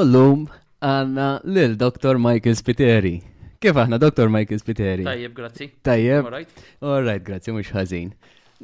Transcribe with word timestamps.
Ullum 0.00 0.46
għanna 0.80 1.24
lil 1.44 1.74
dr 1.76 2.16
Michael 2.24 2.54
Spiteri. 2.56 3.16
Kif 3.60 3.76
aħna, 3.76 3.98
Dr. 4.00 4.30
Michael 4.32 4.56
Spiteri? 4.62 5.04
Tajjeb, 5.04 5.32
grazzi. 5.36 5.66
Tajjeb. 5.84 6.28
All 6.88 7.04
right, 7.04 7.24
grazzi, 7.26 7.52
mux 7.52 7.68
ħazin. 7.74 8.14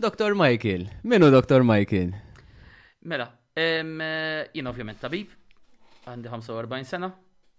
Dr. 0.01 0.33
Michael, 0.39 0.87
minu 1.13 1.29
Dr. 1.35 1.61
Michael? 1.61 2.15
Mela, 3.13 3.27
eh, 3.53 3.83
jina 4.55 4.73
ovvjament 4.73 5.03
tabib, 5.03 5.35
għandi 6.09 6.33
45 6.39 6.89
sena, 6.95 7.13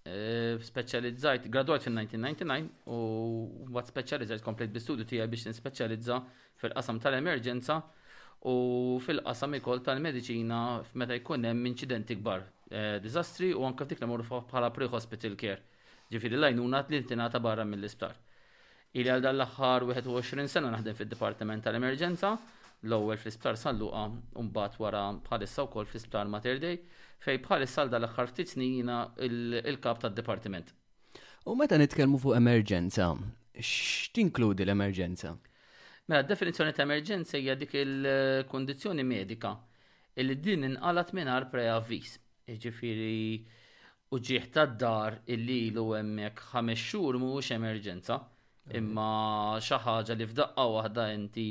eh, 0.10 0.58
specializzajt, 0.72 1.46
graduat 1.58 1.86
fil-1999 1.86 2.66
u 2.98 3.78
għad 3.78 3.94
specializzajt 3.94 4.48
komplet 4.48 4.74
bi 4.74 4.82
studju 4.82 5.06
tijaj 5.14 5.30
biex 5.36 5.52
nispecializza 5.52 6.24
fil-qasam 6.64 6.98
tal-emerġenza 7.06 7.84
u 8.46 9.00
fil-qasam 9.06 9.56
ikoll 9.58 9.82
tal-medicina 9.84 10.60
meta 10.94 11.18
jkun 11.18 11.48
hemm 11.50 11.66
inċidenti 11.72 12.18
kbar, 12.22 12.44
eh, 12.70 13.00
disastri 13.02 13.54
u 13.54 13.64
anke 13.66 13.86
ftik 13.86 14.02
namur 14.04 14.22
bħala 14.28 14.70
pre-hospital 14.74 15.36
care, 15.36 15.60
ġifieri 16.12 16.38
l-għajnuna 16.38 16.84
li 16.90 17.00
ntingħata 17.02 17.42
barra 17.42 17.66
mill-isptar. 17.66 18.14
Ili 18.94 19.10
għal 19.12 19.22
dal-aħħar 19.26 19.84
21 19.92 20.48
sena 20.48 20.72
naħdem 20.72 20.96
fid-Dipartiment 20.96 21.64
tal-Emerġenza, 21.66 22.38
l-ewwel 22.84 23.18
fl-isptar 23.18 23.58
salluqa 23.58 24.06
u 24.36 24.44
mbagħad 24.48 24.80
wara 24.82 25.02
bħalissa 25.28 25.66
wkoll 25.68 25.86
fl-isptar 25.90 26.28
Mater 26.30 26.60
Dei 26.60 26.78
fej 27.20 27.42
bħalissa 27.46 27.88
dal-aħħar 27.90 28.28
ftit 28.32 28.54
snina 28.54 29.02
il-kap 29.18 30.00
tad-dipartiment. 30.06 30.74
U 31.46 31.56
meta 31.56 31.78
nitkellmu 31.78 32.18
fuq 32.22 32.36
emerġenza, 32.40 33.12
x'tinkludi 33.58 34.64
l-emerġenza? 34.66 35.36
Mela, 36.12 36.24
definizzjoni 36.24 36.72
ta' 36.72 36.86
emerġenza 36.88 37.36
hija 37.36 37.54
dik 37.60 37.74
il-kondizjoni 37.76 39.04
medika 39.08 39.50
illi 40.24 40.36
din 40.40 40.62
inqalat 40.64 41.10
mingħajr 41.18 41.46
preavviż. 41.56 42.12
Jiġifieri 42.48 44.14
ġieħ 44.30 44.46
tad-dar 44.58 45.18
illi 45.36 45.58
ilu 45.66 45.84
hemmhekk 45.98 46.46
ħames 46.54 46.84
xhur 46.86 47.18
mhuwiex 47.20 47.58
emerġenza, 47.58 48.16
imma 48.80 49.08
xi 49.68 49.80
ħaġa 49.88 50.16
li 50.22 50.28
f'daqqa 50.30 50.66
waħda 50.78 51.06
inti 51.18 51.46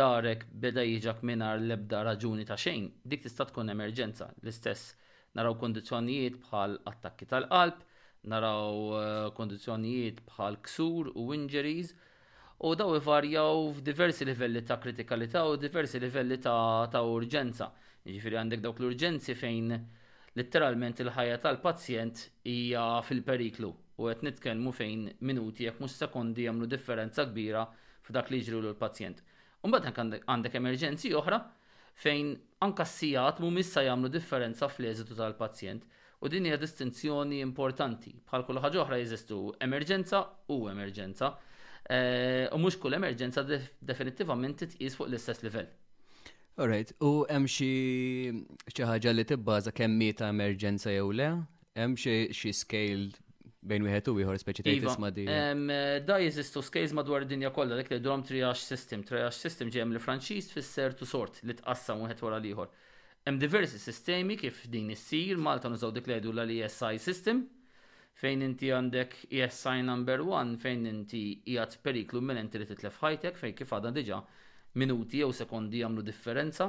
darek 0.00 0.44
beda 0.66 0.84
jiġak 0.90 1.22
mingħajr 1.30 1.64
l-ebda 1.64 2.02
raġuni 2.10 2.44
ta' 2.50 2.58
xejn, 2.64 2.90
dik 3.12 3.24
tista' 3.24 3.46
tkun 3.54 3.72
emerġenza. 3.76 4.28
L-istess 4.42 4.92
naraw 5.40 5.56
kondizjonijiet 5.64 6.36
bħal 6.44 6.76
attakki 6.92 7.30
tal-qalb, 7.32 7.80
naraw 8.34 8.68
eh, 8.98 9.30
kondizjonijiet 9.40 10.20
bħal 10.28 10.60
ksur 10.68 11.08
u 11.24 11.30
injuries 11.40 11.96
u 12.58 12.74
daw 12.74 12.90
ivarjaw 12.98 13.68
f'diversi 13.76 14.24
livelli 14.26 14.64
ta' 14.66 14.80
kritikalità 14.82 15.44
u 15.44 15.54
diversi 15.56 15.98
livelli 16.02 16.38
ta', 16.42 16.88
ta 16.90 17.04
urġenza. 17.06 17.70
Ġifiri 18.08 18.38
għandek 18.40 18.64
dawk 18.64 18.80
l-urġenzi 18.82 19.36
fejn 19.38 19.74
letteralment 20.38 20.98
il-ħajja 21.04 21.36
tal-pazjent 21.44 22.24
hija 22.50 22.86
fil-periklu 23.06 23.70
u 23.70 24.08
qed 24.08 24.24
nitkellmu 24.26 24.74
fejn 24.74 25.06
minuti 25.30 25.68
jekk 25.68 25.78
mhux 25.78 26.00
sekondi 26.02 26.48
jagħmlu 26.48 26.66
differenza 26.72 27.28
kbira 27.30 27.62
f'dak 28.08 28.32
li 28.34 28.42
jiġri 28.42 28.58
l-pazjent. 28.72 29.22
Umbagħad 29.66 30.18
għandek 30.26 30.58
emerġenzi 30.58 31.14
oħra 31.20 31.38
fejn 32.02 32.34
anka 32.66 32.84
s-sijat 32.90 33.38
mu 33.44 33.52
missa 33.54 33.86
jagħmlu 33.86 34.10
differenza 34.18 34.66
fl-eżitu 34.66 35.14
tal-pazjent. 35.14 35.86
U 36.18 36.26
din 36.26 36.46
hija 36.50 36.58
distinzjoni 36.58 37.36
importanti. 37.38 38.10
Bħal 38.32 38.42
kull 38.50 38.58
oħra 38.58 38.96
jeżistu 39.04 39.44
emerġenza 39.62 40.24
u 40.58 40.64
emerġenza. 40.74 41.36
Eh, 41.88 42.44
u 42.52 42.58
mhux 42.60 42.76
kull 42.82 42.92
emerġenza 42.98 43.40
definitivament 43.80 44.58
titqis 44.60 44.92
fuq 44.98 45.08
l-istess 45.08 45.40
livell. 45.40 45.70
Alright, 46.60 46.90
u 47.00 47.24
hemm 47.30 47.46
xi 47.48 48.76
ħaġa 48.84 49.14
li 49.16 49.24
tibbaża 49.30 49.72
kemm 49.72 50.02
ta' 50.18 50.28
emerġenza 50.34 50.92
jew 50.92 51.08
le? 51.16 51.30
Hemm 51.78 51.96
xi 51.96 52.50
scale 52.52 53.06
bejn 53.68 53.86
wieħed 53.88 54.10
u 54.12 54.16
ieħor 54.20 54.36
speċi 54.42 54.66
tgħid 54.66 54.82
iva, 54.82 54.92
isma' 54.92 55.12
di. 55.20 55.24
Da 56.10 56.18
jeżistu 56.20 56.60
scales 56.66 56.92
madwar 56.98 57.24
id-dinja 57.24 57.54
kollha 57.56 57.80
dik 57.80 57.94
li 57.94 58.02
drom 58.04 58.26
triage 58.28 58.66
system. 58.68 59.06
Triage 59.08 59.32
system 59.38 59.72
ġejjem 59.72 59.96
li 59.96 60.04
franċiż 60.04 60.52
fisser 60.58 60.92
tu 60.92 61.08
sort 61.08 61.40
li 61.48 61.56
tqassam 61.62 62.04
wieħed 62.04 62.22
wara 62.28 62.42
l-ieħor. 62.42 62.68
Hemm 63.24 63.40
diversi 63.40 63.80
sistemi 63.80 64.36
kif 64.40 64.66
din 64.72 64.92
issir, 64.92 65.40
Malta 65.40 65.72
nużaw 65.72 65.94
dik 65.96 66.10
li 66.10 66.18
jgħidu 66.18 66.36
l-ISI 66.36 66.98
system, 67.00 67.46
fejn 68.18 68.42
inti 68.42 68.72
għandek 68.74 69.12
ESI 69.30 69.82
number 69.86 70.24
one, 70.26 70.56
fejn 70.58 70.86
inti 70.90 71.20
jgħat 71.52 71.76
periklu 71.86 72.20
minn 72.24 72.40
inti 72.40 72.58
li 72.58 72.66
titlef 72.66 72.96
ħajtek, 73.02 73.38
fejn 73.38 73.54
kif 73.60 73.72
għadha 73.76 73.92
diġa 73.94 74.18
minuti 74.82 75.22
jew 75.22 75.30
sekondi 75.32 75.84
jagħmlu 75.84 76.04
differenza. 76.08 76.66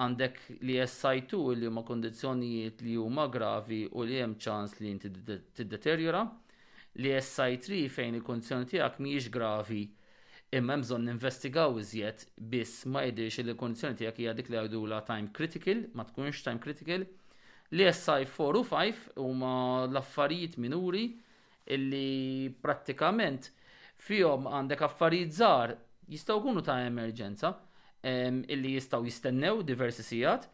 Għandek 0.00 0.38
li 0.64 0.78
ESI 0.80 1.26
2 1.28 1.56
li 1.60 1.68
huma 1.68 1.84
kondizjonijiet 1.88 2.80
li 2.86 2.96
huma 2.96 3.26
gravi 3.28 3.82
u 3.92 4.06
li 4.08 4.16
hemm 4.22 4.38
ċans 4.40 4.78
li 4.80 4.94
inti 4.94 5.10
tiddeteriora. 5.20 6.22
Li 7.04 7.12
ESI 7.20 7.60
3 7.68 7.82
fejn 7.98 8.16
il 8.20 8.24
kondizjoni 8.24 8.70
tiegħek 8.72 8.98
mhijiex 9.04 9.32
gravi 9.36 9.82
imma 10.58 10.78
bżonn 10.80 11.12
investigaw 11.12 11.76
iżjed 11.80 12.26
biss 12.52 12.86
ma 12.92 13.04
jidhirx 13.06 13.40
li 13.44 13.52
l-kondizzjoni 13.52 14.00
tiegħek 14.00 14.24
hija 14.24 14.32
dik 14.40 14.48
li 14.52 14.60
għadula 14.64 15.04
time 15.08 15.32
critical, 15.36 15.84
ma 15.96 16.04
tkunx 16.08 16.40
time 16.44 16.60
critical, 16.64 17.04
Li 17.72 17.86
essaj 17.88 18.26
4 18.36 18.60
u 18.60 18.64
5 18.68 19.04
huma 19.16 19.50
l-affarijiet 19.88 20.58
minuri 20.60 21.06
illi 21.76 22.52
prattikament 22.60 23.46
fihom 24.02 24.44
għandek 24.50 24.82
affarijiet 24.84 25.32
żgħar 25.38 25.72
jistgħu 26.12 26.40
jkunu 26.42 26.62
ta' 26.66 26.76
emerġenza 26.88 27.52
illi 28.52 28.74
jistgħu 28.74 29.08
jistennew 29.08 29.62
diversi 29.64 30.04
sigħat 30.04 30.44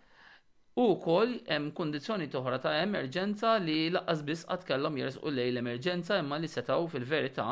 u 0.78 0.84
wkoll 0.92 1.34
hemm 1.48 1.72
kundizzjoni 1.78 2.28
toħra 2.36 2.60
ta' 2.62 2.76
emerġenza 2.84 3.56
li 3.64 3.78
laqqas 3.96 4.22
biss 4.30 4.46
qatt 4.52 4.68
kellhom 4.70 5.00
jersqu 5.02 5.32
lej 5.34 5.50
l-emerġenza 5.54 6.20
imma 6.22 6.38
li 6.38 6.52
setgħu 6.54 6.86
fil-verità 6.94 7.48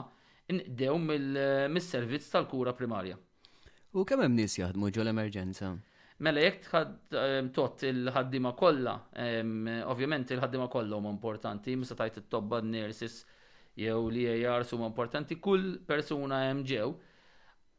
inqdew 0.55 0.94
mis-servizz 1.06 2.31
tal-kura 2.37 2.71
primarja. 2.78 3.19
U 3.99 4.06
kemm 4.06 4.28
hemm 4.28 4.38
nies 4.38 4.60
jaħdmu 4.60 4.94
ġol 4.94 5.10
emerġenza? 5.16 5.75
Mela 6.25 6.41
jekk 6.41 6.62
tħad 6.65 7.16
ehm, 7.21 7.49
tot 7.53 7.82
il-ħaddima 7.91 8.54
kollha, 8.56 8.93
ehm, 9.22 9.66
ovvjament 9.84 10.31
il-ħaddima 10.32 10.69
kollha 10.72 10.97
huma 10.97 11.10
importanti, 11.12 11.75
misa 11.77 11.97
tajt 11.99 12.22
it-tobba 12.22 12.62
nurses 12.65 13.19
jew 13.77 14.06
li 14.09 14.25
jars 14.41 14.72
huma 14.72 14.88
importanti, 14.88 15.37
kull 15.44 15.75
persuna 15.84 16.38
hemm 16.47 16.65
ġew 16.71 16.87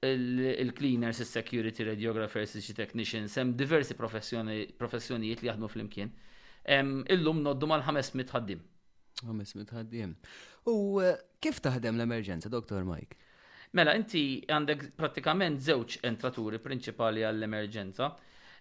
il-cleaners, 0.05 1.23
il-security 1.25 1.87
radiographers, 1.87 2.53
il-technicians, 2.61 3.39
hemm 3.41 3.55
diversi 3.57 3.97
professjonijiet 3.97 5.41
li 5.41 5.49
jaħdmu 5.49 5.71
fl-imkien. 5.73 6.13
Ehm, 6.77 6.99
illum 7.17 7.41
noddu 7.41 7.71
mal-500 7.73 8.35
ħaddim. 8.37 8.61
500 9.25 9.71
ħaddim. 9.79 10.11
U 10.69 11.01
eh, 11.01 11.15
kif 11.41 11.57
taħdem 11.65 11.95
l-emerġenza, 11.97 12.51
Dr. 12.53 12.85
Mike? 12.85 13.17
Mela, 13.75 13.95
inti 13.99 14.43
għandek 14.47 14.91
pratikament 14.95 15.57
żewġ 15.65 15.97
entraturi 16.07 16.61
prinċipali 16.63 17.25
għall-emerġenza 17.27 18.11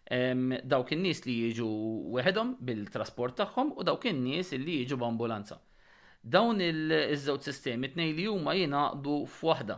dawk 0.08 0.92
in-nies 0.94 1.24
li 1.26 1.34
jiġu 1.40 1.68
weħedhom 2.16 2.50
bil-trasport 2.68 3.34
tagħhom 3.40 3.72
u 3.76 3.82
dawk 3.88 4.04
in-nies 4.10 4.52
li 4.60 4.76
jiġu 4.82 4.96
b'ambulanza. 5.00 5.56
Dawn 6.22 6.60
iż-żewġ 6.66 7.42
sistemi 7.46 7.88
tnej 7.90 8.12
li 8.14 8.26
huma 8.28 8.54
jingħaqdu 8.58 9.16
f'waħda 9.38 9.76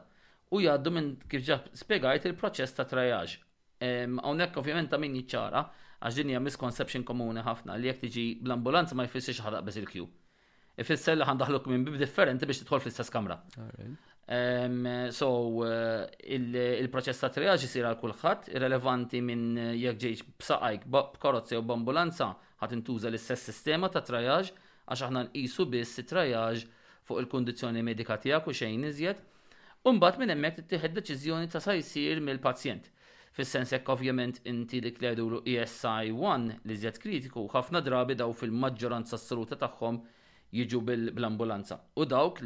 u 0.56 0.60
jgħaddu 0.64 0.90
minn 0.96 1.08
kif 1.28 1.44
ġew 1.46 1.58
spiegajt 1.76 2.28
il-proċess 2.30 2.76
ta' 2.76 2.84
trajaġ. 2.88 3.36
Hawnhekk 3.80 4.56
ovvjament 4.60 4.90
ta' 4.92 4.98
min 5.00 5.16
jiċċara 5.16 5.64
għax 6.00 6.14
din 6.20 6.32
hija 6.34 6.40
misconception 6.44 7.04
komuni 7.08 7.44
ħafna 7.46 7.76
li 7.80 7.88
jekk 7.88 8.04
tiġi 8.06 8.26
bl-ambulanza 8.44 8.94
ma 8.96 9.08
jfissirx 9.08 9.40
ħadaq 9.48 9.64
biż 9.70 9.80
il-kju. 9.84 10.08
Ifisser 10.78 11.16
li 11.16 11.26
ħandaħluk 11.26 11.72
minn 11.72 11.88
bib 11.88 11.96
differenti 12.00 12.46
biex 12.46 12.62
tidħol 12.66 12.84
fl-istess 12.84 13.10
kamra 13.12 13.40
so 14.28 15.64
eh, 15.64 16.06
il-proċess 16.36 17.20
ta' 17.22 17.30
triaġ 17.32 17.62
isir 17.64 17.84
għal 17.88 17.96
kulħadd, 17.98 18.50
irrelevanti 18.52 19.20
minn 19.24 19.46
eh, 19.56 19.70
jekk 19.80 19.98
ġejx 20.02 20.22
b'saqajk, 20.42 20.82
b'karozza 20.92 21.54
jew 21.56 21.62
b'ambulanza 21.64 22.28
ħat 22.60 22.74
intuża 22.76 23.08
l-istess 23.08 23.42
sistema 23.48 23.88
ta' 23.88 24.02
trajaġ 24.04 24.50
għax 24.86 25.00
aħna 25.06 25.22
nqisu 25.30 25.64
biss 25.72 26.04
trajaġ 26.04 26.66
fuq 27.08 27.20
il 27.24 27.28
kundizzjoni 27.32 27.82
medika 27.88 28.18
tiegħek 28.20 28.44
u 28.44 28.52
xejn 28.52 28.84
iżjed. 28.90 29.16
Umbagħad 29.88 30.20
minn 30.20 30.34
hemmhekk 30.34 30.60
tittieħed 30.66 30.98
deċiżjoni 31.00 31.48
ta' 31.48 31.62
sa 31.64 31.72
jsir 31.80 32.20
mill-pazjent. 32.24 32.90
Fis-sens 33.32 33.72
jekk 33.72 33.88
ovvjament 33.94 34.42
inti 34.50 34.82
dik 34.84 35.00
li 35.00 35.08
e 35.08 35.14
jgħidu 35.14 35.40
ESI 35.54 36.12
1 36.12 36.60
li 36.68 36.76
iżjed 36.76 37.00
kritiku 37.00 37.48
ħafna 37.54 37.80
drabi 37.86 38.18
daw 38.18 38.34
fil-maġġoranza 38.36 39.16
assoluta 39.16 39.56
tagħhom 39.60 40.02
jiġu 40.54 40.80
bil-ambulanza. 41.12 41.78
U 41.96 42.04
dawk 42.04 42.40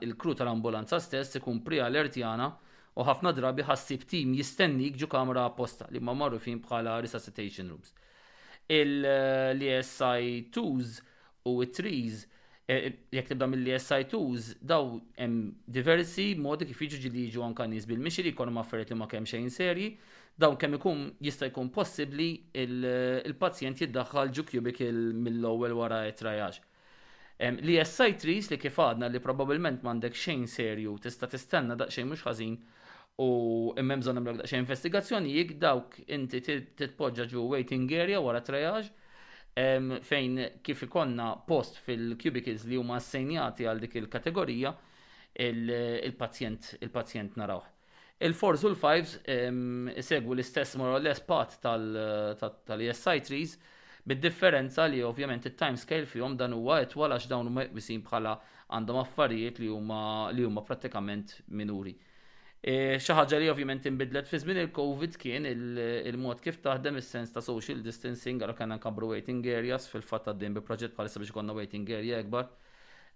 il-kru 0.00 0.34
tal-ambulanza 0.34 1.00
stess 1.00 1.34
ikun 1.36 1.62
pre-alert 1.64 2.16
jana 2.16 2.52
u 2.94 3.04
ħafna 3.04 3.32
drabi 3.34 3.62
ħassib 3.62 4.04
tim 4.10 4.32
jistennik 4.34 4.96
ġu 4.98 5.08
kamra 5.08 5.44
apposta 5.44 5.86
li 5.92 6.00
ma 6.00 6.12
marru 6.14 6.38
fin 6.38 6.60
bħala 6.60 7.00
resuscitation 7.00 7.68
rooms. 7.70 7.94
il 8.68 9.02
lsi 9.58 10.50
2 10.52 10.82
s 10.82 11.00
u 11.46 11.54
3 11.60 11.72
trees 11.72 12.26
e, 12.68 12.74
e, 12.74 12.92
jek 13.12 13.28
tibda 13.30 13.46
mill-SI2s, 13.48 14.58
daw 14.60 14.98
hemm 15.16 15.54
diversi 15.66 16.34
modi 16.36 16.66
kif 16.68 16.82
jiġu 16.82 17.00
ġili 17.06 17.22
jiġu 17.30 17.42
anka 17.46 17.66
nies 17.66 17.86
bil 17.86 17.98
li 18.02 18.12
jkunu 18.30 18.50
maffariet 18.52 18.90
li 18.90 18.94
ma 18.98 19.06
kemm 19.08 19.24
xejn 19.24 19.48
serji, 19.50 19.96
daw 20.36 20.54
kem 20.60 20.74
ikun 20.76 21.14
jista' 21.24 21.48
jkun 21.48 21.70
possibbli 21.72 22.28
il-pazjent 22.54 23.80
jiddaħħal 23.80 24.30
ġu 24.36 24.44
cubicle 24.50 25.14
mill-ewwel 25.16 25.72
wara 25.80 26.02
trajax. 26.12 26.60
Li 27.38 27.76
jessaj 27.78 28.16
tris 28.18 28.48
li 28.50 28.56
kif 28.58 28.78
għadna 28.82 29.08
li 29.14 29.20
probabilment 29.22 29.84
mandek 29.86 30.16
xejn 30.18 30.48
serju 30.50 30.96
tista 31.04 31.28
tistenna 31.30 31.76
daqxejn 31.78 32.08
mhux 32.10 32.24
ħażin 32.26 32.56
u 33.22 33.28
immem 33.82 34.02
bżonn 34.02 34.42
xejn 34.42 34.64
investigazzjoni 34.64 35.36
jik 35.36 35.52
dawk 35.62 36.00
inti 36.16 36.40
titpoġġa 36.42 37.28
ġu 37.36 37.44
waiting 37.52 37.94
area 37.94 38.18
wara 38.24 38.40
um, 38.58 40.00
fejn 40.10 40.40
kif 40.66 40.82
ikonna 40.88 41.28
post 41.46 41.78
fil-cubicles 41.86 42.66
li 42.66 42.76
huma 42.80 42.98
assenjati 42.98 43.70
għal 43.70 43.84
dik 43.86 43.94
il-kategorija 44.02 44.74
il-pazjent 45.46 46.72
il 46.82 46.90
il 46.90 47.30
naraw. 47.38 47.62
Il-fours 48.18 48.64
u 48.66 48.72
l-fives 48.74 49.14
segwu 50.02 50.34
l-istess 50.34 50.74
more 50.74 50.90
or 50.90 51.00
less 51.06 51.20
pat 51.22 51.54
tal-ESI 51.62 53.20
trees 53.28 53.54
Bid-differenza 54.08 54.86
li 54.88 55.02
ovvjament 55.04 55.44
it-timescale 55.50 56.06
fihom 56.08 56.32
dan 56.40 56.54
huwa 56.56 56.78
itwal 56.80 57.12
għax 57.12 57.26
dawn 57.28 57.50
huma 57.50 57.66
jqbisin 57.66 58.00
bħala 58.06 58.30
għandhom 58.78 59.00
affarijiet 59.02 59.58
li 59.60 59.68
huma 59.68 59.98
li 60.36 60.46
huma 60.48 60.62
prattikament 60.68 61.34
minuri. 61.60 61.92
E, 62.64 62.96
xi 63.04 63.16
ħaġa 63.18 63.40
li 63.42 63.50
ovvjament 63.52 63.88
inbidlet 63.90 64.30
fi 64.30 64.40
żmien 64.40 64.62
il-COVID 64.62 65.18
kien 65.26 65.48
il-mod 65.50 66.40
kif 66.46 66.56
taħdem 66.64 67.02
is-sens 67.02 67.34
ta' 67.36 67.44
social 67.50 67.82
distancing 67.84 68.40
għal 68.48 68.56
kanna 68.62 68.78
anke 68.80 68.94
waiting 69.10 69.44
areas 69.60 69.90
fil-fatt 69.92 70.32
għaddejn 70.32 70.56
bi 70.56 70.64
proġett 70.70 70.96
bħalissa 70.96 71.20
biex 71.26 71.36
konna 71.40 71.58
waiting 71.60 71.92
area 72.00 72.22
akbar 72.24 72.48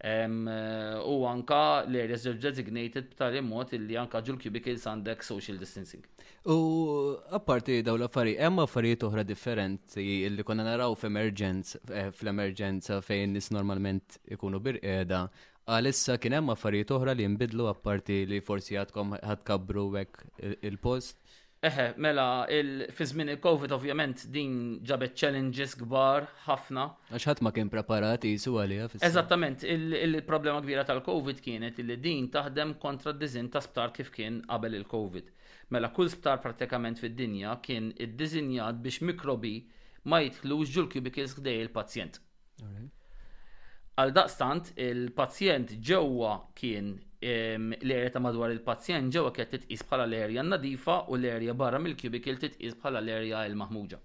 Eh, 0.00 0.98
u 1.06 1.22
anka 1.28 1.84
l-areas 1.86 2.24
designated 2.42 3.12
b'tali 3.12 3.40
mod 3.44 3.72
li 3.76 3.96
anka 4.00 4.20
ġul 4.22 4.40
cubicles 4.44 4.86
għandek 4.88 5.22
social 5.22 5.60
distancing. 5.62 6.02
U 6.42 7.14
apparti 7.38 7.78
daw 7.86 7.94
l-affarijiet, 8.00 8.42
hemm 8.42 8.62
affarijiet 8.64 9.04
oħra 9.06 9.22
differenti 9.26 10.04
li 10.28 10.42
konna 10.44 10.66
naraw 10.66 10.96
eh, 10.96 12.10
fl-emerġenza 12.10 12.98
fejn 13.08 13.36
nis 13.38 13.52
normalment 13.54 14.18
ikunu 14.36 14.58
birqieda 14.64 15.28
għalissa 15.70 16.18
kien 16.18 16.34
hemm 16.40 16.50
affarijiet 16.50 16.90
oħra 16.96 17.14
li 17.14 17.22
jinbidlu 17.28 17.68
apparti 17.70 18.24
li 18.26 18.42
forsi 18.42 18.80
għadkom 18.82 19.20
ħadkabru 19.22 19.86
hekk 20.00 20.54
il-post. 20.70 21.18
Eħe, 21.62 21.84
mela, 22.02 22.24
fi 22.98 23.06
żmien 23.06 23.28
il-Covid 23.36 23.70
ovvjament 23.76 24.24
din 24.34 24.54
ġabet 24.88 25.12
challenges 25.20 25.76
kbar 25.78 26.24
ħafna. 26.48 26.88
Għax 27.14 27.26
ħadd 27.28 27.42
ma 27.46 27.52
kien 27.54 27.68
preparati 27.70 28.32
jisu 28.32 28.56
għaliha. 28.58 28.88
Eżattament, 29.06 29.62
il-problema 29.70 30.62
kbira 30.64 30.82
tal-Covid 30.88 31.38
kienet 31.44 31.78
li 31.86 31.98
din 32.02 32.26
taħdem 32.34 32.74
kontra 32.82 33.14
d-dizin 33.14 33.52
ta' 33.54 33.62
sptar 33.62 33.92
kif 33.94 34.10
kien 34.10 34.40
qabel 34.50 34.74
il-Covid. 34.80 35.30
Mela, 35.72 35.92
kull 35.94 36.10
sptar 36.10 36.42
pratikament 36.42 36.98
fid-dinja 37.00 37.54
kien 37.62 37.92
id 37.94 38.16
dizinjad 38.18 38.82
biex 38.84 38.98
mikrobi 39.12 39.54
ma 40.10 40.18
jitħlux 40.26 40.74
ġul 40.74 40.90
kubikils 40.96 41.38
għdej 41.38 41.62
il-pazjent. 41.68 42.18
Għal 44.02 44.16
daqstant, 44.18 44.74
il-pazjent 44.82 45.78
ġewwa 45.78 46.34
kien 46.58 46.96
l-erja 47.22 48.10
ta' 48.10 48.18
madwar 48.22 48.50
il-pazjent 48.50 49.12
ġewwa 49.14 49.30
qed 49.34 49.52
titqis 49.54 49.84
bħala 49.86 50.08
l-erja 50.08 50.42
nadifa 50.42 51.04
u 51.08 51.18
l-erja 51.20 51.54
barra 51.54 51.78
mill 51.78 51.94
kubikil 51.94 52.38
titqis 52.42 52.74
bħala 52.82 53.00
l-erja 53.02 53.44
l-maħmuġa. 53.46 54.00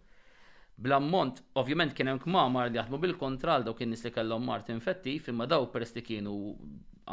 Bl-ammont, 0.78 1.40
ovvjament 1.58 1.96
kien 1.98 2.12
hemm 2.12 2.20
kmamar 2.22 2.70
li 2.70 2.78
jaħdmu 2.78 3.00
bil-kontral 3.02 3.64
dawk 3.66 3.82
in-nies 3.82 4.04
li 4.06 4.12
kellhom 4.14 4.44
mart 4.46 4.68
infettiv 4.70 5.32
imma 5.34 5.48
daw 5.50 5.66
peress 5.74 5.96
li 5.98 6.04
kienu 6.06 6.36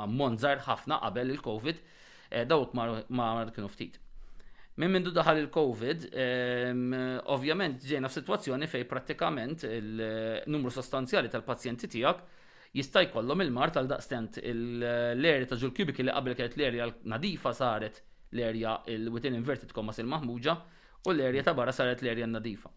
ammont 0.05 0.45
żgħar 0.45 0.61
ħafna 0.69 0.99
qabel 1.07 1.33
il-COVID, 1.39 1.81
eh, 2.29 2.45
dawk 2.45 2.77
mar 2.77 3.51
kienu 3.55 3.71
ftit. 3.73 3.97
Min 4.77 4.91
mindu 4.91 5.13
daħal 5.15 5.39
il-Covid, 5.47 6.09
ovvjament 7.31 7.85
ġejna 7.89 8.09
f'sitwazzjoni 8.11 8.67
fej 8.69 8.85
prattikament 8.91 9.65
il-numru 9.71 10.69
eh, 10.73 10.77
sostanzjali 10.83 11.31
tal-pazjenti 11.33 11.89
tiegħek 11.97 12.25
jista' 12.75 13.03
jkollhom 13.09 13.43
il-mar 13.45 13.71
tal-daqstent 13.71 14.41
l-erja 14.43 15.47
ta' 15.51 15.59
ġul 15.61 15.75
kubiki 15.77 16.03
li 16.03 16.15
qabel 16.15 16.35
kienet 16.39 16.57
l-erja 16.59 16.89
nadifa 17.13 17.53
saret 17.55 18.01
l-erja 18.35 18.81
il-witin 18.95 19.37
inverted 19.39 19.71
commas 19.77 20.01
il-maħmuġa 20.03 20.57
u 21.07 21.15
l-erja 21.15 21.45
ta' 21.49 21.55
barra 21.55 21.73
saret 21.77 22.03
l-erja 22.03 22.27
nadifa. 22.27 22.71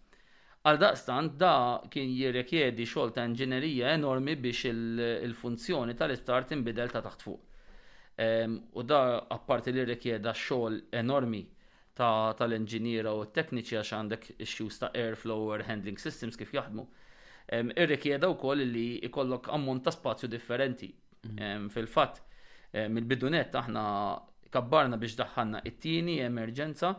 Għal 0.67 0.77
daqstant 0.83 1.35
da 1.41 1.53
kien 1.89 2.11
jirrekjedi 2.13 2.85
xogħol 2.91 3.13
ta' 3.15 3.25
inġinerija 3.29 3.95
enormi 3.97 4.35
biex 4.37 4.69
il-funzjoni 4.69 5.95
tal 5.97 6.13
istar 6.13 6.45
tinbidel 6.49 6.93
ta' 6.93 7.01
taħt 7.05 7.23
fuq. 7.25 7.43
Ehm, 8.21 8.57
u 8.73 8.81
da 8.83 8.99
apparti 9.33 9.71
li 9.73 9.85
rikjeda 9.85 10.33
xogħol 10.33 10.77
enormi 11.01 11.41
tal-inġiniera 11.97 13.15
u 13.17 13.25
t-tekniċi 13.25 13.79
għax 13.79 13.93
għandek 14.01 14.29
issues 14.45 14.77
ta' 14.83 14.91
airflow 14.97 15.47
or 15.55 15.65
handling 15.65 15.97
systems 16.01 16.37
kif 16.37 16.53
jaħdmu 16.53 16.85
irrikjeda 17.55 18.29
wkoll 18.29 18.59
li 18.67 18.99
jkollok 19.07 19.47
ammont 19.53 19.83
ta' 19.83 19.91
spazju 19.91 20.27
differenti. 20.27 20.89
Mhm. 21.23 21.67
Fil-fatt, 21.69 22.19
mill-bidunet 22.73 23.53
aħna 23.55 23.83
kabbarna 24.51 24.97
biex 24.97 25.15
daħħanna 25.21 25.61
it-tieni 25.65 26.17
emerġenza, 26.25 26.91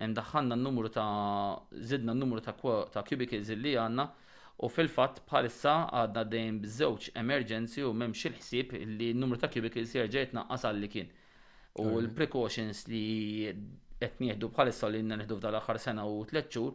daħħanna 0.00 0.56
n-numru 0.56 0.88
ta' 0.90 1.06
zidna 1.80 2.12
n-numru 2.14 2.40
ta' 2.40 3.02
cubicles 3.04 3.48
li 3.56 3.74
għanna 3.76 4.06
u 4.60 4.68
fil-fatt 4.68 5.22
bħalissa 5.28 5.74
għadna 5.92 6.24
dejjem 6.32 6.60
bżewġ 6.64 7.10
emerġenzi 7.16 7.84
u 7.88 7.92
memx 7.96 8.24
il-ħsieb 8.30 8.72
li 8.98 9.10
n-numru 9.14 9.38
ta' 9.40 9.48
cubicles 9.52 9.94
jerġa' 9.98 10.32
naqqas 10.36 10.64
li 10.76 10.88
kien. 10.88 11.10
U 11.80 12.00
l-precautions 12.00 12.86
li 12.88 13.52
qed 14.00 14.16
nieħdu 14.24 14.48
bħalissa 14.48 14.88
li 14.88 15.04
nieħdu 15.04 15.36
f'dal 15.36 15.60
aħħar 15.60 15.78
sena 15.88 16.06
u 16.08 16.24
tliet 16.28 16.48
xhur 16.48 16.72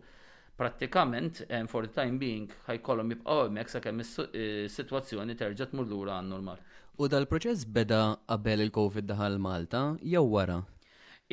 Prattikament, 0.58 1.44
eh, 1.50 1.66
for 1.68 1.82
the 1.86 2.02
time 2.02 2.18
being, 2.18 2.48
ħajkollhom 2.68 3.10
jibqgħu 3.12 3.40
hemmhekk 3.48 3.72
sakemm 3.76 4.04
eh, 4.06 4.44
is-sitwazzjoni 4.70 5.36
terġa' 5.36 5.68
tmur 5.74 5.90
lura 5.90 6.14
għan-normal. 6.22 6.62
U 7.04 7.10
dal-proċess 7.12 7.66
beda 7.76 8.04
qabel 8.30 8.64
il-COVID 8.68 9.10
daħal 9.10 9.36
Malta 9.44 9.82
jew 10.00 10.22
wara? 10.24 10.62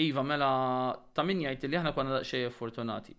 Iva, 0.03 0.25
mela 0.27 0.49
ta' 1.15 1.23
min 1.29 1.45
jgħid 1.45 1.71
li 1.71 1.79
aħna 1.79 1.93
konna 1.95 2.17
daqsxejn 2.17 2.51
fortunati 2.57 3.15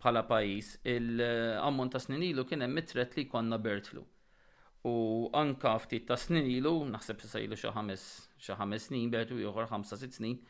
bħala 0.00 0.24
pajjiż. 0.30 0.74
Il-ammont 0.96 1.92
ta' 1.96 2.00
snin 2.06 2.24
ilu 2.30 2.46
kien 2.48 2.64
hemm 2.64 2.78
mitret 2.80 3.18
li 3.20 3.26
konna 3.28 3.58
bertlu. 3.60 4.06
U 4.88 4.94
anka 5.36 5.74
ftit 5.84 6.08
ta' 6.08 6.16
snin 6.16 6.48
ilu, 6.56 6.72
naħseb 6.94 7.20
se 7.28 7.44
ilu 7.44 7.58
xi 7.60 7.74
ħames 7.76 8.06
xi 8.46 8.56
ħames 8.62 8.88
snin 8.88 9.12
bertu 9.12 9.42
ieħor 9.44 9.68
ħamsa 9.74 10.00
sitt 10.00 10.16
snin, 10.22 10.40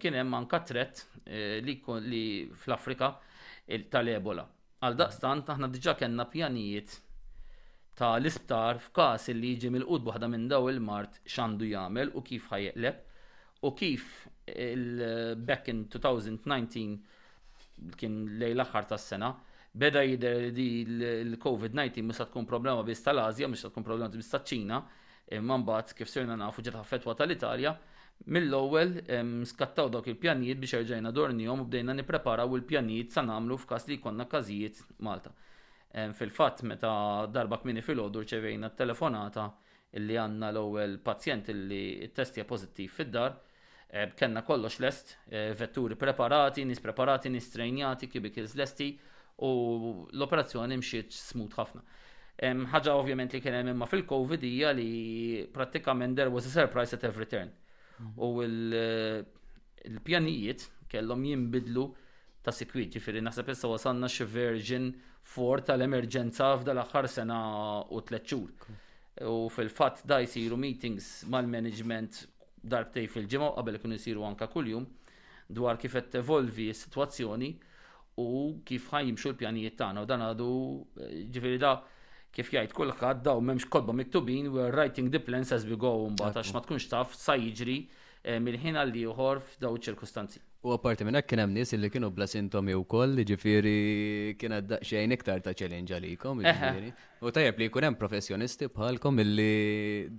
kien 0.00 0.16
hemm 0.22 0.40
anka 0.40 0.62
tret 0.70 1.04
eh, 1.26 1.60
li 1.60 1.76
fl-Afrika 2.64 3.12
tal-ebola. 3.90 4.44
Għal 4.82 4.96
daqstant 4.96 5.48
aħna 5.52 5.68
diġa 5.70 5.94
kellna 6.00 6.24
pjanijiet 6.26 6.98
ta' 7.94 8.14
l-isptar 8.18 8.78
f'kas 8.80 9.28
li 9.36 9.54
jiġi 9.54 9.70
mill-qud 9.74 10.06
waħda 10.08 10.28
minn 10.32 10.46
daw 10.48 10.68
il-mart 10.72 11.18
xandu 11.28 11.66
jagħmel 11.68 12.12
u 12.16 12.22
kif 12.24 12.46
ħajjeqleb 12.50 13.64
u 13.68 13.72
kif 13.74 14.26
il-back 14.50 15.68
in 15.74 15.84
2019 15.92 17.96
kien 18.00 18.14
lej 18.40 18.54
l-aħħar 18.56 18.88
tas-sena 18.94 19.28
beda 19.72 20.02
jidher 20.08 20.48
li 20.56 20.68
l-COVID-19 20.88 22.02
mhux 22.08 22.24
tkun 22.30 22.46
problema 22.48 22.82
biss 22.88 23.04
tal 23.06 23.20
azja 23.26 23.46
mhux 23.48 23.68
tkun 23.68 23.84
problema 23.86 24.10
biss 24.10 24.32
taċ-Ċina, 24.34 24.80
imma 25.38 25.60
mbagħad 25.62 25.94
kif 26.00 26.08
sirna 26.10 26.34
nafu 26.40 26.62
ġiet 26.66 26.80
ħaffetwa 26.80 27.14
tal-Italja, 27.20 27.76
Mill-ewwel 28.28 28.98
skattaw 29.48 29.88
dawk 29.88 30.06
il-pjanijiet 30.12 30.58
biex 30.60 30.74
erġajna 30.76 31.10
dornihom 31.16 31.62
u 31.64 31.66
bdejna 31.66 31.94
nippreparaw 31.96 32.52
il-pjanijiet 32.58 33.14
sa 33.14 33.22
nagħmlu 33.24 33.56
f'każ 33.62 33.86
li 33.88 33.96
jkollna 33.96 34.26
każijiet 34.34 34.82
Malta. 35.08 35.32
Fil-fatt 36.18 36.60
meta 36.68 36.90
darba 37.32 37.58
kmini 37.62 37.80
fil-ħodur 37.86 38.26
rċevejna 38.26 38.70
telefonata 38.76 39.46
illi 39.98 40.18
għandna 40.20 40.50
l-ewwel 40.52 40.98
pazjent 41.06 41.48
illi 41.54 42.10
testja 42.20 42.44
pożittiv 42.50 42.92
fid-dar, 42.98 43.38
kellna 44.20 44.44
kollox 44.46 44.78
lest, 44.84 45.16
e, 45.26 45.48
vetturi 45.58 45.96
preparati, 45.98 46.62
nis 46.64 46.78
preparati, 46.78 47.26
nis 47.34 47.48
trejnjati, 47.54 48.06
kibikils 48.12 48.54
lesti 48.60 48.90
u 49.48 49.50
l-operazzjoni 50.12 50.76
mxiet 50.82 51.10
smut 51.16 51.56
ħafna. 51.58 51.82
Ħaġa 52.76 52.94
ovvjament 53.00 53.34
li 53.34 53.40
kien 53.44 53.56
hemm 53.62 53.72
imma 53.72 53.88
fil-COVID 53.90 54.44
hija 54.46 54.70
li 54.78 54.90
prattikament 55.56 56.14
there 56.20 56.30
was 56.36 56.46
a 56.46 56.54
surprise 56.58 56.94
at 56.96 57.08
every 57.10 57.26
turn 57.26 57.50
u 58.18 58.42
eh, 58.42 59.24
l-pjanijiet 59.90 60.66
kellhom 60.90 61.24
jinbidlu 61.24 61.84
ta' 62.44 62.52
sikwit, 62.54 62.94
ġifiri 62.96 63.22
naħseb 63.24 63.50
issa 63.52 63.68
wasanna 63.70 64.08
xi 64.08 64.24
version 64.24 64.90
4 65.34 65.64
tal-emerġenza 65.70 66.48
f'dal 66.60 66.80
aħħar 66.84 67.08
sena 67.14 67.40
u 67.94 68.00
tliet 68.02 68.26
xhur. 68.26 68.72
U 69.28 69.48
fil-fatt 69.52 70.06
da 70.08 70.18
jsiru 70.24 70.56
meetings 70.56 71.10
mal-management 71.32 72.22
darbtej 72.62 73.08
fil-ġimgħa 73.12 73.50
qabel 73.58 73.78
kun 73.82 73.96
isiru 73.96 74.24
anka 74.24 74.48
kuljum 74.52 74.86
dwar 75.60 75.78
kif 75.82 75.94
qed 75.98 76.10
tevolvi 76.16 76.70
s-sitwazzjoni 76.72 77.50
u 78.22 78.26
kif 78.66 78.88
ħajjimxu 78.94 79.32
l-pjanijiet 79.32 79.76
tagħna 79.80 80.04
u 80.04 80.08
dan 80.12 80.26
għadu 80.30 80.48
eh, 81.00 81.16
ġifiri 81.36 81.60
da' 81.60 81.78
kif 82.36 82.50
jgħid 82.54 82.74
kulħadd 82.76 83.22
daw 83.26 83.40
m'hemmx 83.42 83.66
kodba 83.74 83.94
miktubin 84.00 84.50
we're 84.54 84.70
writing 84.74 85.10
the 85.14 85.20
plans 85.26 85.50
as 85.56 85.66
we 85.70 85.78
go 85.84 85.92
mbagħad 86.12 86.38
għax 86.42 86.54
ma 86.56 86.62
tkunx 86.66 86.86
taf 86.92 87.16
sa 87.18 87.34
jiġri 87.40 87.76
eh, 87.80 88.38
mill-ħin 88.38 88.76
għal 88.78 88.94
ieħor 89.02 89.40
f'daw 89.46 89.78
ċirkustanzi. 89.86 90.42
U 90.68 90.74
apparti 90.76 91.06
minn 91.08 91.16
hekk 91.18 91.30
kien 91.32 91.42
hemm 91.42 91.54
nies 91.56 91.72
li 91.80 91.88
kienu 91.90 92.10
bla 92.14 92.26
sintomi 92.30 92.74
wkoll, 92.76 93.16
ġifieri 93.26 93.76
kien 94.38 94.58
daqsxejn 94.70 95.14
iktar 95.16 95.42
ta' 95.46 95.56
challenge 95.58 95.96
għalikom. 95.96 96.42
Jiġifieri. 96.44 96.92
U 97.26 97.32
tajjeb 97.34 97.58
li 97.64 97.70
jkun 97.70 97.88
hemm 97.88 98.00
professjonisti 98.00 98.68
bħalkom 98.76 99.22
illi 99.24 99.52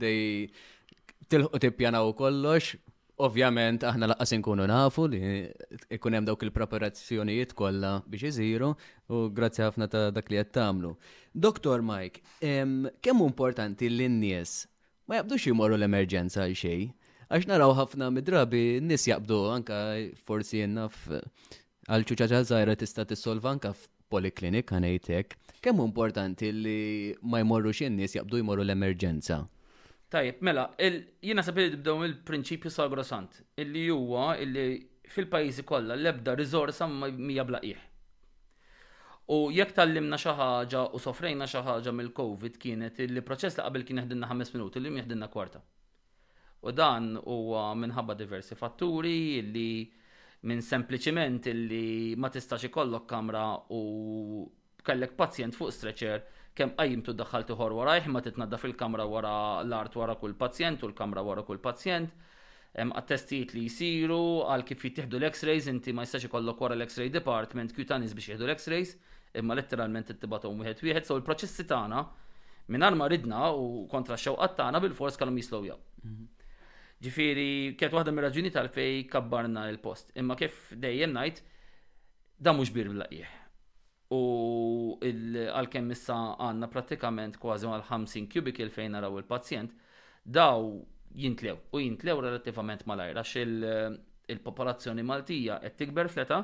dej 0.01 0.47
tilħu 1.31 1.61
tippjanaw 1.63 2.09
kollox 2.19 2.81
Ovvjament, 3.21 3.83
aħna 3.85 4.07
laqqas 4.11 4.33
inkunu 4.33 4.63
nafu 4.71 5.03
li 5.11 5.19
ikun 5.93 6.15
hemm 6.17 6.25
dawk 6.29 6.41
il-preparazzjonijiet 6.47 7.51
kollha 7.59 7.91
biex 8.09 8.23
iżiru 8.31 8.69
u 9.13 9.19
grazzi 9.37 9.61
ħafna 9.61 9.87
ta' 9.93 10.07
dak 10.15 10.31
li 10.31 10.39
qed 10.39 10.49
tagħmlu. 10.57 10.89
Doktor 11.43 11.83
Mike, 11.85 12.23
kemm 13.05 13.21
importanti 13.27 13.91
li 13.91 14.07
n-nies 14.09 14.55
ma 15.05 15.19
jabdux 15.19 15.45
jmorru 15.51 15.77
l-emerġenza 15.77 16.47
għal 16.47 16.57
xejn, 16.63 16.89
għax 17.29 17.47
naraw 17.51 17.75
ħafna 17.83 18.09
midrabi 18.17 18.63
n-nies 18.81 19.05
jaqbdu 19.11 19.37
anka 19.53 19.79
forsi 20.25 20.63
jenna 20.63 20.89
għal 21.11 22.09
ċuċaċa 22.09 22.41
żgħira 22.53 22.77
tista' 22.81 23.05
tissolva 23.13 23.53
anka 23.53 23.75
f'poliklinik 23.77 24.73
hekk. 24.81 25.37
Kemm 25.61 25.83
importanti 25.85 26.49
li 26.57 26.79
ma 27.21 27.43
jmorrux 27.45 27.85
in-nies 27.85 28.15
jaqbdu 28.17 28.41
jmorru 28.41 28.65
l-emerġenza? 28.65 29.43
Tajib, 30.11 30.41
mela, 30.43 30.63
jiena 31.23 31.39
sabi 31.45 31.69
dibdaw 31.71 32.01
il-prinċipju 32.03 32.69
sagrosant, 32.75 33.37
illi 33.63 33.85
huwa 33.87 34.33
illi 34.43 34.63
fil-pajjiżi 35.13 35.63
kollha 35.69 35.95
l-ebda 35.95 36.33
riżorsa 36.35 36.83
mija 36.89 37.45
blaqiħ. 37.47 37.79
U 39.31 39.37
jekk 39.55 39.71
tallimna 39.77 40.19
xi 40.19 40.33
ħaġa 40.35 40.81
u 40.91 40.99
sofrejna 40.99 41.47
xi 41.47 41.61
ħaġa 41.63 41.93
mill-COVID 41.95 42.57
kienet 42.65 42.99
illi 43.05 43.23
proċess 43.23 43.61
li 43.61 43.63
qabel 43.63 43.85
kien 43.87 44.01
jeħdilna 44.03 44.27
5 44.33 44.51
minuti, 44.57 44.83
li 44.83 44.91
jeħdilna 44.99 45.31
kwarta. 45.31 45.63
U 46.67 46.75
dan 46.75 47.13
huwa 47.21 47.69
minħabba 47.83 48.17
diversi 48.19 48.59
fatturi 48.59 49.15
illi 49.37 49.69
minn 50.41 50.59
sempliċiment 50.73 51.47
illi 51.53 51.85
ma 52.19 52.27
tistax 52.33 52.67
ikollok 52.67 53.07
kamra 53.13 53.45
u 53.79 54.43
kellek 54.83 55.15
pazjent 55.15 55.55
fuq 55.55 55.71
streċer 55.79 56.27
kem 56.59 56.73
għajimtu 56.79 57.13
daħħalti 57.19 57.55
ħor 57.59 57.73
wara 57.75 57.93
ma 58.07 58.21
titnadda 58.25 58.57
fil-kamra 58.59 59.05
wara 59.07 59.33
l-art 59.65 59.95
wara 59.95 60.15
kull 60.19 60.33
pazjent 60.35 60.83
u 60.83 60.89
l-kamra 60.89 61.23
wara 61.23 61.43
kull 61.47 61.59
pazjent. 61.63 62.11
hemm 62.79 62.93
attestijiet 62.95 63.49
li 63.51 63.65
jisiru, 63.65 64.17
għal 64.47 64.61
kif 64.63 64.83
jittihdu 64.87 65.17
l-x-rays, 65.19 65.65
inti 65.67 65.91
ma 65.91 66.05
jistax 66.05 66.29
ikollok 66.29 66.61
wara 66.63 66.77
l-x-ray 66.77 67.09
department, 67.11 67.73
kjutanis 67.75 68.13
biex 68.15 68.29
jihdu 68.31 68.45
l-x-rays, 68.47 68.93
imma 69.41 69.57
letteralment 69.59 70.13
it 70.13 70.23
wieħed 70.23 70.83
wieħed, 70.87 71.03
so 71.03 71.17
l-proċessi 71.19 71.65
tagħna 71.67 72.05
minn 72.71 72.87
ma 72.95 73.09
ridna 73.11 73.41
u 73.51 73.87
kontra 73.91 74.15
x-xewqat 74.15 74.55
tagħna 74.61 74.79
bil-fors 74.87 75.19
kellhom 75.19 75.41
jislowja. 75.43 75.75
Mhm. 76.03 76.29
Ġifieri 77.03 77.49
kienet 77.75 77.95
waħda 77.99 78.15
mir-raġuni 78.15 78.53
tal-fej 78.55 79.03
kabbarna 79.11 79.67
l-post, 79.73 80.15
imma 80.15 80.39
kif 80.39 80.71
dejjem 80.71 81.11
ngħid 81.19 81.43
da 82.39 82.55
mhux 82.55 82.71
bir 82.71 82.87
bil 82.87 83.03
U 84.11 84.97
għal-kem 84.99 85.91
issa 85.95 86.15
għanna 86.43 86.67
pratikament 86.71 87.37
kważi 87.39 87.67
għal 87.71 87.85
50 87.87 88.27
cubicle 88.31 88.69
fejn 88.75 88.97
naraw 88.97 89.19
il-pazjent, 89.21 89.71
daw 90.23 90.65
jintlew 91.15 91.55
u 91.71 91.79
jintlew 91.79 92.19
relativament 92.25 92.83
malajr 92.91 93.19
għax 93.21 93.35
il-popolazzjoni 94.33 95.03
maltija 95.07 95.61
qed 95.63 95.77
tikber 95.79 96.11
fleta 96.11 96.41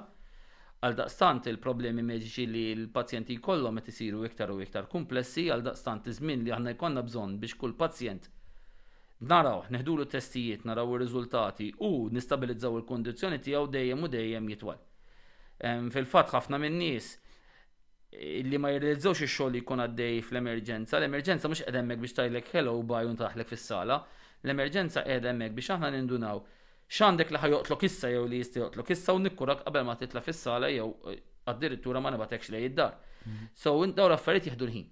għal 0.77 0.95
daqstant 0.99 1.49
il-problemi 1.51 2.03
mediċi 2.07 2.45
li 2.47 2.63
l-pazjenti 2.85 3.35
jkollhom 3.41 3.81
qed 3.81 3.91
isiru 3.91 4.23
iktar 4.29 4.51
u 4.53 4.61
iktar 4.63 4.87
komplessi 4.91 5.47
għal 5.51 5.65
daqstant 5.67 6.07
iż-żmien 6.11 6.47
li 6.47 6.55
aħna 6.55 6.73
jkollna 6.77 7.03
bżonn 7.07 7.35
biex 7.41 7.57
kull 7.59 7.75
pazjent 7.79 8.29
naraw, 9.27 9.65
neħdulu 9.73 10.05
testijiet, 10.07 10.63
naraw 10.69 10.91
ir-riżultati 10.95 11.71
u 11.83 11.93
nistabilizzaw 12.13 12.79
il-kondizzjoni 12.79 13.41
tiegħu 13.43 13.69
dejjem 13.73 14.03
u 14.03 14.07
dejjem 14.13 14.51
jitwal. 14.53 14.79
Fil-fatt 15.91 16.35
ħafna 16.37 16.59
minn 16.61 16.77
nies 16.79 17.15
li 18.19 18.57
ma 18.61 18.69
jirrealizzawx 18.73 19.21
ix-xogħol 19.25 19.53
li 19.55 19.61
jkun 19.61 19.81
għaddej 19.83 20.17
fl-emerġenza. 20.25 20.97
L-emerġenza 20.99 21.49
mhux 21.49 21.61
qiegħda 21.63 21.81
hemmhekk 21.81 22.03
biex 22.05 22.15
tajlek 22.17 22.51
hello 22.53 22.73
baj 22.83 23.05
taħlek 23.05 23.15
ntaħlek 23.19 23.49
fis-sala. 23.51 23.97
L-emerġenza 24.45 25.03
qiegħda 25.05 25.33
hemmhekk 25.33 25.57
biex 25.57 25.71
aħna 25.75 25.89
nindunaw 25.95 26.41
x'għandek 26.89 27.33
li 27.35 27.41
ħajoqtlok 27.45 27.87
issa 27.89 28.11
jew 28.13 28.25
li 28.31 28.41
jista' 28.41 28.63
joqtlok 28.63 28.93
issa 28.95 29.13
u 29.17 29.21
nikkurak 29.25 29.65
qabel 29.67 29.85
ma 29.89 29.97
titla' 29.99 30.23
fis-sala 30.23 30.69
jew 30.71 30.87
eh, 31.11 31.19
addirittura 31.51 32.01
ma 32.03 32.13
nibatekx 32.15 32.51
lejn 32.55 32.67
id-dar. 32.69 32.95
Mhm. 33.23 33.49
So 33.53 33.75
dawn 33.85 34.09
l-affarijiet 34.09 34.51
jieħdu 34.51 34.69
l-ħin. 34.69 34.87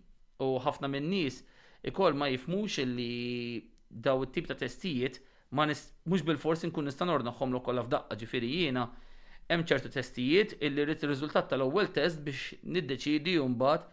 U 0.45 0.57
ħafna 0.65 0.89
min-nies 0.91 1.41
ikoll 1.89 2.13
ma 2.19 2.27
jifmux 2.33 2.77
li 2.83 3.71
daw 3.89 4.21
it-tip 4.27 4.49
ta' 4.51 4.59
testijiet 4.59 5.21
ma 5.55 5.65
mhux 5.69 6.21
bil-forsi 6.29 6.69
nkun 6.69 6.89
nista' 6.91 7.07
nornaħħom 7.09 7.55
l 7.55 7.63
kollha 7.63 7.85
f'daqqa 7.87 8.19
ġifieri 8.21 8.53
jiena 8.59 8.85
hemm 9.49 9.65
ċertu 9.69 9.91
testijiet 9.93 10.55
illi 10.65 10.85
rrid 10.87 11.03
ir-riżultat 11.05 11.51
tal-ewwel 11.51 11.91
test 11.93 12.21
biex 12.25 12.55
niddeċidi 12.63 13.35
mbagħad 13.43 13.91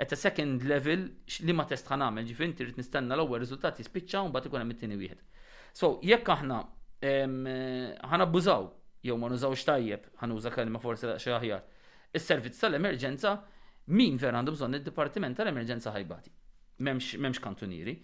at 0.00 0.14
a 0.14 0.18
second 0.18 0.64
level 0.68 1.02
li 1.48 1.54
ma 1.56 1.66
test 1.68 1.90
ħanamel 1.92 2.24
ġifin 2.30 2.54
trid 2.56 2.78
nistenna 2.80 3.16
l-ewwel 3.18 3.42
riżultat 3.44 3.80
jispiċċa 3.82 4.22
u 4.24 4.30
mbagħad 4.30 4.48
ikun 4.48 4.64
hemm 4.64 4.72
it-tieni 4.74 4.96
wieħed. 5.00 5.20
So 5.76 5.92
jekk 6.02 6.32
aħna 6.34 6.62
ħanabbużaw 8.14 8.64
jew 9.04 9.18
ma 9.20 9.28
nużawx 9.32 9.64
tajjeb 9.68 10.08
ħanuża 10.22 10.54
kelma 10.54 10.80
forsi 10.80 11.12
xi 11.20 11.34
aħjar. 11.36 11.60
Is-servizz 12.16 12.62
tal-emerġenza 12.64 13.34
min 13.98 14.16
vera 14.18 14.40
għandu 14.40 14.54
bżonn 14.56 14.78
id-dipartiment 14.80 15.36
tal-emerġenza 15.36 15.92
ħajbati. 15.94 16.32
Memx 16.88 17.42
kantunieri. 17.44 17.98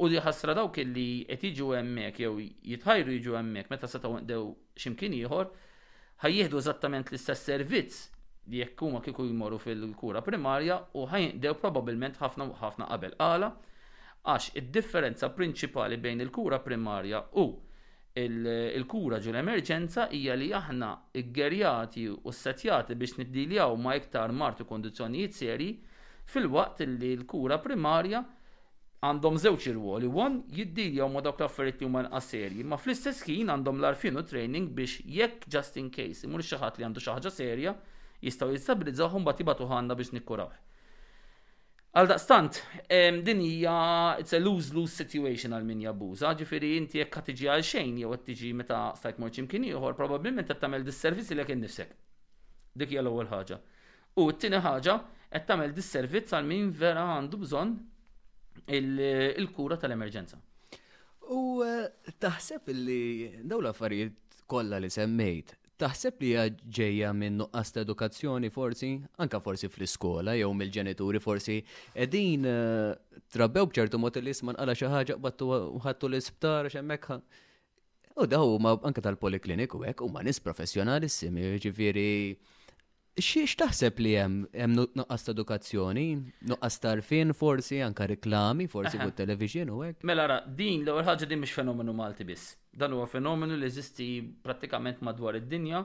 U 0.00 0.08
li 0.08 0.20
ħasra 0.24 0.52
dawk 0.56 0.82
li 0.84 1.24
qed 1.30 1.48
jiġu 1.50 1.72
hemmhekk 1.78 2.22
jew 2.26 2.36
jitħajru 2.74 3.16
jiġu 3.16 3.38
hemmhekk 3.40 3.72
meta 3.74 3.88
setgħu 3.90 4.20
dew 4.28 4.44
x'imkien 4.76 5.16
ieħor, 5.18 5.48
ħajjieħdu 6.20 6.58
eżattament 6.60 7.08
l-istess 7.10 7.46
servizz 7.48 8.00
li 8.52 8.60
jekk 8.60 8.82
huma 8.86 9.00
kieku 9.04 9.24
jmorru 9.28 9.56
fil-kura 9.62 10.20
primarja 10.26 10.76
u 11.00 11.06
ħajjieħdu 11.08 11.52
probabbilment 11.62 12.18
ħafna 12.20 12.46
ħafna 12.60 12.88
qabel 12.90 13.16
għala 13.26 13.48
għax 14.28 14.50
id-differenza 14.60 15.30
prinċipali 15.36 15.96
bejn 16.04 16.20
il-kura 16.26 16.58
primarja 16.64 17.22
u 17.42 17.46
il-kura 18.20 19.20
ġu 19.24 19.32
l-emerġenza 19.32 20.08
hija 20.18 20.36
li 20.36 20.50
aħna 20.60 20.90
iggerjati 21.22 22.04
u 22.12 22.20
s-setjati 22.34 22.98
biex 23.00 23.16
niddiljaw 23.22 23.76
ma 23.80 23.94
iktar 24.00 24.34
martu 24.44 24.66
kondizjonijiet 24.68 25.36
seri 25.38 25.70
fil-waqt 26.34 26.84
li 26.98 27.14
l-kura 27.16 27.60
primarja 27.64 28.20
għandhom 29.00 29.38
żewġ 29.40 29.66
irwoli, 29.70 30.08
won 30.12 30.34
jiddilja 30.52 31.06
ma 31.08 31.22
dawk 31.24 31.38
l-affarijiet 31.40 31.80
li 31.80 31.86
huma 31.88 32.18
serji, 32.20 32.64
ma 32.68 32.76
fl-istess 32.76 33.22
ħin 33.24 33.48
għandhom 33.54 33.78
l 33.80 33.88
arfinu 33.88 34.22
training 34.28 34.66
biex 34.76 35.06
jekk 35.08 35.46
just 35.54 35.78
in 35.80 35.86
case 35.94 36.26
imur 36.28 36.44
xi 36.44 36.58
ħadd 36.60 36.76
li 36.76 36.84
għandu 36.84 37.00
xi 37.00 37.14
ħaġa 37.14 37.30
serja 37.32 37.72
jistgħu 38.20 38.58
jistabilizzawhom 38.58 39.24
mbagħad 39.24 39.40
jibgħatu 39.40 39.68
ħanna 39.72 39.96
biex 40.00 40.12
nikkurawh. 40.18 40.58
Għal 41.96 42.10
daqstant, 42.12 42.58
din 43.24 43.40
hija 43.42 43.78
it's 44.22 44.36
a 44.36 44.40
lose-lose 44.42 44.92
situation 44.94 45.56
għal 45.56 45.64
min 45.66 45.80
jabbuża, 45.86 46.34
ġifieri 46.38 46.74
inti 46.78 47.00
jekk 47.00 47.16
qed 47.22 47.30
tiġi 47.34 47.48
għal 47.50 47.64
xejn 47.72 47.96
jew 48.04 48.10
qed 48.18 48.24
tiġi 48.28 48.50
meta 48.60 48.82
stajt 49.00 49.18
mort 49.22 49.32
x'imkien 49.34 49.64
ieħor, 49.70 49.96
probabbilment 49.98 50.44
qed 50.52 50.60
tagħmel 50.62 50.84
dis 50.86 51.00
li 51.30 51.40
jekk 51.40 51.56
nifsek. 51.64 51.96
Dik 52.78 52.92
hija 52.92 53.00
l-ewwel 53.02 53.32
ħaġa. 53.32 53.58
U 54.20 54.28
t-tieni 54.36 54.60
ħaġa 54.68 54.98
qed 55.32 55.48
tagħmel 55.48 55.74
dis-servizz 55.74 56.36
għal 56.36 56.52
min 56.52 56.70
vera 56.84 57.08
għandu 57.16 57.40
bżonn 57.42 57.74
il-kura 58.78 59.76
tal-emerġenza. 59.78 60.38
U 61.30 61.62
eh, 61.64 62.12
taħseb 62.22 62.72
li 62.74 63.00
daw 63.46 63.60
l-affarijiet 63.62 64.44
kollha 64.50 64.78
li 64.82 64.90
semmejt, 64.90 65.54
taħseb 65.80 66.20
li 66.22 66.30
hija 66.32 66.44
ġejja 66.78 67.12
minn 67.16 67.38
nuqqas 67.40 67.72
ta' 67.72 67.84
edukazzjoni 67.86 68.50
forsi, 68.54 68.90
anka 69.22 69.40
forsi 69.44 69.70
fl-iskola 69.70 70.34
jew 70.38 70.50
mill-ġenituri 70.54 71.22
forsi 71.22 71.60
qegħdin 71.94 72.48
eh, 72.50 73.20
trabbew 73.34 73.68
b'ċertu 73.70 74.00
mod 74.02 74.18
l 74.20 74.34
isman 74.34 74.58
għala 74.60 74.74
xi 74.78 74.90
ħaġa 74.90 75.18
qbattu 75.20 75.50
ħadtu 75.86 76.10
l-isptar 76.10 76.70
x'hemmhekk. 76.74 77.20
U 78.20 78.26
daw 78.28 78.50
huma 78.56 78.74
anke 78.84 79.00
tal-polikliniku 79.04 79.84
hekk 79.86 80.02
huma 80.04 80.20
nies 80.26 80.42
professjonali 80.44 81.08
simi 81.08 81.54
ġifieri 81.62 82.08
xiex 83.20 83.54
taħseb 83.60 83.98
li 84.00 84.12
hemm 84.18 84.46
hemm 84.54 84.76
nuqqas 84.98 85.26
ta' 85.26 85.32
edukazzjoni, 85.34 86.04
nuqqas 86.52 86.78
rfin 87.00 87.34
forsi 87.36 87.80
anka 87.84 88.06
reklami, 88.10 88.66
forsi 88.72 88.98
fuq 89.00 89.12
televizjon 89.18 89.72
u 89.74 89.80
hekk. 89.84 90.04
Mela 90.08 90.24
ra, 90.30 90.38
din 90.46 90.82
l-ewwel 90.86 91.04
ħaġa 91.06 91.28
din 91.28 91.42
mish 91.42 91.52
fenomenu 91.56 91.92
Malti 91.98 92.24
biss. 92.28 92.54
Dan 92.72 92.94
huwa 92.96 93.06
fenomenu 93.10 93.58
li 93.58 93.68
jeżisti 93.68 94.08
prattikament 94.44 95.02
madwar 95.06 95.38
id-dinja 95.38 95.82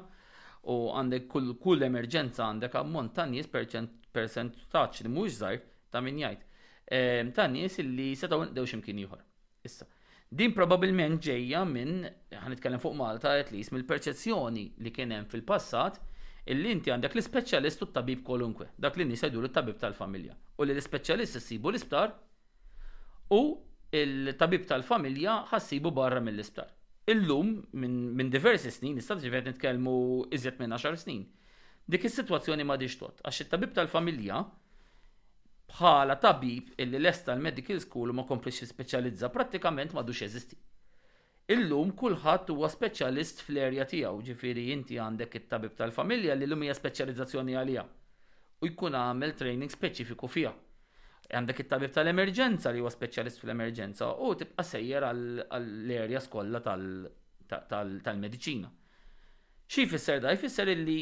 u 0.71 0.77
għandek 0.95 1.27
kull 1.31 1.51
kull 1.61 1.83
emerġenza 1.87 2.45
għandek 2.47 2.79
ammont 2.81 3.13
ta' 3.17 3.27
nies 3.29 3.49
percentaċ 3.51 5.03
li 5.05 5.11
mhux 5.13 5.39
żgħir 5.41 5.65
ta' 5.91 6.01
min 6.05 6.19
jgħid 6.21 6.43
ehm, 6.85 7.33
ta' 7.37 7.49
nies 7.51 7.77
li 7.83 8.13
setgħu 8.17 8.49
nqdew 8.53 8.69
x'imkien 8.71 9.03
ieħor. 9.05 9.19
Issa. 9.67 9.87
Din 10.29 10.53
probabbilment 10.57 11.21
ġejja 11.25 11.61
minn 11.69 12.05
ħanitkellem 12.33 12.81
fuq 12.81 12.95
Malta 12.97 13.33
at 13.39 13.51
least 13.53 13.73
mill-perċezzjoni 13.75 14.65
li 14.85 14.91
kien 14.93 15.13
hemm 15.13 15.29
fil-passat 15.31 15.99
illi 16.45 16.69
inti 16.71 16.91
għandek 16.93 17.15
l-ispeċjalist 17.15 17.81
u 17.81 17.87
t-tabib 17.89 18.21
kolunkwe, 18.25 18.67
dak 18.77 18.97
li 18.99 19.05
nisajdu 19.09 19.41
l-tabib 19.41 19.79
tal-familja. 19.81 20.35
U 20.61 20.65
li 20.67 20.75
l 20.75 20.81
specialist 20.83 21.39
s-sibu 21.39 21.71
l-isptar 21.71 22.11
u 23.33 23.39
l-tabib 24.01 24.67
tal-familja 24.69 25.39
ħassibu 25.51 25.91
barra 25.95 26.21
mill-isptar. 26.21 26.69
Illum 27.09 27.51
minn 28.17 28.29
diversi 28.33 28.71
snin, 28.73 28.97
istat 29.01 29.21
ġivet 29.23 29.45
nitkelmu 29.51 29.95
iżjed 30.33 30.57
minn 30.61 30.73
10 30.77 30.97
snin. 31.01 31.23
Dik 31.85 32.05
is-sitwazzjoni 32.09 32.65
ma 32.65 32.77
diġtot, 32.81 33.19
għax 33.25 33.41
il 33.43 33.49
tabib 33.51 33.73
tal-familja 33.77 34.39
bħala 35.75 36.15
tabib 36.21 36.71
illi 36.81 37.01
l-est 37.01 37.25
tal 37.29 37.41
medical 37.41 37.81
school 37.81 38.13
ma 38.13 38.25
komplix 38.25 38.61
speċjalizza 38.69 39.29
prattikament 39.33 39.93
ma 39.97 40.05
dux 40.05 40.21
eżisti. 40.27 40.57
Illum 41.53 41.91
kulħadd 42.01 42.47
huwa 42.55 42.65
speċjalist 42.73 43.41
fl-erja 43.43 43.83
tiegħu, 43.89 44.21
ġifieri 44.31 44.63
inti 44.73 44.95
għandek 44.97 45.35
it-tabib 45.41 45.73
tal-familja 45.77 46.33
li 46.39 46.45
lum 46.49 46.61
hija 46.65 46.73
speċjalizzazzjoni 46.79 47.53
għalija 47.59 47.83
u 48.63 48.65
jkun 48.71 48.93
għamel 48.97 49.33
training 49.37 49.69
speċifiku 49.71 50.27
fija. 50.35 50.53
Għandek 51.37 51.59
it-tabib 51.65 51.91
tal-emerġenza 51.93 52.69
li 52.73 52.79
huwa 52.81 52.89
speċjalist 52.93 53.39
fl-emerġenza 53.43 54.05
u 54.25 54.27
tibqa' 54.41 54.65
sejjer 54.71 55.01
għall-erja 55.11 56.19
skolla 56.25 56.59
tal-medicina. 56.65 58.69
Xi 59.69 59.81
jfisser 59.85 60.17
da? 60.25 60.29
Jfisser 60.33 60.67
illi 60.73 60.97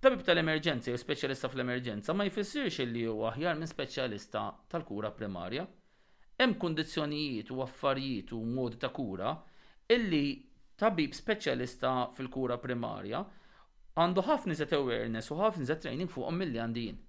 tabib 0.00 0.22
tal-emerġenza 0.24 0.86
jew 0.88 1.00
speċjalista 1.04 1.46
fl-emerġenza 1.52 2.10
ma 2.16 2.24
jfissirx 2.30 2.76
illi 2.86 3.04
huwa 3.12 3.26
aħjar 3.34 3.54
minn 3.60 3.68
speċjalista 3.68 4.40
tal-kura 4.72 5.10
primarja. 5.12 5.68
Hemm 6.40 6.52
kundizzjonijiet 6.64 7.48
u 7.52 7.56
affarijiet 7.68 8.32
u 8.32 8.38
modi 8.56 8.76
ta' 8.86 8.90
kura 8.92 9.30
illi 9.94 10.26
tabib 10.82 11.14
speċjalista 11.16 11.92
fil-kura 12.16 12.56
primarja 12.62 13.20
għandu 14.00 14.24
ħafna 14.28 14.56
zet 14.58 14.72
awareness 14.76 15.30
u 15.34 15.38
ħafna 15.40 15.68
zet 15.70 15.84
training 15.84 16.10
fuqhom 16.12 16.38
milli 16.42 16.60
għandijin. 16.64 17.00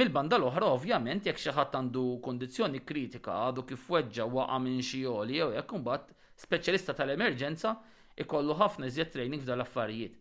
Mil-banda 0.00 0.38
l-oħra 0.40 0.68
ovvjament 0.78 1.26
jekk 1.28 1.42
xi 1.42 1.52
ħadd 1.56 1.76
għandu 1.78 2.04
kondizjoni 2.26 2.80
kritika 2.88 3.34
għadu 3.46 3.66
kif 3.68 3.82
weġġa 3.92 4.26
waqa' 4.36 4.60
minn 4.64 4.80
xi 4.88 5.02
jew 5.04 5.50
jekk 5.56 5.76
imbagħad 5.80 6.16
speċjalista 6.46 6.94
tal-emerġenza 7.02 7.74
ikollu 8.24 8.56
ħafna 8.62 8.88
iżjed 8.88 9.12
training 9.16 9.44
f'dal 9.44 9.62
affarijiet. 9.66 10.16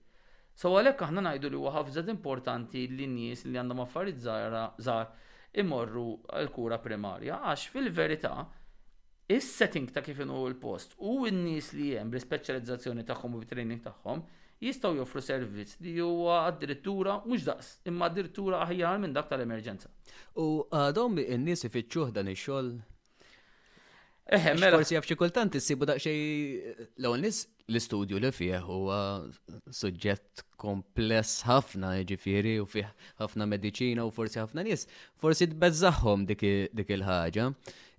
So 0.61 0.75
għalhekk 0.75 1.05
aħna 1.07 1.23
ngħidu 1.29 1.49
li 1.53 1.59
huwa 1.61 1.71
ħafna 1.79 2.15
importanti 2.17 2.83
li 2.91 3.07
nies 3.07 3.45
li 3.47 3.59
għandhom 3.61 3.85
affarijiet 3.85 4.25
żgħar 4.27 5.63
imorru 5.63 6.09
l-kura 6.43 6.79
primarja 6.83 7.39
għax 7.51 7.71
fil-verità 7.71 8.35
Is-setting 9.35 9.85
ta' 9.95 10.03
kif 10.05 10.19
inhu 10.23 10.39
l-post 10.51 10.95
u 11.11 11.13
n-nies 11.31 11.69
li 11.77 11.89
hemm 11.95 12.09
bl-ispeċjalizzazzjoni 12.11 13.03
tagħhom 13.09 13.37
u 13.37 13.41
bit-training 13.43 13.81
tagħhom 13.85 14.23
jistgħu 14.65 14.95
joffru 14.99 15.21
servizz 15.27 15.77
li 15.85 15.93
huwa 16.03 16.39
addirittura 16.49 17.15
mhux 17.27 17.45
daqs, 17.47 17.69
imma 17.89 18.09
addirittura 18.11 18.59
aħjar 18.65 18.97
minn 19.01 19.15
dak 19.15 19.29
tal-emerġenza. 19.31 19.89
U 20.43 20.47
għadhom 20.81 21.21
uh, 21.23 21.29
in-nies 21.37 21.63
ifittxuh 21.69 22.11
dan 22.19 22.33
ix 22.35 22.47
xogħol 22.47 22.71
Eħe, 24.31 24.51
eh, 24.53 24.59
mela. 24.61 24.77
Forsi 24.77 24.95
għafxie 24.95 25.15
kultant 25.19 25.55
issibu 25.57 25.87
daqxej 25.89 26.75
l 27.01 27.09
nies 27.19 27.39
l-istudju 27.67 28.19
li 28.21 28.29
fieħ 28.31 28.67
huwa 28.69 28.99
suġġett 29.79 30.43
kompless 30.61 31.41
ħafna 31.49 31.89
ġifiri 32.11 32.53
u 32.63 32.67
fih 32.69 32.87
ħafna 33.19 33.47
medicina 33.53 34.05
u 34.07 34.13
forsi 34.13 34.39
ħafna 34.39 34.63
nies. 34.69 34.85
Forsi 35.19 35.49
tbezzaħħom 35.51 36.29
dik 36.31 36.93
il-ħagġa. 36.95 37.49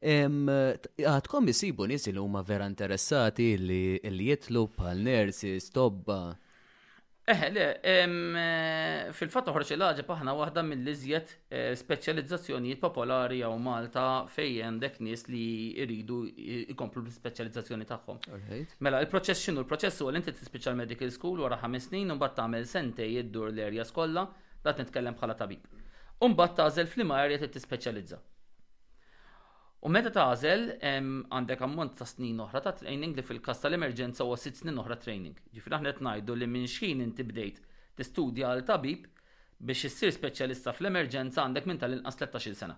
Għadkom 0.02 1.46
jisibu 1.46 1.84
nis 1.86 2.08
li 2.10 2.18
huma 2.18 2.40
vera 2.42 2.66
interessati 2.66 3.52
li 3.58 4.00
jitlu 4.26 4.64
pal 4.74 4.98
nersi, 4.98 5.58
stobba. 5.62 6.16
Eħe, 7.22 7.46
eh, 7.46 7.52
le, 7.54 7.66
eh, 7.86 9.10
fil-fatta 9.14 9.52
ħorċi 9.54 9.76
laġa 9.78 10.02
paħna 10.08 10.32
wahda 10.34 10.64
mill-iżjed 10.66 11.28
eh, 11.54 11.76
specializzazzjonijiet 11.78 12.80
popolari 12.82 13.38
jew 13.44 13.52
Malta 13.62 14.08
fej 14.26 14.56
għandek 14.66 14.98
nies 15.06 15.22
li 15.30 15.44
jridu 15.84 16.18
jkomplu 16.74 17.04
l-specializzazzjoni 17.06 17.86
tagħhom. 17.92 18.18
Mela, 18.82 19.04
il-proċess 19.06 19.46
xinu? 19.46 19.62
Il-proċess 19.62 20.02
u 20.02 20.10
l-intet 20.10 20.42
special 20.42 20.74
medical 20.82 21.14
school 21.14 21.44
wara 21.46 21.60
ħames 21.62 21.86
snin 21.92 22.10
u 22.10 22.18
mbagħad 22.18 22.40
tagħmel 22.40 22.66
sentej 22.74 23.14
jiddur 23.20 23.52
l-erja 23.54 23.86
skolla, 23.92 24.26
dat 24.66 24.82
nitkellem 24.82 25.14
bħala 25.22 25.38
tabib. 25.44 25.62
bat 26.34 26.54
tażel 26.58 26.86
fl-ima 26.90 27.22
erja 27.22 27.46
tispeċjalizza. 27.48 28.18
U 29.82 29.90
meta 29.90 30.10
tażel 30.14 30.60
għandek 30.78 31.62
ammont 31.66 31.96
ta' 31.98 32.06
snin 32.06 32.38
oħra 32.44 32.60
ta' 32.62 32.72
training 32.78 33.16
li 33.18 33.22
fil-kas 33.26 33.64
tal-emerġenza 33.64 34.22
huwa 34.22 34.36
sitt 34.38 34.60
snin 34.60 34.76
oħra 34.78 34.94
training. 35.02 35.40
Ġifri 35.56 35.74
aħna 35.78 35.90
qed 35.92 36.02
ngħidu 36.06 36.36
li 36.38 36.46
minn 36.52 36.68
xħin 36.70 37.00
inti 37.02 37.24
bdejt 37.26 37.56
tistudja 37.98 38.52
għal 38.52 38.62
tabib 38.68 39.08
biex 39.58 39.88
issir 39.88 40.14
speċjalista 40.14 40.70
fl-emerġenza 40.76 41.42
għandek 41.42 41.66
minn 41.66 41.80
tal-inqas 41.82 42.18
13-il 42.20 42.58
sena 42.60 42.76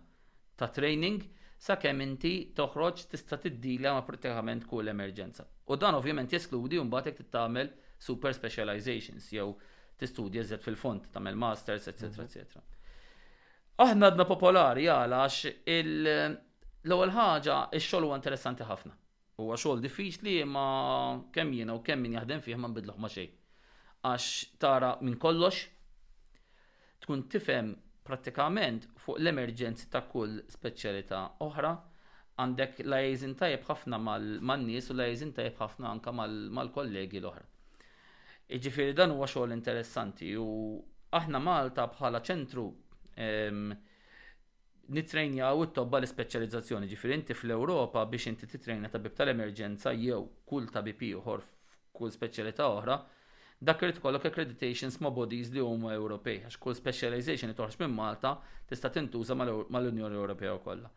ta' 0.56 0.70
training 0.78 1.20
sakemm 1.66 2.00
inti 2.06 2.32
toħroġ 2.56 3.04
tista' 3.12 3.36
tiddila 3.42 3.92
ma' 3.98 4.06
pratikament 4.08 4.64
kull 4.72 4.88
emerġenza. 4.94 5.44
U 5.68 5.76
dan 5.76 6.00
ovvjament 6.00 6.32
jeskludi 6.32 6.80
mbagħad 6.88 7.10
jekk 7.12 7.28
tagħmel 7.36 7.74
super 8.00 8.32
specializations 8.32 9.28
jew 9.36 9.50
tistudja 10.00 10.40
eżed 10.40 10.64
fil-font 10.64 11.12
tagħmel 11.12 11.36
masters, 11.36 11.84
etc. 11.92 12.16
Mhm. 12.16 13.78
Aħna 13.88 14.08
għadna 14.08 14.28
popolari 14.32 14.88
għalax 14.88 15.52
il- 15.68 16.40
L-ewwel 16.84 17.12
ħaġa 17.16 17.52
x-xogħol 17.78 18.04
huwa 18.06 18.16
interessanti 18.18 18.64
ħafna. 18.68 18.92
Huwa 19.40 19.56
xogħol 19.56 19.80
diffiċli 19.86 20.34
ma 20.44 20.64
kemm 21.32 21.54
jiena 21.56 21.76
u 21.76 21.80
kemm 21.84 22.04
min 22.04 22.16
jaħdem 22.18 22.42
fih 22.44 22.58
ma 22.60 22.68
nbidluh 22.68 22.98
ma 23.00 23.08
xejn. 23.08 23.30
Għax 24.04 24.26
tara 24.60 24.90
minn 25.00 25.16
kollox 25.22 25.62
tkun 27.06 27.24
tifhem 27.32 27.70
prattikament 28.04 28.84
fuq 29.00 29.16
l-emerġenzi 29.22 29.88
ta' 29.94 30.04
kull 30.12 30.42
speċjalità 30.56 31.22
oħra 31.46 31.72
għandek 32.44 32.82
lajzin 32.84 33.32
tajb 33.40 33.64
ħafna 33.70 34.00
mal-nies 34.04 34.92
u 34.92 34.98
lajzin 35.00 35.32
tajb 35.40 35.56
ħafna 35.62 35.88
anka 35.88 36.12
mal-kollegi 36.20 37.22
l-oħra. 37.24 37.48
Iġifiri 38.58 38.92
dan 38.92 39.16
huwa 39.16 39.24
xogħol 39.30 39.56
interessanti 39.56 40.34
u 40.36 40.44
aħna 41.16 41.40
Malta 41.40 41.88
bħala 41.96 42.20
ċentru 42.20 42.68
ehm, 43.16 43.72
nitrejnja 44.92 45.48
u 45.54 45.64
t-tobba 45.68 46.00
l-speċjalizzazzjoni 46.00 46.88
ġifirinti 46.90 47.20
inti 47.32 47.38
fl-Ewropa 47.38 48.02
biex 48.10 48.28
inti 48.28 48.48
titrejna 48.50 48.90
tabib 48.92 49.14
tal-emerġenza 49.16 49.92
jew 49.96 50.20
kull 50.48 50.66
tabib 50.72 51.00
ieħor 51.02 51.42
kull 51.94 52.10
speċjalità 52.12 52.66
oħra, 52.68 52.96
dak 53.64 53.82
irid 53.86 54.00
ikollok 54.02 54.26
accreditations 54.28 54.98
ma' 55.00 55.12
bodies 55.14 55.52
li 55.54 55.62
huma 55.62 55.94
Ewropej 55.94 56.42
għax 56.48 56.58
kull 56.60 56.76
specialization 56.76 57.52
li 57.52 57.56
toħroġ 57.56 57.78
minn 57.84 57.94
Malta 57.96 58.34
tista' 58.68 58.90
tintuża 58.92 59.36
mal-Unjoni 59.42 60.18
Ewropea 60.18 60.56
kollha. 60.64 60.90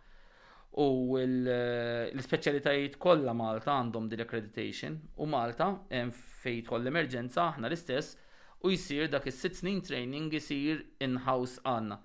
U 0.82 1.15
l-speċjalitajiet 1.21 2.97
kollha 3.02 3.34
Malta 3.34 3.78
għandhom 3.78 4.10
din 4.12 4.26
accreditation 4.26 4.97
u 5.21 5.30
Malta 5.32 5.69
hemm 5.93 6.12
fejn 6.43 6.65
tħol 6.67 6.82
l-emerġenza 6.84 7.45
aħna 7.54 7.71
l-istess 7.71 8.17
u 8.65 8.73
jsir 8.73 9.08
dak 9.13 9.30
is-sitt 9.32 9.62
snin 9.62 9.80
training 9.86 10.34
isir 10.36 10.82
in-house 11.00 11.62
għandna 11.63 12.02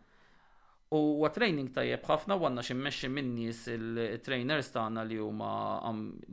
U 0.92 1.26
training 1.32 1.72
tajjeb 1.72 2.02
ħafna 2.04 2.36
għanna 2.36 2.62
ximmexxi 2.66 3.08
minnis 3.08 3.62
il-trainers 3.72 4.68
tagħna 4.74 5.04
li 5.08 5.16
huma 5.24 5.50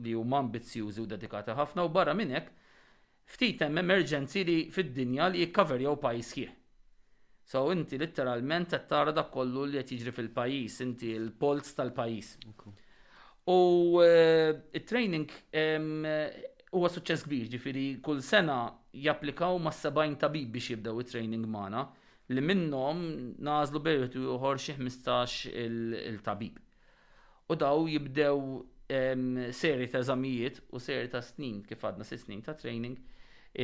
li 0.04 0.12
huma 0.18 0.40
ambizjużi 0.44 1.00
u 1.00 1.06
dedikati 1.08 1.54
ħafna 1.56 1.86
u 1.88 1.92
barra 1.94 2.12
minn 2.18 2.34
hekk 2.36 2.50
ftit 3.36 3.62
hemm 3.64 3.80
emerġenzi 3.80 4.42
li 4.44 4.56
fid-dinja 4.74 5.30
li 5.32 5.40
jikkaverjaw 5.46 5.96
pajis 6.02 6.32
ħieħ. 6.36 6.50
So 7.50 7.62
inti 7.72 7.98
literalment 8.02 8.76
qed 8.76 8.84
tara 8.90 9.14
dak 9.16 9.30
kollu 9.34 9.64
li 9.70 9.80
qed 9.80 9.94
jiġri 9.96 10.12
fil-pajjiż, 10.18 10.76
inti 10.84 11.14
l-pols 11.16 11.72
tal-pajjiż. 11.78 12.28
U 13.48 13.60
eh, 14.04 14.58
it-training 14.76 15.24
huwa 16.74 16.92
suċċess 16.94 17.24
kbir, 17.26 17.48
ġifieri 17.54 17.86
kull 18.04 18.20
sena 18.22 18.60
japplikaw 19.06 19.56
ma' 19.62 19.72
70 19.72 20.20
tabib 20.26 20.52
biex 20.54 20.74
jibdew 20.74 21.00
it-training 21.02 21.48
magħna 21.50 21.88
li 22.30 22.40
minnom 22.44 23.00
nażlu 23.42 23.80
bejt 23.82 24.14
u 24.20 24.28
uħor 24.36 24.58
xi 24.62 24.76
15 24.78 25.48
il-tabib. 25.58 26.58
U 27.50 27.56
daw 27.58 27.86
jibdew 27.90 28.44
seri 29.54 29.86
ta' 29.90 30.02
zamijiet 30.06 30.60
u 30.74 30.80
seri 30.82 31.08
ta' 31.10 31.22
snin 31.22 31.60
kif 31.66 31.82
għadna 31.86 32.06
s 32.06 32.18
snin 32.22 32.40
ta' 32.46 32.54
training 32.58 32.96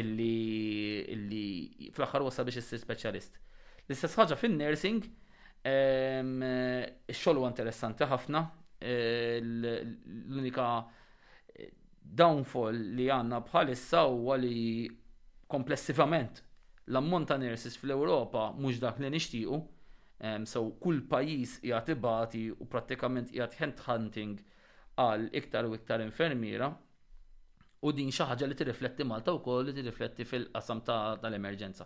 illi, 0.01 0.35
illi 1.15 1.43
fl-axar 1.95 2.25
wasa 2.27 2.45
biex 2.47 2.61
is-sir 2.63 2.81
specialist. 2.83 3.39
L-istess 3.87 4.19
ħaġa 4.19 4.39
fin-nursing 4.39 5.01
xogħol 7.11 7.47
interessanti 7.49 8.07
ħafna 8.07 8.43
e, 8.83 8.97
l-unika 9.43 10.67
eh, 10.83 11.71
downfall 12.03 12.83
li 12.99 13.09
għanna 13.15 13.41
bħalissa 13.49 14.05
u 14.11 14.27
li 14.43 14.59
komplessivament 15.51 16.43
l-ammont 16.87 17.25
ta' 17.27 17.37
nurses 17.37 17.77
fl-Ewropa 17.77 18.53
mhux 18.59 18.79
dak 18.81 18.99
li 19.01 19.09
nixtiequ. 19.11 19.63
Um, 20.27 20.47
so 20.49 20.63
kull 20.81 21.03
pajjiż 21.13 21.59
jagħti 21.69 21.93
ibati 21.93 22.45
u 22.55 22.65
prattikament 22.73 23.29
qiegħed 23.35 23.57
hand 23.61 23.81
hunting 23.87 24.37
għal 25.05 25.27
iktar 25.41 25.67
u 25.69 25.75
iktar 25.77 26.01
infermiera 26.01 26.71
u 27.85 27.93
din 27.93 28.09
xi 28.09 28.25
ħaġa 28.31 28.49
li 28.49 28.57
tirrifletti 28.57 29.05
Malta 29.05 29.35
wkoll 29.37 29.69
li 29.69 29.75
tirrifletti 29.77 30.25
fil-qasam 30.25 30.81
tal-emerġenza 30.89 31.85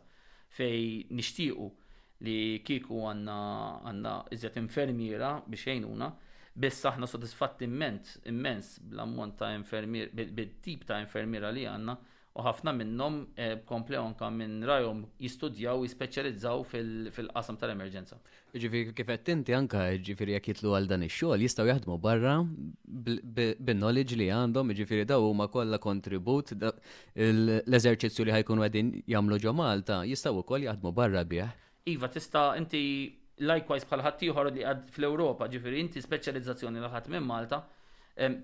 fej 0.58 1.08
nixtiequ 1.10 1.66
li 2.28 2.36
kiku 2.62 3.02
għanna 3.10 3.40
għanna 3.90 4.14
iżjed 4.38 4.60
infermiera 4.62 5.32
biex 5.50 5.66
jgħinuna 5.66 6.12
biss 6.62 6.86
aħna 6.92 7.10
sodisfatti 7.10 7.66
immens 7.66 8.76
bl-ammont 8.84 9.40
ta' 9.42 9.50
infermiera 9.58 10.14
bil-tip 10.30 10.86
ta' 10.86 11.02
infermiera 11.02 11.50
li 11.50 11.66
għanna 11.74 11.98
u 12.38 12.42
ħafna 12.46 12.72
minnhom 12.74 13.16
eh, 13.42 13.56
kompli 13.68 13.96
onka 13.98 14.26
minn 14.30 14.60
rajom 14.66 14.98
jistudjaw 15.18 15.80
jispeċjalizzaw 15.86 16.60
fil-qasam 16.72 17.56
tal-emerġenza. 17.58 18.18
Ġifieri 18.54 18.92
kif 18.94 19.08
qed 19.08 19.30
inti 19.34 19.56
anka 19.56 19.82
ġifieri 20.08 20.36
jekk 20.36 20.52
jitlu 20.52 20.76
għal 20.78 20.86
dan 20.92 21.04
ix-xogħol 21.08 21.42
jistgħu 21.44 21.66
jaħdmu 21.72 21.96
barra 22.04 22.36
bin-knowledge 22.86 24.18
li 24.20 24.28
għandhom, 24.36 24.70
ġifieri 24.78 25.08
daw 25.10 25.26
huma 25.26 25.48
kollha 25.50 25.82
kontribut 25.82 26.54
l-eżerċizzju 26.54 28.28
li 28.28 28.36
ħajkunu 28.38 28.66
għedin 28.68 28.92
jagħmlu 29.10 29.40
ġo 29.48 29.56
Malta 29.62 30.02
jistgħu 30.06 30.44
wkoll 30.44 30.68
jaħdmu 30.68 30.94
barra 31.02 31.24
bih. 31.32 31.50
Iva, 31.90 32.06
tista' 32.14 32.46
inti 32.62 32.84
likewise 33.42 33.88
bħal 33.90 34.06
ħadd 34.06 34.22
li 34.54 34.62
għad 34.70 34.88
fl-Ewropa, 34.94 35.50
ġifieri 35.50 35.82
inti 35.82 36.04
speċjalizzazzjoni 36.06 36.78
l 36.78 36.94
ħadd 36.94 37.10
minn 37.16 37.26
Malta, 37.26 37.64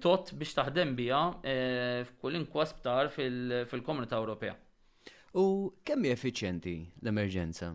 tot 0.01 0.31
biex 0.37 0.55
taħdem 0.57 0.95
bija 0.97 1.17
eh, 1.45 2.05
f'kull 2.07 2.39
inkwas 2.39 2.71
sptar 2.73 3.11
fil-Komunità 3.13 4.17
Ewropea. 4.23 4.55
U 5.37 5.43
kemm 5.85 6.07
effiċjenti 6.09 6.77
l-emerġenza? 7.03 7.73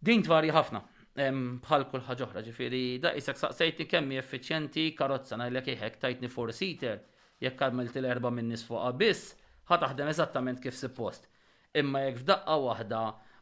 Din 0.00 0.22
tvarji 0.24 0.54
ħafna 0.56 0.80
bħal 1.16 1.86
kull 1.90 2.02
ħaġa 2.04 2.24
oħra, 2.26 2.42
ġifieri 2.44 2.80
da 3.00 3.10
isek 3.16 3.38
saqsejti 3.40 3.86
kemm 3.88 4.16
effiċjenti 4.20 4.86
karozza 4.96 5.36
ngħidlek 5.40 5.70
jgħek 5.74 5.98
tajtni 6.00 6.28
four 6.32 6.52
seater 6.52 6.98
jekk 7.40 7.62
għamilt 7.70 7.96
l-erba' 8.02 8.32
minn 8.36 8.50
nies 8.52 8.64
fuqha 8.68 8.90
biss, 9.00 9.30
ħad 9.68 9.82
taħdem 9.86 10.10
eżattament 10.12 10.60
kif 10.64 10.76
suppost. 10.76 11.28
Imma 11.80 12.04
jekk 12.06 12.22
f'daqqa 12.22 12.56
waħda 12.66 13.00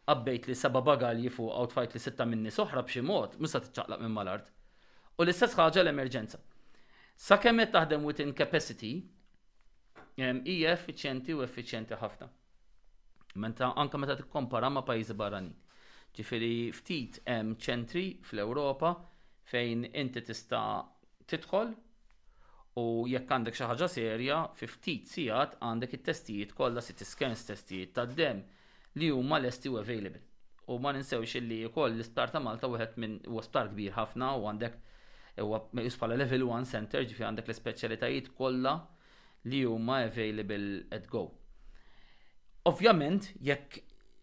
qabbejt 0.09 0.49
li 0.51 0.59
seba' 0.59 0.83
bagalji 0.87 1.31
fuq 1.35 1.55
għaw 1.59 1.71
tfajt 1.75 1.95
li 1.99 2.03
sitta 2.07 2.27
nies 2.31 2.59
oħra 2.63 2.83
b'xi 2.87 3.03
mod, 3.07 3.39
mhux 3.41 3.55
se 3.57 3.63
tiċċaqlaq 3.67 4.03
minn 4.07 4.15
mal-art. 4.19 4.51
U 5.19 5.23
l-istess 5.27 5.59
ħaġa 5.59 5.83
l-emerġenza. 5.85 6.43
Sa 7.23 7.37
kemm 7.41 7.63
qed 7.63 7.71
taħdem 7.75 8.05
within 8.07 8.33
capacity, 8.39 8.89
hija 10.19 10.73
effiċjenti 10.77 11.35
u 11.37 11.43
effiċjenti 11.47 11.97
ħafna. 12.01 12.27
Menta 13.45 13.69
anke 13.83 14.01
meta 14.03 14.17
tikkompara 14.19 14.71
ma' 14.75 14.83
pajjiżi 14.89 15.17
barranin. 15.21 15.53
Ġifieri 16.15 16.51
ftit 16.79 17.19
hemm 17.25 17.55
ċentri 17.67 18.05
fl-Ewropa 18.31 18.91
fejn 19.51 19.87
inti 20.03 20.23
tista' 20.29 20.63
tidħol 21.33 21.73
u 22.83 22.85
jekk 23.11 23.33
għandek 23.37 23.59
xi 23.59 23.69
ħaġa 23.71 23.89
serja, 23.95 24.37
fi 24.59 24.69
ftit 24.71 25.11
sigħat 25.15 25.57
għandek 25.69 25.97
it-testijiet 25.99 26.55
kollha 26.59 26.83
si 26.83 26.95
scans 27.03 27.43
testijiet 27.51 27.95
tad-dem 27.99 28.45
li 29.01 29.11
huma 29.15 29.39
lesti 29.43 29.71
u 29.71 29.79
available. 29.83 30.23
U 30.71 30.79
ma 30.79 30.95
ninsewx 30.95 31.39
illi 31.41 31.63
wkoll 31.71 31.95
l-isptar 31.97 32.31
ta' 32.35 32.43
Malta 32.43 32.71
wieħed 32.75 32.97
minn 33.03 33.19
huwa 33.27 33.43
sptar 33.47 33.73
kbir 33.75 33.99
ħafna 33.99 34.35
u 34.41 34.47
għandek 34.53 34.81
huwa 35.43 35.65
meqjus 35.77 35.97
bħala 35.99 36.17
level 36.21 36.45
1 36.47 36.69
center 36.73 37.03
ġifi 37.11 37.25
għandek 37.27 37.49
l 37.51 37.55
ispeċjalitajiet 37.57 38.29
kollha 38.39 38.75
li 39.51 39.63
huma 39.67 39.97
available 40.07 40.85
at 40.95 41.09
go. 41.11 41.25
Ovvjament, 42.71 43.33
jekk 43.45 43.81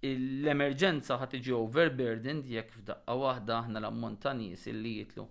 l-emerġenza 0.07 1.17
ħat 1.21 1.35
iġi 1.39 1.53
overburdened 1.57 2.47
jekk 2.49 2.77
f'daqqa 2.79 3.17
waħda 3.23 3.57
aħna 3.57 3.81
l-ammont 3.83 4.21
ta' 4.23 4.33
nies 4.39 4.63
li 4.73 4.95
jitlu 5.01 5.27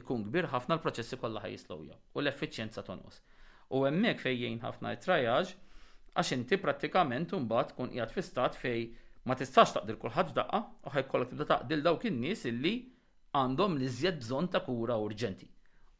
ikun 0.00 0.22
kbir 0.28 0.48
ħafna 0.54 0.78
l-proċessi 0.78 1.18
kollha 1.20 1.42
ħajislowja 1.44 1.98
u 2.14 2.22
l-effiċjenza 2.22 2.84
tonqos. 2.86 3.20
U 3.74 3.82
hemmhekk 3.88 4.22
fejjin 4.28 4.62
ħafna 4.64 4.94
trajaġ 5.04 5.52
għax 6.16 6.32
inti 6.38 6.56
prattikament 6.62 7.34
mbagħad 7.42 7.74
tkun 7.74 7.92
qiegħed 7.92 8.14
fi 8.16 8.24
stat 8.30 8.56
fej 8.62 8.86
ma 9.28 9.36
tistax 9.36 9.74
taqdil 9.80 9.98
kulħadd 10.00 10.32
f'daqqa 10.32 10.62
u 10.86 10.94
ħajkollok 10.94 11.32
tibda 11.34 11.48
taqdil 11.52 11.84
dawk 11.84 12.06
in-nies 12.12 12.46
illi 12.52 12.76
għandhom 13.34 13.74
li 13.80 13.88
zjed 13.90 14.18
bżon 14.22 14.48
ta' 14.52 14.62
kura 14.64 14.96
urġenti. 15.02 15.48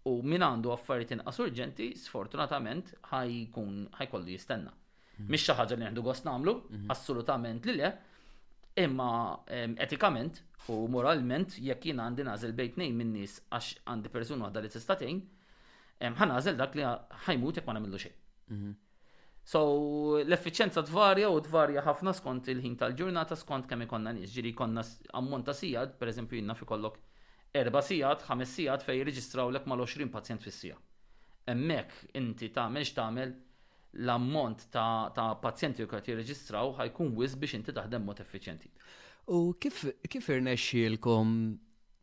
U 0.07 0.19
min 0.23 0.45
għandu 0.47 0.71
affarijiet 0.75 1.17
inqas 1.17 1.41
urġenti, 1.43 1.89
sfortunatament 1.99 2.93
ħajkun 3.11 3.81
ħajkollu 3.99 4.35
jistenna. 4.37 4.73
Mhm. 4.73 5.31
Mhix 5.33 5.49
xi 5.49 5.57
ħaġa 5.59 5.77
li 5.81 5.87
għandu 5.89 6.03
gost 6.07 6.29
nagħmlu, 6.29 6.55
mhm. 6.71 6.91
assolutament 6.95 7.67
li 7.67 7.75
le, 7.81 7.91
imma 8.77 9.11
etikament 9.87 10.43
u 10.71 10.83
moralment 10.91 11.55
jekk 11.59 11.87
jien 11.91 12.01
għandi 12.07 12.25
nażel 12.29 12.53
bejt 12.53 12.77
nejn 12.81 12.97
min 13.03 13.13
nies 13.17 13.41
għax 13.51 13.77
għandi 13.89 14.11
persuna 14.13 14.45
għadha 14.51 14.63
li 14.63 14.69
tista' 14.75 14.97
tgħin, 15.01 15.21
nażel 16.31 16.57
dak 16.61 16.75
li 16.77 16.83
ħajmut 17.27 17.57
jekk 17.61 17.67
ma 17.67 17.73
nagħmlu 17.79 17.99
xejn. 18.03 18.13
Mhm. 18.53 18.71
So 19.47 19.61
l-effiċenza 20.27 20.83
tvarja 20.83 21.29
u 21.31 21.39
tvarja 21.41 21.83
ħafna 21.87 22.11
skont 22.19 22.49
il-ħin 22.51 22.77
tal-ġurnata 22.81 23.35
skont 23.39 23.67
kemm 23.71 23.83
ikonna 23.87 24.11
nies, 24.17 24.33
ġiri 24.35 24.51
konna 24.59 24.83
ammonta 25.15 25.53
sigħad, 25.55 25.93
pereżempju 26.01 26.37
per 26.41 26.51
eżempju, 26.51 26.55
fi 26.55 26.65
kollok 26.67 26.97
erba 27.57 27.83
sijat, 27.85 28.25
ħames 28.29 28.53
sijat 28.59 28.85
fej 28.87 28.99
jirreġistraw 29.01 29.51
lek 29.55 29.67
mal-20 29.71 30.11
pazjent 30.13 30.45
fissija. 30.45 30.77
Emmek 31.53 31.93
inti 32.19 32.51
tagħmel 32.55 32.85
x'tagħmel 32.85 33.35
l-ammont 34.05 34.67
ta', 34.73 35.13
ta 35.17 35.29
pazjenti 35.43 35.85
u 35.87 35.91
kħat 35.91 36.11
jirreġistraw 36.13 36.75
ħajkun 36.83 37.15
wis 37.21 37.37
biex 37.41 37.61
inti 37.61 37.77
taħdem 37.77 38.05
mod 38.07 38.21
effiċenti. 38.25 38.71
U 39.37 39.55
kif, 39.61 39.85
kif 40.13 40.29
irnexxielkom 40.37 41.31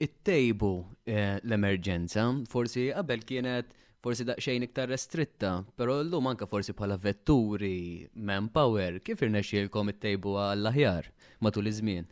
it-tejbu 0.03 0.71
eh, 1.07 1.37
l-emerġenza? 1.43 2.25
Forsi 2.51 2.87
qabel 2.95 3.23
kienet 3.29 3.75
forsi 4.03 4.25
daqxejn 4.27 4.65
iktar 4.65 4.89
restritta, 4.91 5.51
pero 5.79 5.99
l-lum 6.01 6.31
forsi 6.51 6.73
bħala 6.75 6.97
vetturi, 6.99 8.09
manpower, 8.31 8.97
kif 9.05 9.23
irnexxielkom 9.27 9.93
it-tejbu 9.93 10.35
għall-aħjar 10.47 11.09
matul 11.45 11.71
iż-żmien? 11.71 12.09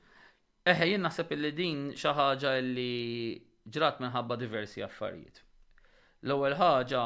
Eħe, 0.70 0.86
jien 0.92 1.02
naħseb 1.02 1.32
li 1.40 1.50
din 1.58 1.80
xi 1.98 2.08
ħaġa 2.14 2.50
li 2.62 3.42
ġrat 3.74 3.98
minħabba 4.04 4.36
diversi 4.38 4.84
affarijiet. 4.86 5.40
L-ewwel 6.28 6.54
ħaġa 6.60 7.02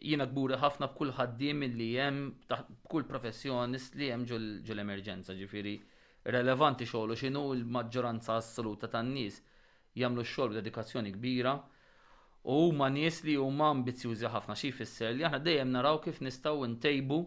jiena 0.00 0.26
kburi 0.30 0.56
ħafna 0.62 0.88
b'kull 0.94 1.12
ħaddiem 1.18 1.66
li 1.74 1.88
hemm 2.00 2.30
b'kull 2.48 3.04
professjonist 3.10 3.98
li 4.00 4.08
hemm 4.14 4.24
ġol 4.70 4.84
emerġenza 4.86 5.36
ġifiri 5.36 5.74
relevanti 6.36 6.88
xogħlu 6.88 7.16
x'inhu 7.18 7.42
l-maġġoranza 7.58 8.38
assoluta 8.40 8.88
tan-nies 8.94 9.42
jagħmlu 10.00 10.24
x-xogħol 10.24 10.54
b'dedikazzjoni 10.54 11.12
kbira 11.18 11.52
u 11.52 12.58
huma 12.70 12.88
nies 12.90 13.20
li 13.28 13.36
huma 13.36 13.68
ambizjużi 13.76 14.32
ħafna 14.32 14.56
xi 14.56 14.72
jfisser 14.72 15.12
li 15.18 15.28
aħna 15.28 15.44
dejjem 15.44 15.74
naraw 15.76 16.00
kif 16.08 16.22
nistgħu 16.24 16.66
ntejbu 16.78 17.20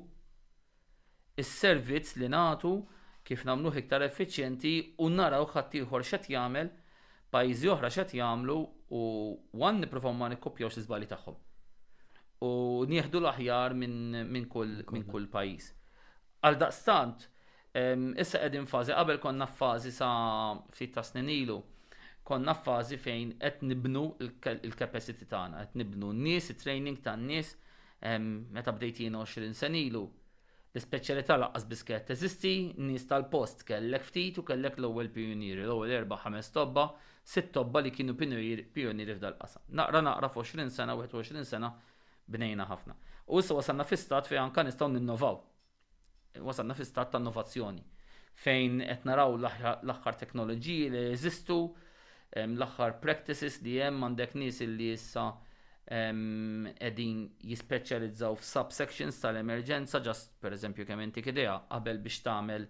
is-servizz 1.43 2.17
li 2.23 2.34
nagħtu 2.34 2.73
kif 3.27 3.43
namluħ 3.47 3.77
iktar 3.81 4.03
effiċjenti 4.07 4.71
u 5.01 5.07
naraw 5.11 5.47
ħaddieħor 5.51 6.03
xat 6.11 6.29
jagħmel 6.33 6.69
pajjiżi 7.35 7.69
oħra 7.73 7.89
xat 7.97 8.13
jagħmlu 8.19 8.57
u 8.99 9.03
għan 9.65 9.81
niprofaw 9.83 10.13
ma 10.19 10.29
nikkopjaw 10.33 10.69
l-iżbali 10.73 11.09
tagħhom. 11.11 11.38
U 12.45 12.51
nieħdu 12.91 13.21
l-aħjar 13.23 13.75
minn 13.81 14.45
kull 14.53 14.83
kull 15.09 15.29
pajjiż. 15.38 15.69
Għal 16.45 16.59
daqstant, 16.61 17.25
issa 18.21 18.41
qegħdin 18.43 18.69
fażi 18.71 18.93
qabel 18.95 19.19
konna 19.23 19.47
fazi 19.61 19.91
sa 19.97 20.11
fit 20.77 20.93
ta' 20.95 21.03
snin 21.03 21.29
ilu 21.33 21.57
konna 22.25 22.53
fazi 22.57 22.97
fejn 22.97 23.33
qed 23.41 23.59
nibnu 23.69 24.03
l-kapacity 24.21 25.27
tagħna, 25.29 25.59
qed 25.65 25.75
nibnu 25.81 26.13
n-nies, 26.15 26.53
it-training 26.53 27.01
tan-nies 27.05 27.51
meta 28.55 28.73
bdejt 28.73 29.03
jiena 29.03 29.21
20 29.25 29.53
senilu, 29.57 29.89
ilu 29.89 30.03
L-speċjalità 30.75 31.38
laqqas 31.39 31.63
biskett 31.71 32.09
teżisti, 32.09 32.51
nies 32.83 33.05
tal-post 33.07 33.61
kellek 33.67 34.03
ftit 34.03 34.39
u 34.41 34.43
kellek 34.43 34.75
l-ewwel 34.81 35.07
pionieri, 35.13 35.63
l-ewwel 35.63 35.93
erba' 36.01 36.17
ħames 36.25 36.49
tobba, 36.51 36.89
sitt 37.23 37.53
tobba 37.55 37.79
li 37.79 37.93
kienu 37.95 38.15
pionieri 38.19 39.15
f'dal-qasam. 39.15 39.63
Naqra 39.79 40.01
naqra 40.03 40.27
f'20 40.33 40.73
sena, 40.75 40.97
21 40.99 41.47
sena 41.47 41.69
bnejna 42.27 42.67
ħafna. 42.67 42.97
U 43.31 43.39
issa 43.39 43.55
wasalna 43.55 43.88
fistat 43.88 44.27
fejn 44.29 44.43
anka 44.49 44.67
nistgħu 44.67 44.91
ninnovaw. 44.97 45.39
Wasalna 46.43 46.75
fistat 46.77 47.13
ta' 47.15 47.23
innovazzjoni 47.23 47.81
fejn 48.43 48.81
qed 48.83 49.07
naraw 49.07 49.38
l-aħħar 49.39 50.17
teknoloġiji 50.19 50.89
li 50.91 51.03
jeżistu, 51.13 51.59
l-aħħar 52.43 52.99
practices 53.05 53.61
li 53.63 53.77
hemm 53.79 54.03
għandek 54.09 54.35
nies 54.35 54.59
li 54.75 54.91
issa 54.97 55.29
edin 55.88 57.26
jispeċjalizzaw 57.45 58.36
f'subsections 58.39 59.19
tal-emerġenza, 59.21 60.00
just 60.02 60.32
per 60.41 60.54
eżempju 60.56 60.86
kemm 60.88 61.02
inti 61.04 61.21
idea 61.30 61.60
qabel 61.69 62.00
biex 62.02 62.24
tagħmel 62.26 62.65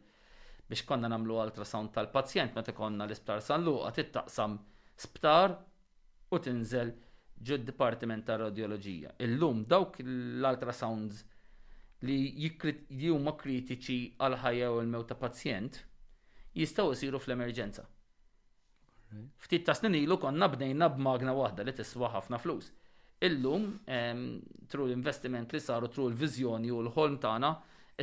biex 0.67 0.84
konna 0.86 1.08
namlu 1.08 1.38
ultrasound 1.39 1.93
tal-pazjent 1.95 2.54
meta 2.58 2.73
konna 2.75 3.08
l-isptar 3.08 3.39
San 3.41 3.63
Luqa 3.63 3.93
tittaqsam 3.95 4.58
sptar 4.99 5.56
u 6.36 6.39
tinżel 6.39 6.91
ġud 7.45 7.65
Dipartiment 7.67 8.23
ta' 8.25 8.38
Radioloġija. 8.39 9.13
Illum 9.19 9.63
dawk 9.67 9.99
l-ultrasounds 10.04 11.23
li 12.04 13.06
huma 13.08 13.36
kritiċi 13.39 13.99
għal 14.19 14.38
ħajja 14.43 14.71
u 14.75 14.80
l-mew 14.84 15.04
ta' 15.08 15.15
pazjent 15.15 15.80
jistgħu 16.56 16.91
jsiru 16.99 17.19
fl-emerġenza. 17.21 17.86
Ftit 19.39 19.63
ta' 19.65 19.73
snin 19.75 19.95
ilu 20.04 20.19
konna 20.19 20.49
bnejna 20.51 20.89
b'magna 20.91 21.32
waħda 21.38 21.63
li 21.69 21.73
tiswa 21.75 22.12
ħafna 22.15 22.39
flus. 22.43 22.73
Illum, 23.25 23.67
tru 24.69 24.85
l-investiment 24.88 25.51
li 25.53 25.59
saru 25.65 25.89
tru 25.93 26.07
l-vizjoni 26.09 26.71
u 26.73 26.81
l-ħolm 26.85 27.15
tagħna 27.25 27.49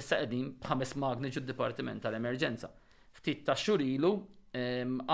issa 0.00 0.18
qegħdin 0.22 0.46
b'ħames 0.62 0.94
magni 1.04 1.30
ġud 1.35 1.46
d-Dipartiment 1.46 2.04
tal-Emerġenza. 2.06 2.70
Ftit 3.18 3.44
ta' 3.46 3.56
xurilu 3.64 4.11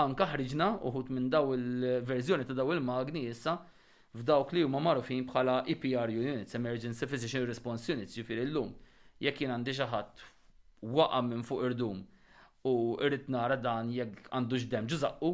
anka 0.03 0.27
ħriġna 0.33 0.69
uħut 0.89 1.11
minn 1.15 1.29
daw 1.33 1.53
il-verżjoni 1.57 2.47
ta' 2.49 2.57
daw 2.59 2.73
il-magni 2.75 3.25
issa 3.31 3.57
f'dawk 4.19 4.55
li 4.57 4.65
huma 4.65 4.81
magħrufin 4.87 5.25
bħala 5.29 5.59
EPR 5.75 6.11
units, 6.17 6.55
Emergency 6.57 7.05
Physician 7.05 7.45
Response 7.49 7.91
Units, 7.93 8.15
ġifieri 8.17 8.47
llum. 8.49 8.71
Jekk 9.21 9.43
jien 9.45 9.53
għandi 9.57 9.75
xi 9.77 9.85
ħadd 9.91 10.23
waqa' 10.99 11.21
minn 11.29 11.45
fuq 11.45 11.65
irdum 11.69 12.01
u 12.69 12.73
irrid 13.05 13.29
nara 13.33 13.57
dan 13.59 13.91
jekk 13.95 14.31
għandu 14.35 14.59
x'dem 14.63 14.87
ġużaqqu, 14.91 15.33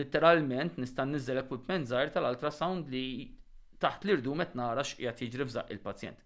litteralment 0.00 0.78
nista' 0.80 1.04
niżel 1.08 1.42
equipment 1.42 1.90
żgħir 1.90 2.14
tal 2.14 2.28
altra 2.30 2.52
sound 2.54 2.88
li 2.94 3.04
taħt 3.82 4.06
l-irdu 4.08 4.32
met 4.38 4.54
narax 4.58 4.96
jgħat 4.98 5.22
jiġri 5.24 5.44
f'żaq 5.48 5.72
il-pazjent. 5.74 6.22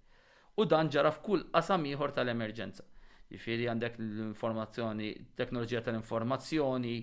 U 0.60 0.66
dan 0.68 0.90
ġara 0.92 1.10
f'kull 1.12 1.46
qasam 1.54 1.84
ieħor 1.88 2.12
tal-emerġenza. 2.16 2.84
Jifieri 3.32 3.66
għandek 3.72 3.96
l-informazzjoni, 4.02 5.10
teknoloġija 5.40 5.82
tal-informazzjoni, 5.86 6.96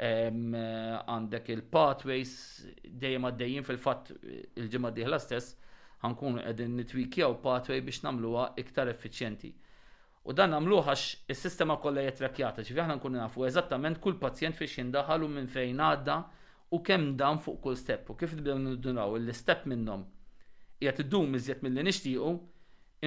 għandek 0.00 1.48
il-pathways 1.54 2.34
dejjem 2.84 3.26
għaddejjin 3.28 3.66
fil-fatt 3.68 4.12
il-ġimgħa 4.16 4.92
diħla 4.96 5.18
stess 5.20 5.56
ħankun 6.00 6.38
qegħdin 6.40 6.76
nitwikjaw 6.80 7.34
pathway 7.44 7.82
biex 7.84 8.00
nagħmluha 8.06 8.46
iktar 8.62 8.88
effiċjenti. 8.94 9.50
U 10.28 10.32
dan 10.36 10.52
namluħax 10.52 10.86
għax 10.92 11.32
il-sistema 11.32 11.76
kollha 11.80 12.06
jitrakjata, 12.08 12.64
ġifi 12.64 12.82
aħna 12.84 12.96
nkunu 13.00 13.20
nafu 13.20 13.44
eżattament 13.48 14.00
kull 14.04 14.18
pazjent 14.20 14.56
fiex 14.60 14.80
jindaħalu 14.82 15.28
minn 15.38 15.48
fejn 15.52 15.80
għadda 15.90 16.16
u 16.70 16.78
kemm 16.86 17.16
dan 17.18 17.38
fuq 17.42 17.60
kull 17.64 17.76
step 17.78 18.10
u 18.12 18.16
kif 18.20 18.32
nibdew 18.36 18.58
nindunaw 18.62 19.16
il-step 19.18 19.66
minnhom 19.72 20.04
qiegħed 20.80 21.02
iddum 21.04 21.34
iżjed 21.38 21.64
milli 21.66 21.82
nixtiequ 21.86 22.38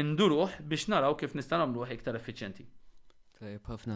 induruh 0.02 0.58
biex 0.74 0.88
naraw 0.92 1.16
kif 1.20 1.34
nista' 1.40 1.58
nagħmlu 1.62 1.88
iktar 1.96 2.18
effiċjenti. 2.20 2.66
Tajb 3.40 3.72
ħafna. 3.72 3.96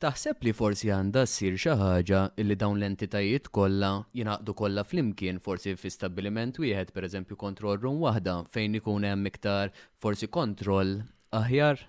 Taħseb 0.03 0.41
li 0.43 0.51
forsi 0.51 0.89
għandha 0.91 1.21
ssir 1.23 1.53
xi 1.55 1.73
ħaġa 1.79 2.17
li 2.43 2.55
dawn 2.59 2.75
l-entitajiet 2.81 3.45
kollha 3.55 3.91
jingħaqdu 4.19 4.55
kollha 4.61 4.83
flimkien 4.83 5.37
forsi 5.45 5.77
fi 5.79 5.91
stabbiliment 5.95 6.57
wieħed 6.59 6.91
pereżempju 6.91 7.37
kontrol 7.43 7.79
rum 7.79 8.01
waħda 8.03 8.33
fejn 8.51 8.75
ikun 8.81 9.07
hemm 9.07 9.29
iktar 9.31 9.71
forsi 10.03 10.27
kontroll 10.39 10.91
aħjar? 11.39 11.85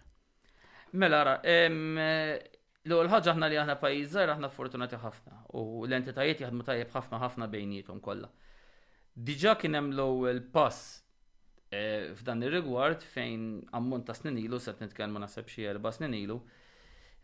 Mela 0.95 1.25
ra, 1.27 1.35
l-ewwel 2.87 3.11
ħaġa 3.17 3.35
aħna 3.35 3.51
li 3.51 3.59
aħna 3.65 3.77
pajjiż 3.83 4.09
żgħir 4.15 4.33
aħna 4.39 4.53
fortunati 4.63 5.03
ħafna 5.09 5.41
u 5.59 5.67
l-entitajiet 5.89 6.45
jħadmu 6.47 6.69
tajjeb 6.71 6.95
ħafna 6.95 7.19
ħafna 7.27 7.51
bejnietum 7.57 7.99
kollha. 8.07 8.31
Diġà 9.17 9.57
kien 9.59 9.75
hemm 9.81 9.91
l-ewwel 9.97 10.45
pass 10.55 10.87
eh, 11.75 12.15
f'dan 12.15 12.47
ir-rigward 12.47 13.03
fejn 13.03 13.65
ammont 13.81 14.07
ta' 14.07 14.15
snin 14.21 14.39
ilu 14.47 14.63
se 14.69 14.79
nitkellmu 14.79 15.19
naħseb 15.27 15.51
xi 15.51 15.67
erba' 15.75 15.97
snin 15.99 16.15
ilu 16.23 16.45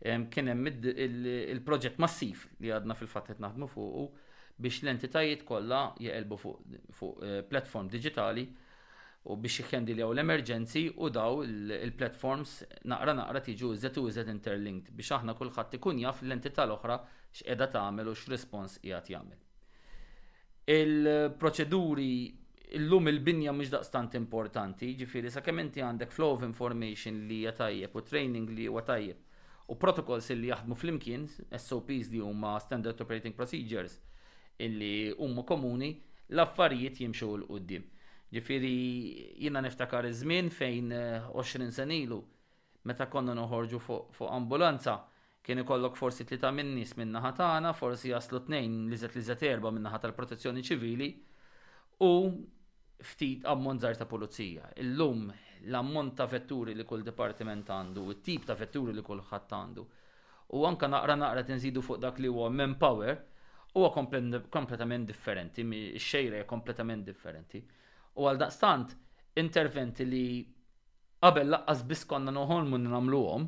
kien 0.01 0.49
hemm 0.49 0.67
il-proġett 0.71 1.99
massiv 2.01 2.45
li 2.59 2.71
għadna 2.73 2.95
fil-fatt 2.97 3.37
naħdmu 3.43 3.67
fuq 3.69 4.05
biex 4.61 4.81
l-entitajiet 4.85 5.43
kollha 5.47 5.81
jeqelbu 6.01 6.37
fuq 6.39 7.21
eh, 7.21 7.41
platform 7.49 7.87
digitali 7.93 8.47
u 9.29 9.37
biex 9.37 9.61
jikendiljaw 9.61 10.09
l-emerġenzi 10.15 10.87
u 10.97 11.09
daw 11.13 11.43
il-platforms 11.45 12.55
naqra 12.89 13.13
naqra 13.19 13.43
tiġu 13.45 13.71
użet 13.77 14.01
u 14.01 14.07
użet 14.09 14.31
interlinked 14.33 14.89
biex 14.97 15.13
aħna 15.19 15.37
kulħadd 15.37 15.77
ikun 15.77 16.01
jaf 16.01 16.23
l-entità 16.25 16.65
l-oħra 16.65 16.97
x'qeda 17.37 17.69
tagħmel 17.77 18.09
u 18.11 18.17
x'respons 18.17 18.81
qiegħed 18.81 19.13
jagħmel. 19.13 19.37
Il-proċeduri 20.77 22.09
illum 22.77 23.07
il-binja 23.11 23.51
mhux 23.53 23.69
daqstant 23.73 24.13
importanti, 24.17 24.93
ġifieri 24.97 25.29
sakemm 25.31 25.61
inti 25.65 25.81
għandek 25.85 26.11
flow 26.13 26.35
of 26.37 26.45
information 26.47 27.25
li 27.27 27.41
hija 27.43 27.53
tajjeb 27.65 27.93
u 27.93 28.01
training 28.07 28.51
li 28.57 28.67
huwa 28.69 28.81
tajjeb 28.87 29.27
u 29.71 29.77
protocols 29.79 30.27
li 30.35 30.49
jaħdmu 30.51 30.75
fl-imkien, 30.75 31.25
SOPs 31.63 32.11
li 32.11 32.19
huma 32.19 32.57
Standard 32.63 32.99
Operating 33.05 33.35
Procedures 33.37 33.93
illi 34.61 35.11
huma 35.23 35.43
komuni, 35.47 35.93
l-affarijiet 36.35 36.99
jimxu 37.01 37.29
l-qoddim. 37.39 37.85
Ġifiri, 38.31 38.73
jina 39.43 39.61
niftakar 39.63 40.07
iż-żmien 40.09 40.49
fejn 40.55 40.91
20 41.31 41.65
eh, 41.69 41.71
senilu, 41.75 42.19
meta 42.87 43.07
konna 43.11 43.33
noħorġu 43.35 43.79
fuq 43.85 44.27
ambulanza, 44.31 44.97
kien 45.43 45.63
ikollok 45.63 45.95
forsi 45.99 46.25
tlita 46.27 46.51
minnis 46.55 46.93
minna 46.99 47.23
ħatana, 47.25 47.71
forsi 47.79 48.11
jaslu 48.11 48.43
tnejn 48.49 48.85
li 48.91 48.99
zet 48.99 49.15
li 49.17 49.23
zet 49.27 49.43
erba 49.47 49.71
minna 49.73 49.91
ħata 49.91 50.11
l-protezzjoni 50.11 50.63
ċivili 50.67 51.09
u 52.07 52.11
ftit 53.11 53.47
ammonżar 53.51 53.97
ta' 53.97 54.05
pulizija. 54.07 54.67
Illum 54.83 55.31
l-ammont 55.65 56.13
ta' 56.15 56.25
vetturi 56.25 56.73
li 56.73 56.85
kull 56.89 57.03
dipartiment 57.03 57.69
għandu, 57.69 58.05
it-tip 58.15 58.45
ta' 58.49 58.55
vetturi 58.59 58.93
li 58.95 59.01
kull 59.05 59.21
ħadd 59.29 59.53
għandu. 59.57 59.85
U 60.57 60.63
anka 60.67 60.87
naqra 60.89 61.15
naqra 61.15 61.43
tinżidu 61.47 61.83
fuq 61.85 61.99
dak 62.03 62.19
li 62.19 62.27
huwa 62.27 62.49
manpower 62.49 63.19
huwa 63.75 63.91
kompletament 63.95 65.05
differenti, 65.07 65.63
xejra 65.97 66.41
kompletament 66.47 67.05
differenti. 67.07 67.61
U 68.19 68.25
għal 68.27 68.41
daqstant 68.41 68.95
interventi 69.39 70.03
li 70.05 70.23
qabel 71.21 71.53
laqqas 71.53 71.85
biss 71.87 72.05
konna 72.09 72.33
noħolmu 72.35 72.79
nagħmluhom 72.83 73.45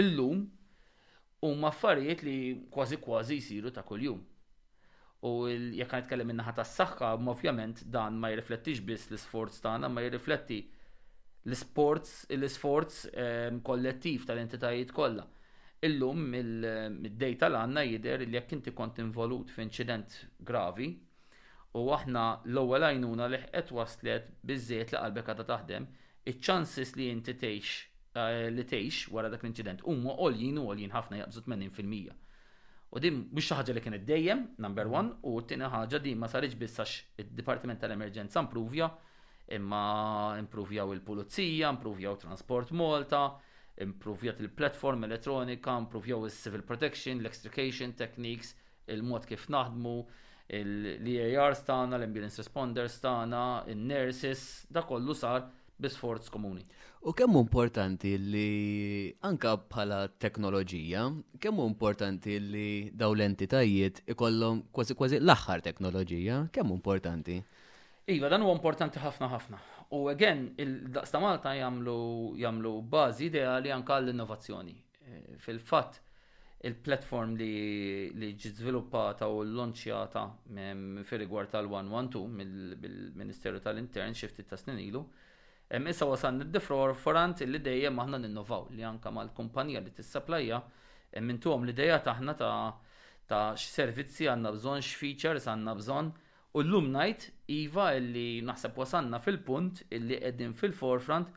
illum 0.00 0.40
huma 1.44 1.68
affarijiet 1.70 2.24
li 2.26 2.38
kważi 2.72 2.98
kważi 3.04 3.38
jsiru 3.40 3.70
ta' 3.70 3.84
kuljum. 3.86 4.18
U 5.24 5.30
jekk 5.46 5.94
nitkellem 6.00 6.26
minnaħa 6.32 6.52
tas-saħħa, 6.58 7.14
ovvjament 7.32 7.84
dan 7.88 8.16
ma 8.20 8.28
jirriflettix 8.32 8.82
biss 8.84 9.06
l-isforz 9.08 9.62
tagħna, 9.64 9.88
ma 9.88 10.02
jirrifletti 10.04 10.58
l-sports, 11.44 12.24
l-sforz 12.32 13.04
ehm, 13.12 13.60
kollettiv 13.64 14.24
tal-entitajiet 14.28 14.92
kollha. 14.96 15.26
Illum 15.84 16.22
mid-dej 16.96 17.34
tal-għanna 17.42 17.82
jider 17.84 18.24
li 18.24 18.38
jekk 18.38 18.54
inti 18.56 18.72
kont 18.72 19.00
involut 19.04 19.52
f'inċident 19.52 20.16
gravi 20.40 20.88
u 21.76 21.84
aħna 21.92 22.22
l-ewwel 22.48 22.86
għajnuna 22.88 23.28
li 23.34 23.40
qed 23.52 23.74
waslet 23.76 24.30
biżżejjed 24.48 24.94
li 24.94 25.02
qalbek 25.02 25.30
għadha 25.34 25.46
taħdem, 25.50 25.88
iċ-ċansis 26.32 26.94
li 26.96 27.10
inti 27.12 27.36
tgħix 27.36 27.76
eh, 28.16 28.48
li 28.48 28.64
tgħix 28.64 29.12
wara 29.12 29.28
dak 29.34 29.44
l-inċident 29.44 29.84
huma 29.84 30.16
għoljin 30.16 30.60
u 30.62 30.68
għoljin 30.70 30.96
ħafna 30.96 31.20
jaqbżu 31.20 31.44
80%. 31.44 32.20
U 32.94 33.00
din 33.02 33.20
mhux 33.28 33.50
xi 33.50 33.56
ħaġa 33.58 33.74
li 33.74 33.80
kienet 33.82 34.04
dejjem, 34.06 34.44
number 34.64 34.86
one, 34.94 35.16
u 35.26 35.40
t-tieni 35.42 35.68
ħaġa 35.68 35.98
din 36.04 36.16
ma 36.22 36.28
saritx 36.30 36.56
biss 36.60 36.80
għax 36.84 37.24
id-Dipartiment 37.24 37.82
tal-Emerġenza 37.82 38.44
mpruvja 38.46 38.88
imma 39.52 40.36
improvjaw 40.40 40.92
il-pulizija, 40.94 41.68
improvjaw 41.74 42.16
transport 42.20 42.70
Malta, 42.72 43.24
improvjaw 43.84 44.38
il-platform 44.40 45.04
elettronika, 45.08 45.76
improvjaw 45.84 46.22
il-civil 46.28 46.62
protection, 46.66 47.20
l-extrication 47.22 47.92
techniques, 47.96 48.54
il-mod 48.88 49.26
kif 49.28 49.48
naħdmu, 49.52 49.96
l-EAR 50.54 51.56
stana, 51.58 51.98
l-ambulance 51.98 52.40
responders 52.40 52.96
stana, 53.00 53.42
il-nurses, 53.72 54.64
da 54.70 54.82
kollu 54.88 55.16
sar 55.16 55.44
bisforz 55.80 56.28
komuni. 56.32 56.62
U 57.04 57.12
kemmu 57.12 57.42
importanti 57.44 58.14
li 58.16 58.46
anka 59.28 59.50
bħala 59.60 59.98
teknoloġija, 60.24 61.02
kemmu 61.40 61.66
importanti 61.68 62.38
li 62.40 62.68
daw 62.96 63.12
l-entitajiet 63.12 63.98
ikollhom 64.14 64.62
kważi 64.72 64.96
kważi 64.96 65.18
l-aħħar 65.20 65.64
teknoloġija, 65.66 66.38
kemmu 66.56 66.78
importanti? 66.78 67.42
Iva, 68.06 68.28
dan 68.28 68.42
huwa 68.44 68.52
importanti 68.52 69.00
ħafna 69.00 69.30
ħafna. 69.32 69.58
U 69.96 69.98
għen, 70.12 70.42
il-daqsta 70.60 71.20
Malta 71.24 71.54
jamlu, 71.56 72.34
jamlu 72.36 72.72
bazi 72.84 73.30
ideali 73.30 73.70
anka 73.72 73.96
l-innovazzjoni. 74.02 74.74
E, 75.08 75.20
Fil-fat, 75.40 75.94
il-platform 76.68 77.32
li, 77.40 78.10
li 78.12 78.26
ġi 78.36 78.50
u 78.60 79.42
l-lonċjata 79.42 80.24
fil 81.08 81.18
rigward 81.22 81.48
tal-112 81.54 82.28
mill-Ministeru 82.28 83.60
tal-Intern 83.60 84.12
xifti 84.16 84.44
ta' 84.44 84.58
snin 84.60 84.80
ilu, 84.84 85.02
issa 85.88 86.04
wasan 86.04 86.42
id-difror 86.44 86.92
forant 86.94 87.40
li 87.40 87.58
dejjem 87.60 87.98
aħna 88.00 88.18
ninnovaw 88.20 88.66
li 88.76 88.84
anka 88.84 89.10
mal-kumpanija 89.10 89.80
li 89.82 89.92
tissapplajja 89.96 90.58
għom 91.16 91.64
l-ideja 91.64 91.96
taħna 92.04 92.34
ta' 92.36 92.52
ta' 93.26 93.46
x-servizzi 93.56 94.28
għanna 94.28 94.52
bżon, 94.58 94.82
x-features 94.84 95.48
għanna 95.48 95.74
bżon, 95.80 96.12
u 96.54 96.60
l-lum 96.62 96.92
najt 96.92 97.30
Iva 97.52 97.90
illi 97.96 98.40
naħseb 98.48 98.76
wasanna 98.80 99.18
fil-punt 99.20 99.82
illi 99.92 100.16
qegħdin 100.22 100.54
fil-forefront 100.56 101.32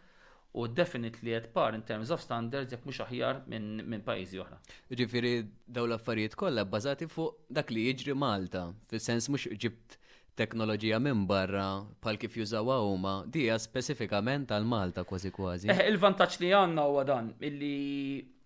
u 0.57 0.67
definitely 0.77 1.33
qed 1.35 1.49
par 1.53 1.75
in 1.75 1.83
terms 1.89 2.13
of 2.15 2.21
standards 2.23 2.71
jekk 2.71 2.87
mhux 2.87 3.01
aħjar 3.05 3.41
minn 3.51 3.65
min 3.83 4.03
pajjiżi 4.05 4.39
oħra. 4.43 4.59
Ġifieri 4.95 5.33
dawn 5.67 5.91
l-affarijiet 5.91 6.37
kollha 6.39 6.63
bbażati 6.67 7.09
fuq 7.11 7.35
dak 7.59 7.71
li 7.75 7.83
jiġri 7.89 8.15
Malta, 8.21 8.63
fis-sens 8.93 9.27
mhux 9.33 9.51
ġibt 9.65 9.97
teknoloġija 10.39 11.01
minn 11.03 11.25
barra 11.27 11.67
pal 11.99 12.17
kif 12.21 12.37
jużawa 12.39 12.79
huma 12.87 13.13
dija 13.27 13.59
speċifikament 13.59 14.53
għal 14.55 14.69
Malta 14.75 15.03
kważi 15.11 15.33
kważi. 15.35 15.73
Eh, 15.75 15.83
il-vantaġġ 15.91 16.39
li 16.45 16.53
għandna 16.61 16.87
huwa 16.87 17.03
dan 17.11 17.33
illi 17.49 17.75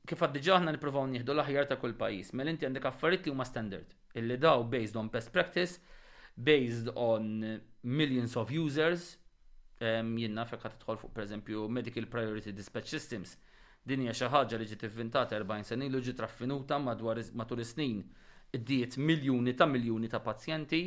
kif 0.10 0.20
għad 0.26 0.42
aħna 0.58 0.74
nippruvaw 0.80 1.06
nieħdu 1.14 1.36
l-aħjar 1.38 1.70
ta' 1.70 1.78
kull 1.78 1.94
pajjiż, 2.02 2.34
mel 2.42 2.50
inti 2.56 2.66
għandek 2.68 2.90
affarijiet 2.90 3.28
li 3.30 3.36
huma 3.38 3.46
standard 3.46 3.94
illi 4.18 4.42
daw 4.48 4.66
based 4.74 4.98
on 4.98 5.14
best 5.14 5.30
practice 5.32 5.78
based 6.36 6.90
on 6.96 7.44
millions 7.84 8.36
of 8.36 8.52
users, 8.52 9.18
um, 9.82 10.16
jenna 10.20 10.46
fekka 10.46 10.70
tidħol 10.78 11.00
fuq 11.04 11.14
pereżempju 11.16 11.66
Medical 11.70 12.06
Priority 12.08 12.54
Dispatch 12.56 12.92
Systems. 12.96 13.36
Din 13.84 14.04
hija 14.06 14.14
xi 14.16 14.28
ħaġa 14.30 14.60
li 14.62 14.68
ġiet 14.70 14.86
ivvintata 14.86 15.38
40 15.42 15.66
sena 15.72 15.88
ilu 15.90 16.02
ġiet 16.06 16.20
raffinuta 16.22 16.78
madwar 16.80 17.18
matul 17.34 17.64
is-snin 17.64 18.04
diet 18.52 18.98
miljuni 19.00 19.56
ta' 19.58 19.66
miljuni 19.66 20.10
ta' 20.12 20.20
pazjenti 20.22 20.82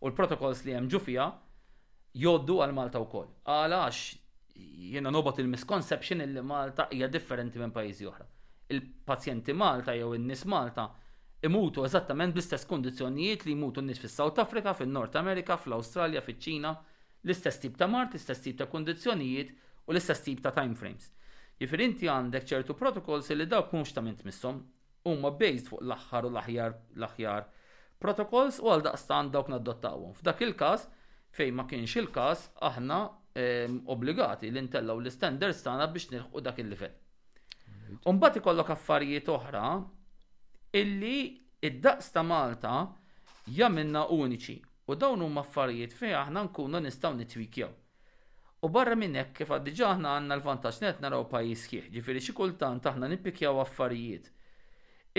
u 0.00 0.08
l-protokolls 0.08 0.64
li 0.66 0.74
hemm 0.74 0.90
fiha 0.98 1.28
joddu 2.14 2.58
għal 2.64 2.74
Malta 2.74 2.98
wkoll. 3.02 3.28
Għalax 3.44 4.88
jiena 4.90 5.12
nobot 5.14 5.38
il-misconception 5.38 6.24
li 6.26 6.42
Malta 6.42 6.88
hija 6.90 7.06
differenti 7.08 7.58
minn 7.62 7.70
pajjiżi 7.70 8.10
oħra. 8.10 8.26
Il-pazjenti 8.70 9.52
Malta 9.54 9.94
jew 9.94 10.12
in-nies 10.18 10.42
Malta 10.44 10.88
imutu 11.44 11.84
eżattament 11.86 12.34
bl-istess 12.36 12.66
kondizjonijiet 12.68 13.46
li 13.48 13.54
jmutu 13.54 13.80
n-nis 13.82 14.00
fis 14.02 14.12
south 14.12 14.40
Africa, 14.42 14.74
fin 14.76 14.90
nord 14.92 15.14
Amerika, 15.16 15.56
fl 15.56 15.72
australia 15.72 16.20
fil 16.24 16.36
ċina 16.36 16.74
l-istess 17.24 17.60
tip 17.62 17.78
ta' 17.80 17.88
mart, 17.88 18.12
l-istess 18.14 18.42
tip 18.44 18.58
ta' 18.60 18.66
kondizjonijiet 18.68 19.54
u 19.88 19.94
l-istess 19.94 20.24
tip 20.26 20.42
ta' 20.44 20.52
timeframes. 20.56 21.08
Jifir 21.60 21.82
inti 21.84 22.08
għandek 22.08 22.46
ċertu 22.48 22.76
protokolls 22.76 23.28
li 23.36 23.46
dawk 23.48 23.72
mhux 23.76 23.94
ta' 23.96 24.04
mint 24.04 24.22
missom, 24.28 24.60
huma 25.08 25.32
based 25.40 25.68
fuq 25.70 25.80
l-aħħar 25.88 26.28
u 26.28 26.34
l-aħjar 26.34 27.48
protokolls 28.04 28.60
u 28.64 28.68
għal 28.72 28.84
daqstan 28.90 29.30
dawk 29.32 29.50
naddottawhom. 29.52 30.12
F'dak 30.20 30.44
il-każ 30.44 30.84
fejn 31.36 31.56
ma 31.56 31.64
kienx 31.68 31.96
il-każ 32.02 32.44
aħna 32.68 32.98
ehm, 33.36 33.80
obbligati 33.96 34.52
li 34.52 34.64
ntellgħu 34.68 35.04
l-standards 35.04 35.64
tagħna 35.64 35.88
biex 35.92 36.12
nilħqu 36.14 36.44
dak 36.48 36.60
il-livell. 36.64 36.98
Umbat 38.08 38.38
ikollok 38.40 38.72
affarijiet 38.76 39.28
oħra 39.34 39.64
illi 40.72 41.16
id-daqs 41.62 42.12
ta' 42.14 42.22
Malta 42.26 42.74
jamminna 43.50 44.04
uniċi 44.14 44.54
u 44.90 44.94
dawn 44.96 45.24
huma 45.24 45.42
affarijiet 45.42 45.94
fejn 45.98 46.14
aħna 46.24 46.44
nkunu 46.48 46.78
nistgħu 46.84 47.14
nitwikjaw. 47.18 47.70
U 48.64 48.68
barra 48.72 48.94
minn 48.98 49.16
hekk 49.16 49.36
kif 49.40 49.52
għaddiġa 49.56 49.88
aħna 49.94 50.12
għandna 50.18 50.36
l-vantaġġ 50.38 50.78
net 50.84 51.00
naraw 51.02 51.24
pajjiż 51.32 51.64
kieħ, 51.72 51.88
ġifiri 51.96 52.22
xi 52.26 52.34
kultant 52.38 52.86
aħna 52.90 53.08
nippikjaw 53.14 53.60
affarijiet 53.64 54.30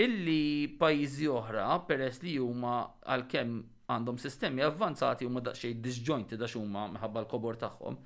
illi 0.02 0.72
pajjiżi 0.80 1.28
oħra 1.36 1.66
peress 1.88 2.22
li 2.24 2.36
huma 2.40 2.74
għalkemm 3.04 3.58
għandhom 3.92 4.20
sistemi 4.24 4.64
avvanzati 4.64 5.26
huma 5.28 5.42
daqsxejn 5.44 5.82
disjoint 5.84 6.36
da 6.40 6.48
huma 6.56 6.86
minħabba 6.94 7.24
l-kobor 7.26 7.58
tagħhom, 7.60 7.98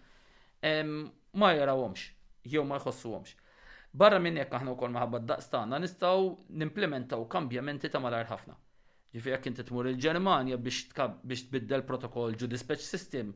ma 1.37 1.53
jarawhomx 1.55 2.11
jew 2.47 2.65
ma 2.67 2.81
jħossuhomx. 2.83 3.37
Barra 3.97 4.19
minn 4.23 4.37
jekk 4.37 4.53
aħna 4.57 4.73
wkoll 4.75 4.91
maħabba 4.95 5.19
d-daqs 5.25 5.47
tagħna 5.53 5.77
nistgħu 5.81 6.25
nimplementaw 6.63 7.23
kambjamenti 7.35 7.89
ta' 7.93 8.01
malar 8.07 8.27
ħafna. 8.29 8.57
Ġifi 9.17 9.33
jekk 9.33 9.49
inti 9.51 9.65
tmur 9.71 9.87
il-Ġermanja 9.89 10.59
biex 10.67 11.45
tbiddel 11.47 11.85
protokoll 11.91 12.35
ġu 12.37 12.49
dispatch 12.53 12.85
system 12.85 13.31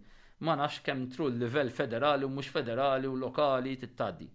ma 0.44 0.58
nafx 0.60 0.82
kemm 0.88 1.06
tru 1.14 1.30
l-livell 1.30 1.72
federali 1.78 2.28
u 2.28 2.32
mhux 2.34 2.52
federali 2.56 3.08
u 3.08 3.14
lokali 3.22 3.72
tittaddi. 3.84 4.26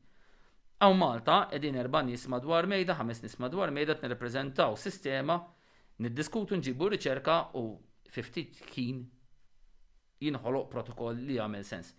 Aw 0.88 0.96
Malta 1.04 1.36
qegħdin 1.54 1.78
erba' 1.84 2.02
nies 2.10 2.26
madwar 2.34 2.66
mejda, 2.74 2.96
ħames 3.04 3.22
nies 3.28 3.38
madwar 3.46 3.74
mejda 3.78 4.00
nirrepreżentaw 4.02 4.74
sistema 4.82 5.38
niddiskutu 6.04 6.58
nġibu 6.58 6.90
riċerka 6.96 7.38
u 7.62 7.68
ftit 8.18 8.64
kien 8.74 9.06
jinħoloq 10.26 10.72
protokoll 10.74 11.22
li 11.30 11.38
jagħmel 11.38 11.70
sens. 11.70 11.94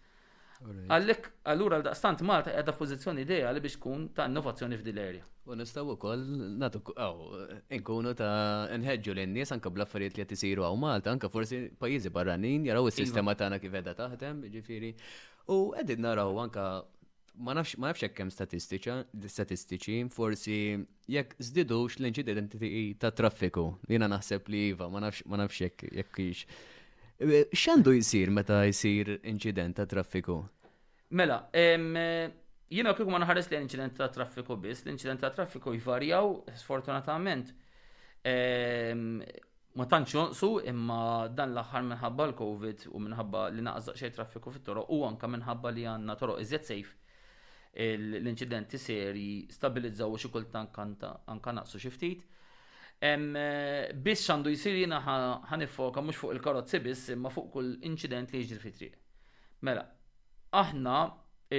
Għallek, 0.65 1.27
għallura 1.53 1.79
l 1.81 1.85
daqstant 1.87 2.23
Malta 2.25 2.53
għedha 2.57 2.73
pozizjoni 2.79 3.25
ideja 3.27 3.51
li 3.53 3.61
biex 3.65 3.77
kun 3.83 4.07
ta' 4.17 4.27
innovazzjoni 4.31 4.79
f'dil 4.81 4.99
erja. 5.03 5.25
U 5.47 5.55
nistaw 5.55 5.93
ukoll 5.95 6.25
natu 6.61 6.81
għaw, 6.95 7.21
inkunu 7.77 8.15
ta' 8.19 8.73
nħedġu 8.81 9.15
l-nies 9.17 9.53
anka 9.55 9.71
blaffariet 9.71 10.17
li 10.19 10.25
isiru 10.39 10.65
għaw 10.67 10.79
Malta, 10.81 11.13
anka 11.13 11.29
forsi 11.33 11.67
pajizi 11.81 12.11
barranin 12.13 12.67
jaraw 12.67 12.89
il-sistema 12.91 13.35
iva. 13.35 13.41
tagħna 13.43 13.61
kif 13.63 13.79
għedha 13.81 13.97
taħdem, 14.01 14.45
ġifiri. 14.57 14.93
U 15.53 15.59
qegħdin 15.77 16.07
naraw 16.07 16.39
anka 16.47 16.69
ma 17.37 17.53
nafx 17.59 17.77
ma 17.77 17.91
nafx 17.93 18.09
kemm 18.17 18.33
statistiċi, 19.37 19.99
forsi 20.15 20.57
jekk 21.13 21.37
żdidux 21.51 22.01
l-inċidenti 22.01 22.87
ta' 23.01 23.13
traffiku, 23.13 23.69
jiena 23.93 24.09
naħseb 24.09 24.49
li 24.51 24.69
iva, 24.73 24.89
ma 24.89 25.05
nafx 25.05 25.27
ma 25.31 25.43
nafx 25.45 25.61
jekk 25.69 25.85
jekk 26.01 26.31
Xandu 27.19 27.93
jisir 27.97 28.29
meta 28.29 28.59
jisir 28.67 29.21
incident 29.25 29.77
ta' 29.79 29.87
traffiku? 29.89 30.35
Mela, 31.17 31.39
jina 31.55 32.93
kikum 32.93 33.13
ma 33.15 33.19
naħares 33.23 33.49
li 33.51 33.57
incident 33.57 33.97
ta' 33.97 34.09
traffiku 34.13 34.57
biss, 34.61 34.85
l-incident 34.85 35.21
ta' 35.25 35.31
traffiku 35.33 35.73
jvarjaw, 35.79 36.35
sfortunatament. 36.61 37.55
Ma 39.81 39.87
tantx 39.89 40.37
su 40.37 40.51
imma 40.69 41.29
dan 41.33 41.55
l-aħħar 41.57 41.87
minħabba 41.95 42.27
l-Covid 42.35 42.87
u 42.93 43.01
minħabba 43.07 43.47
li 43.55 43.65
naqżaq 43.65 43.97
xej 43.97 44.13
traffiku 44.19 44.51
fit-toroq 44.53 44.93
u 44.93 45.01
anka 45.09 45.27
minħabba 45.39 45.73
li 45.73 45.89
għandna 45.89 46.19
toroq 46.21 46.41
iżjed 46.45 46.69
sejf 46.69 46.93
l-inċidenti 47.81 48.77
seri 48.81 49.47
stabilizzaw 49.49 50.17
xi 50.21 50.29
kultant 50.37 50.79
anka 50.85 51.57
naqsu 51.63 51.81
xi 51.81 51.97
ftit. 51.97 52.29
Eh, 52.97 53.93
biss 53.93 54.31
għandu 54.33 54.49
jisir 54.51 54.79
jina 54.81 55.03
ħanifoka 55.05 56.01
mux 56.01 56.17
fuq 56.17 56.33
il-karotzi 56.33 56.79
biss 56.81 57.11
imma 57.13 57.29
fuq 57.31 57.51
kull 57.53 57.75
incident 57.85 58.33
li 58.33 58.41
jġri 58.41 58.61
fit-triq. 58.63 58.95
Mela, 59.67 59.83
aħna 60.57 60.95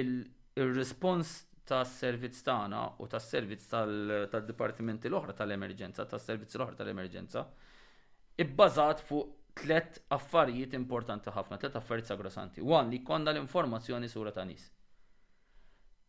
il-respons 0.00 1.36
tas 1.68 1.92
servizz 2.00 2.42
tagħna 2.46 2.80
u 2.98 3.06
tas 3.12 3.28
servizz 3.30 3.70
tal-dipartimenti 4.32 5.08
l-oħra 5.12 5.36
tal-emerġenza, 5.38 6.08
tas 6.10 6.24
servizz 6.26 6.56
l-oħra 6.58 6.74
tal-emerġenza, 6.80 7.44
ibbażat 8.40 9.04
fuq 9.06 9.36
tlet 9.60 10.02
affarijiet 10.14 10.74
importanti 10.78 11.30
ħafna, 11.34 11.58
tlet 11.58 11.78
affarijiet 11.78 12.14
sagrosanti. 12.16 12.60
Wan 12.66 12.90
li 12.90 13.02
konna 13.02 13.30
l-informazzjoni 13.32 14.08
sura 14.08 14.32
ta' 14.32 14.46
nis. 14.46 14.66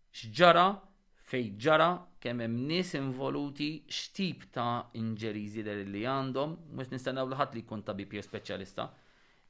Xġara 0.10 0.68
fej 1.30 1.46
ġara 1.62 1.88
kemm 2.26 2.39
hemm 2.42 2.56
nies 2.68 2.96
involuti 2.98 3.68
x'tip 3.94 4.48
ta' 4.56 4.88
injuries 4.98 5.54
jidher 5.60 5.84
li 5.94 6.02
għandhom, 6.10 6.56
mhux 6.74 6.89
nistennew 6.96 7.28
li 7.30 7.38
ħadd 7.38 7.56
li 7.56 7.62
jkun 7.63 7.84
tabib 7.86 8.15
jew 8.18 8.24
speċjalista. 8.26 8.88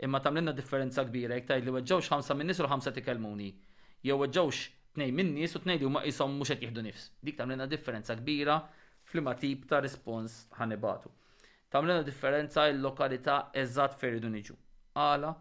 Imma 0.03 0.19
tagħmlilna 0.25 0.53
differenza 0.57 1.05
kbira 1.07 1.37
jekk 1.39 1.51
tgħid 1.55 1.67
li 1.69 1.75
weġġewx 1.77 2.11
ħamsa 2.13 2.35
minn 2.35 2.51
nies 2.51 2.59
u 2.59 2.67
ħamsa 2.71 2.93
tikellmuni. 2.97 3.47
Jew 4.03 4.17
weġġewx 4.23 4.65
tnej 4.97 5.15
minn 5.15 5.31
nies 5.37 5.55
u 5.55 5.61
tnej 5.63 5.79
li 5.81 5.87
huma 5.87 6.03
qishom 6.03 6.35
mhux 6.35 6.51
qed 6.53 6.67
jieħdu 6.67 6.83
nifs. 6.89 7.07
Dik 7.29 7.39
tagħmlilna 7.39 7.69
differenza 7.71 8.17
kbira 8.19 8.59
fl 9.13 9.31
tip 9.39 9.63
ta' 9.71 9.79
respons 9.83 10.37
ħanibatu. 10.59 11.13
Tamlena 11.71 12.03
differenza 12.03 12.67
il-lokalità 12.73 13.39
eżatt 13.63 13.95
fejn 14.01 14.15
iridu 14.17 14.29
niġu. 14.35 14.55
Għala, 14.99 15.31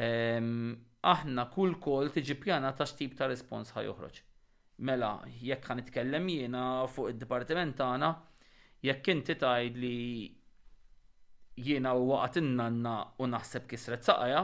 ehm, 0.00 0.72
aħna 1.14 1.46
kull 1.54 1.76
kol 1.78 2.08
tiġi 2.16 2.38
pjana 2.42 2.72
ta' 2.72 2.88
xtip 2.90 3.14
ta' 3.20 3.28
respons 3.30 3.74
ħaj 3.76 3.86
joħroġ. 3.92 4.22
Mela, 4.78 5.12
jekk 5.42 5.64
ħan 5.72 5.80
nitkellem 5.80 6.26
jiena 6.30 6.62
fuq 6.86 7.10
id-dipartiment 7.12 7.74
tagħna, 7.80 8.10
jekk 8.86 9.10
inti 9.16 9.34
tgħid 9.40 9.78
li 9.82 10.00
jiena 11.68 11.94
u 11.98 12.04
waqt 12.12 12.38
innanna 12.42 12.92
u 13.18 13.26
naħseb 13.32 13.64
kisret 13.72 14.06
saqajja, 14.06 14.42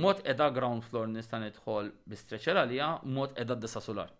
mod 0.00 0.22
edha 0.32 0.46
ground 0.56 0.86
floor 0.88 1.10
nista' 1.12 1.42
nidħol 1.42 1.90
bi 2.08 2.16
stretcher 2.22 2.56
għalija, 2.62 2.88
mod 3.18 3.36
edha 3.44 3.56
d-disa 3.58 3.82
solar. 3.84 4.14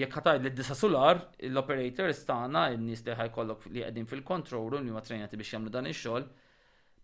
Jekk 0.00 0.16
ħatajd 0.18 0.46
li 0.46 0.52
d-disa 0.54 0.74
solar, 0.74 1.20
l-operator 1.50 2.12
stana, 2.16 2.64
n-nis 2.78 3.04
li 3.06 3.16
ħajkollok 3.20 3.66
li 3.74 3.84
qegħdin 3.84 4.08
fil-control 4.10 4.70
room 4.72 4.88
li 4.88 4.94
ma 4.96 5.02
trenjati 5.04 5.36
biex 5.38 5.52
jagħmlu 5.58 5.74
dan 5.76 5.90
ix-xogħol, 5.92 6.24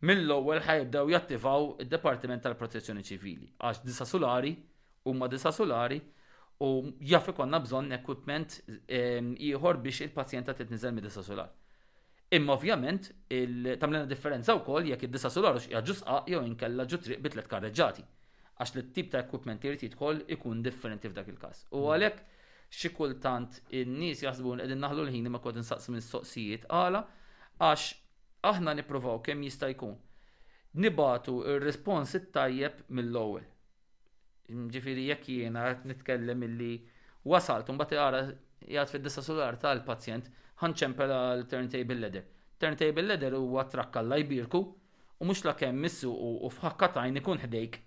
mill-ewwel 0.09 0.64
ħajbdew 0.64 1.12
jattivaw 1.12 1.69
id 1.85 1.93
dipartiment 1.93 2.43
tal-Protezzjoni 2.49 3.05
Ċivili 3.05 3.51
għax 3.69 3.83
disa 3.85 4.07
solari 4.09 4.55
huma 5.12 5.27
disa 5.31 5.53
solari 5.53 6.01
u 6.61 6.85
jaf 7.01 7.29
konna 7.37 7.61
bżonn 7.64 7.92
equipment 7.96 8.59
ieħor 9.46 9.79
biex 9.83 10.05
il-pazjenta 10.05 10.53
titniżel 10.57 10.92
mi 10.92 11.01
disa 11.05 11.23
solar. 11.25 11.49
Imma 12.37 12.53
ovvjament 12.53 13.07
tamlena 13.81 14.05
differenza 14.11 14.55
wkoll 14.59 14.90
jekk 14.90 15.07
id-disa 15.09 15.31
solar 15.33 15.57
u 15.57 15.62
xija 15.62 15.81
ġusqa 15.88 16.18
jew 16.31 16.42
inkella 16.46 16.85
ġu 16.90 16.99
triq 17.07 17.23
bitlet 17.25 17.49
karreġġati. 17.51 18.05
Għax 18.61 18.75
li 18.77 18.85
t-tip 18.90 19.09
ta' 19.14 19.23
equipment 19.25 19.64
irid 19.66 19.87
jidħol 19.87 20.20
ikun 20.37 20.61
differenti 20.62 21.09
f'dak 21.11 21.31
il-każ. 21.33 21.62
U 21.73 21.81
mm. 21.81 21.94
għalhekk 21.94 22.42
xi 22.77 22.90
kultant 22.94 23.57
in-nies 23.81 24.20
edin 24.23 24.61
qegħdin 24.61 24.85
naħlu 24.85 25.07
l-ħin 25.09 25.31
ma 25.33 25.40
kont 25.42 25.62
insaqsu 25.62 25.94
minn 25.96 26.05
soqsijiet 26.05 26.68
għala 26.68 27.01
għax 27.71 27.87
aħna 28.52 28.77
nippruvaw 28.79 29.19
kemm 29.27 29.48
jista' 29.48 29.73
jkun 29.73 29.96
nibatu 30.85 31.40
il 31.40 31.58
respons 31.65 32.13
it-tajjeb 32.21 32.85
mill-ewwel. 32.92 33.48
Ġifiri 34.75 35.03
jekk 35.09 35.27
jiena 35.35 35.63
qed 35.73 35.85
nitkellem 35.88 36.42
illi 36.46 36.71
wasalt 37.33 37.69
u 37.71 37.77
mbagħad 37.77 38.01
ara 38.07 38.23
jgħad 38.67 38.90
fid-disa 38.92 39.23
solar 39.27 39.59
tal-pazjent 39.65 40.31
ħanċempela 40.63 41.19
l-turntable 41.37 41.96
leather. 41.98 42.25
Turntable 42.61 43.05
leather 43.07 43.37
huwa 43.38 43.63
trakka 43.73 44.03
l 44.05 44.19
jbirku 44.25 44.61
u 45.23 45.29
mhux 45.29 45.44
la 45.46 45.55
kemm 45.61 45.81
missu 45.87 46.11
u 46.11 46.51
f'ħakkatajn 46.53 47.21
ikun 47.23 47.40
ħdejk 47.44 47.79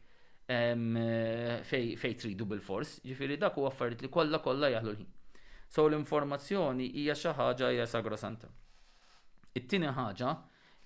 fej 1.68 2.16
tridu 2.24 2.48
bil-fors, 2.50 2.96
ġifiri 3.06 3.38
dak 3.44 3.60
u 3.62 3.68
affarijiet 3.70 4.06
li 4.08 4.12
kollha 4.16 4.40
kollha 4.46 4.72
jaħlu 4.74 4.96
l-ħin. 4.96 5.12
So 5.74 5.86
l-informazzjoni 5.90 6.88
hija 7.02 7.16
xi 7.18 7.32
ħaġa 7.40 7.70
hija 7.76 7.88
sagrosanta. 7.92 8.48
It-tieni 9.58 9.92
ħaġa 9.98 10.34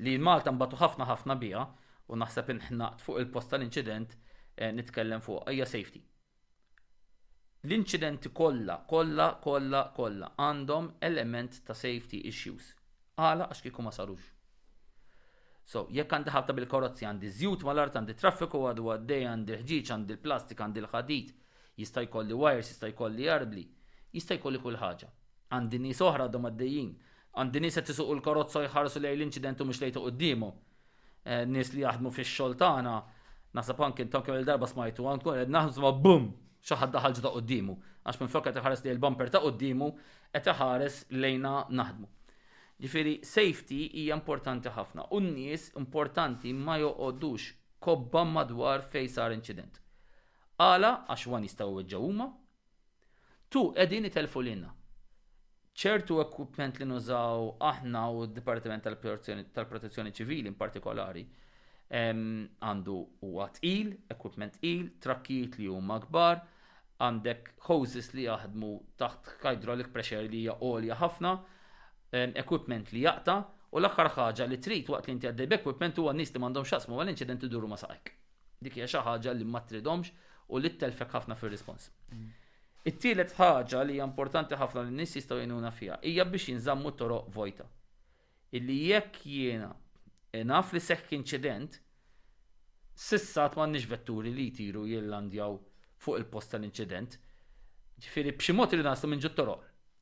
li 0.03 0.15
l 0.17 0.23
Malta 0.27 0.51
mbatu 0.51 0.79
ħafna 0.81 1.05
ħafna 1.11 1.37
biha 1.45 1.65
u 2.11 2.17
naħseb 2.19 2.53
inħnaqt 2.57 3.03
fuq 3.05 3.21
il-post 3.23 3.53
tal-inċident 3.55 4.19
Eh, 4.57 4.71
nitkellem 4.73 5.21
fuq, 5.21 5.43
hija 5.51 5.67
safety. 5.69 5.99
L-inċidenti 7.67 8.31
kollha, 8.33 8.79
kollha, 8.89 9.25
kollha, 9.43 9.83
kollha 9.93 10.31
għandhom 10.47 10.87
element 11.05 11.59
ta' 11.67 11.75
safety 11.77 12.23
issues. 12.25 12.71
Għala 13.21 13.47
għax 13.53 13.61
kieku 13.67 13.83
ma 13.85 13.91
sarux. 13.93 14.25
So, 15.67 15.83
jekk 15.93 16.15
għandi 16.17 16.33
ħabta 16.33 16.55
bil-karozzi 16.57 17.05
għandi 17.09 17.29
żjut 17.37 17.65
mal-art 17.69 17.99
għandi 17.99 18.15
traffiku 18.17 18.63
għadu 18.71 18.89
għaddej 18.95 19.27
għandi 19.33 19.57
ħġiġ 19.61 19.91
għandi 19.93 20.15
l-plastik 20.17 20.63
għandi 20.65 20.83
l-ħadid, 20.87 21.35
jista' 21.83 22.05
jkolli 22.07 22.37
wires, 22.41 22.71
jista' 22.73 22.89
jkolli 22.93 23.29
arbli, 23.29 23.65
jista' 24.15 24.39
jkolli 24.39 24.63
kull 24.63 24.79
ħaġa. 24.81 25.11
Għandi 25.53 25.81
nies 25.85 26.01
oħra 26.07 26.25
għadhom 26.31 26.49
għaddejjin, 26.49 26.89
għandi 27.43 27.61
nies 27.67 27.77
qed 27.77 27.93
isuqu 27.93 28.17
l-karozza 28.17 28.65
jħarsu 28.65 29.03
lejn 29.05 29.19
l-inċident 29.19 29.61
u 29.61 29.69
mhux 29.69 29.83
lejtu 29.85 30.03
qudiemhom. 30.07 30.57
Eh, 31.27 31.45
nies 31.45 31.73
li 31.77 31.83
jaħdmu 31.85 32.15
fix-xogħol 32.15 32.57
tagħna 32.63 32.95
Nasab 33.55 33.81
anki 33.85 34.05
tonkem 34.11 34.35
il-darba 34.41 34.67
smajtu 34.69 35.05
għanku 35.07 35.31
għed 35.35 35.51
naħzma 35.55 35.91
bum 36.05 36.25
xaħad 36.69 36.93
daħal 36.97 37.15
ġda 37.19 37.31
għoddimu. 37.37 37.75
Għax 38.03 38.19
minn 38.21 38.31
fokka 38.33 38.53
tħares 38.57 38.83
li 38.85 38.91
l-bumper 38.95 39.31
ta' 39.31 39.41
għoddimu, 39.45 39.89
qed 40.35 40.47
tħares 40.49 40.97
lejna 41.15 41.53
naħdmu. 41.69 42.09
Ġifiri, 42.83 43.13
safety 43.25 43.79
hija 44.01 44.15
importanti 44.19 44.71
ħafna. 44.75 45.07
U 45.15 45.21
n-nies 45.23 45.71
importanti 45.81 46.51
ma 46.53 46.75
joqodux 46.81 47.47
kobba 47.79 48.23
madwar 48.27 48.83
fej 48.91 49.07
sar 49.15 49.33
incident. 49.33 49.79
Għala 50.59 50.91
għax 51.13 51.27
għan 51.31 51.47
jistaw 51.47 51.79
għedġawuma, 51.81 52.27
tu 53.49 53.69
edin 53.75 54.11
itelfu 54.11 54.43
lilna. 54.43 54.73
ċertu 55.77 56.15
ekwipment 56.23 56.79
li 56.81 56.85
nużaw 56.89 57.47
aħna 57.71 57.99
u 58.11 58.23
d-Dipartiment 58.25 58.81
tal-Protezzjoni 58.81 60.11
ċivili 60.19 60.47
in 60.49 60.55
partikolari, 60.57 61.21
għandu 61.93 62.95
huwa 63.23 63.45
tqil, 63.55 63.93
equipment 64.11 64.57
il, 64.67 64.89
trakkijiet 65.03 65.55
li 65.59 65.67
huma 65.71 65.99
kbar, 66.03 66.41
għandek 66.99 67.51
hoses 67.67 68.09
li 68.17 68.25
jaħdmu 68.25 68.71
taħt 68.99 69.29
hydraulic 69.45 69.91
pressure 69.93 70.27
li 70.27 70.41
hija 70.43 70.57
għolja 70.59 70.97
ħafna, 71.01 71.35
equipment 72.39 72.91
li 72.95 73.05
jaqta, 73.05 73.37
u 73.71 73.79
l-aħħar 73.79 74.11
ħaġa 74.17 74.47
li 74.51 74.57
trid 74.63 74.89
waqt 74.91 75.07
li 75.11 75.15
inti 75.15 75.27
għaddej 75.31 75.47
b'equipment 75.53 75.97
huwa 75.99 76.13
nies 76.15 76.31
li 76.35 76.39
m'għandhomx 76.41 76.75
xasmu 76.75 76.97
għal 77.01 77.13
inċident 77.13 77.47
iduru 77.47 77.67
ma 77.71 77.77
saqek. 77.79 78.11
Dik 78.63 78.77
hija 78.79 78.87
xi 78.87 79.03
ħaġa 79.05 79.33
li 79.37 79.45
ma 79.47 79.61
tridhomx 79.61 80.11
u 80.51 80.59
li 80.63 80.71
telfek 80.79 81.11
ħafna 81.13 81.35
fir-respons. 81.37 81.91
Mm. 82.09 82.29
It-tielet 82.87 83.33
ħaġa 83.37 83.81
li 83.85 83.97
hija 83.97 84.07
importanti 84.07 84.55
ħafna 84.57 84.85
li 84.87 84.93
n-nies 84.95 85.17
jistgħu 85.19 85.41
jgħinuna 85.41 85.73
fiha 85.75 85.99
hija 86.07 86.25
biex 86.25 86.49
jinżammu 86.53 86.93
toroq 87.01 87.29
vojta. 87.35 87.67
Illi 88.55 88.79
jekk 88.87 89.27
jiena 89.27 89.73
E 90.35 90.43
naf 90.43 90.73
li 90.75 90.79
seħk 90.83 91.13
inċident, 91.17 91.77
sissa 93.07 93.45
m'għandniex 93.53 93.87
vetturi 93.91 94.33
li 94.35 94.47
jtiru 94.51 94.81
jillandjaw 94.91 95.55
fuq 96.03 96.19
il-post 96.19 96.51
tal-inċident. 96.53 97.15
Ġifiri, 98.05 98.33
b'xi 98.39 98.53
mod 98.57 98.75
li 98.75 98.83
naslu 98.85 99.09
minn 99.09 99.23
ġuttoro. 99.23 99.55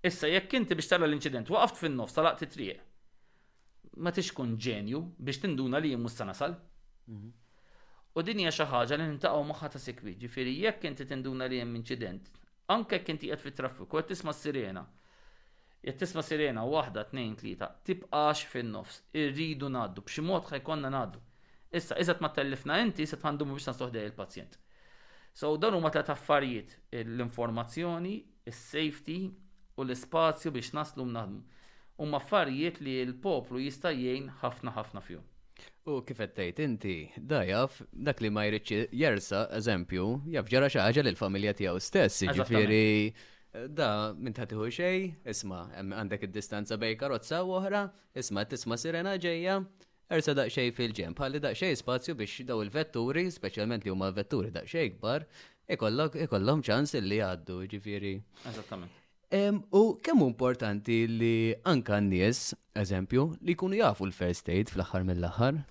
Issa 0.06 0.28
jekk 0.32 0.58
inti 0.60 0.78
biex 0.80 0.90
tara 0.92 1.08
l-inċident 1.08 1.52
waqft 1.54 1.80
fin-nofs 1.82 2.18
talaqt 2.18 2.46
it-triq. 2.48 2.82
Ma 4.04 4.12
tixkun 4.16 4.58
ġenju 4.60 5.04
biex 5.30 5.44
tinduna 5.46 5.80
li 5.80 5.94
jimmu 5.94 6.10
nasal. 6.26 6.58
Mhm. 7.08 7.32
U 8.16 8.22
din 8.24 8.40
hija 8.42 8.52
xi 8.58 8.66
ħaġa 8.74 8.98
li 8.98 9.08
ntaqgħu 9.18 9.44
moħħa 9.52 9.68
ta' 9.74 9.80
sikwi. 9.86 10.16
Ġifieri 10.26 10.54
jekk 10.66 10.86
inti 10.90 11.06
tinduna 11.06 11.46
li 11.52 11.60
hemm 11.62 11.76
inċident, 11.82 12.24
anke 12.76 12.96
jekk 12.98 13.10
inti 13.14 13.28
qed 13.32 13.42
fit-traffiku 13.46 13.92
qed 13.94 14.08
tisma' 14.14 14.34
sirena 14.34 14.84
jett 15.86 16.00
tisma 16.02 16.24
sirena 16.26 16.64
waħda, 16.66 17.04
tnejn, 17.12 17.34
tlieta, 17.40 17.68
tibqax 17.86 18.44
fin-nofs, 18.52 19.00
irridu 19.22 19.70
naddu, 19.74 20.04
b'xi 20.08 20.24
mod 20.26 20.48
ħajkonna 20.50 20.90
naddu. 20.96 21.22
Issa, 21.80 21.98
izzat 22.02 22.22
ma 22.24 22.32
tellifna 22.34 22.80
inti, 22.86 23.06
issa 23.06 23.20
tħandu 23.22 23.46
biex 23.52 23.68
nasluħdej 23.70 24.08
il-pazjent. 24.10 24.58
So, 25.38 25.52
dan 25.62 25.76
huma 25.78 25.92
tlet 25.94 26.10
affarijiet, 26.14 26.76
l-informazzjoni, 27.04 28.16
il 28.50 28.56
safety 28.62 29.20
u 29.76 29.84
l-ispazju 29.86 30.54
biex 30.58 30.74
naslu 30.78 31.06
naħdmu. 31.12 31.44
Huma 32.02 32.22
affarijiet 32.22 32.82
li 32.84 32.98
l-poplu 33.06 33.62
jista' 33.68 33.94
jgħin 33.96 34.32
ħafna 34.42 34.74
ħafna 34.80 35.04
fju. 35.06 35.22
U 35.92 36.00
kif 36.08 36.18
tgħid 36.26 36.60
inti, 36.66 36.96
dajaf, 37.30 37.78
dak 38.08 38.24
li 38.26 38.32
ma 38.34 38.48
jridx 38.50 38.90
jersa, 39.04 39.46
eżempju, 39.60 40.10
jaf 40.34 40.50
ġara 40.50 40.72
xi 40.72 40.82
ħaġa 40.82 41.06
lill-familja 41.06 41.54
tiegħu 41.62 41.80
stess, 41.84 42.26
Exactly. 42.26 43.14
Da, 43.78 44.14
minn 44.20 44.34
ta' 44.36 44.44
tiħu 44.50 44.66
xej, 44.74 45.04
isma, 45.32 45.62
għandek 45.80 46.26
id-distanza 46.28 46.76
bej 46.82 46.98
karozza 47.00 47.40
u 47.46 47.54
oħra, 47.56 47.86
isma, 48.20 48.44
tisma 48.52 48.76
sirena 48.80 49.14
ġeja, 49.22 49.60
ersa 50.12 50.36
xej 50.52 50.74
fil 50.76 50.92
pali 51.16 51.40
da' 51.40 51.54
xej 51.56 51.76
spazju 51.80 52.16
biex 52.16 52.42
daw 52.46 52.62
il-vetturi, 52.62 53.30
specialment 53.32 53.86
li 53.88 53.92
huma 53.94 54.10
vetturi 54.12 54.52
xej 54.52 54.98
kbar, 54.98 55.26
ikollhom 55.70 56.64
ċans 56.68 56.96
li 57.00 57.22
għaddu, 57.24 57.62
ġifiri. 57.72 58.16
Eżattament. 58.52 58.92
U 59.72 59.98
kemm 60.04 60.22
importanti 60.28 61.00
li 61.08 61.56
anka 61.64 61.98
n-nies, 62.00 62.54
eżempju, 62.80 63.30
li 63.42 63.56
kunu 63.56 63.76
jafu 63.80 64.06
l-first 64.06 64.50
aid 64.52 64.70
fl-axar 64.72 65.04
mill-axar? 65.08 65.64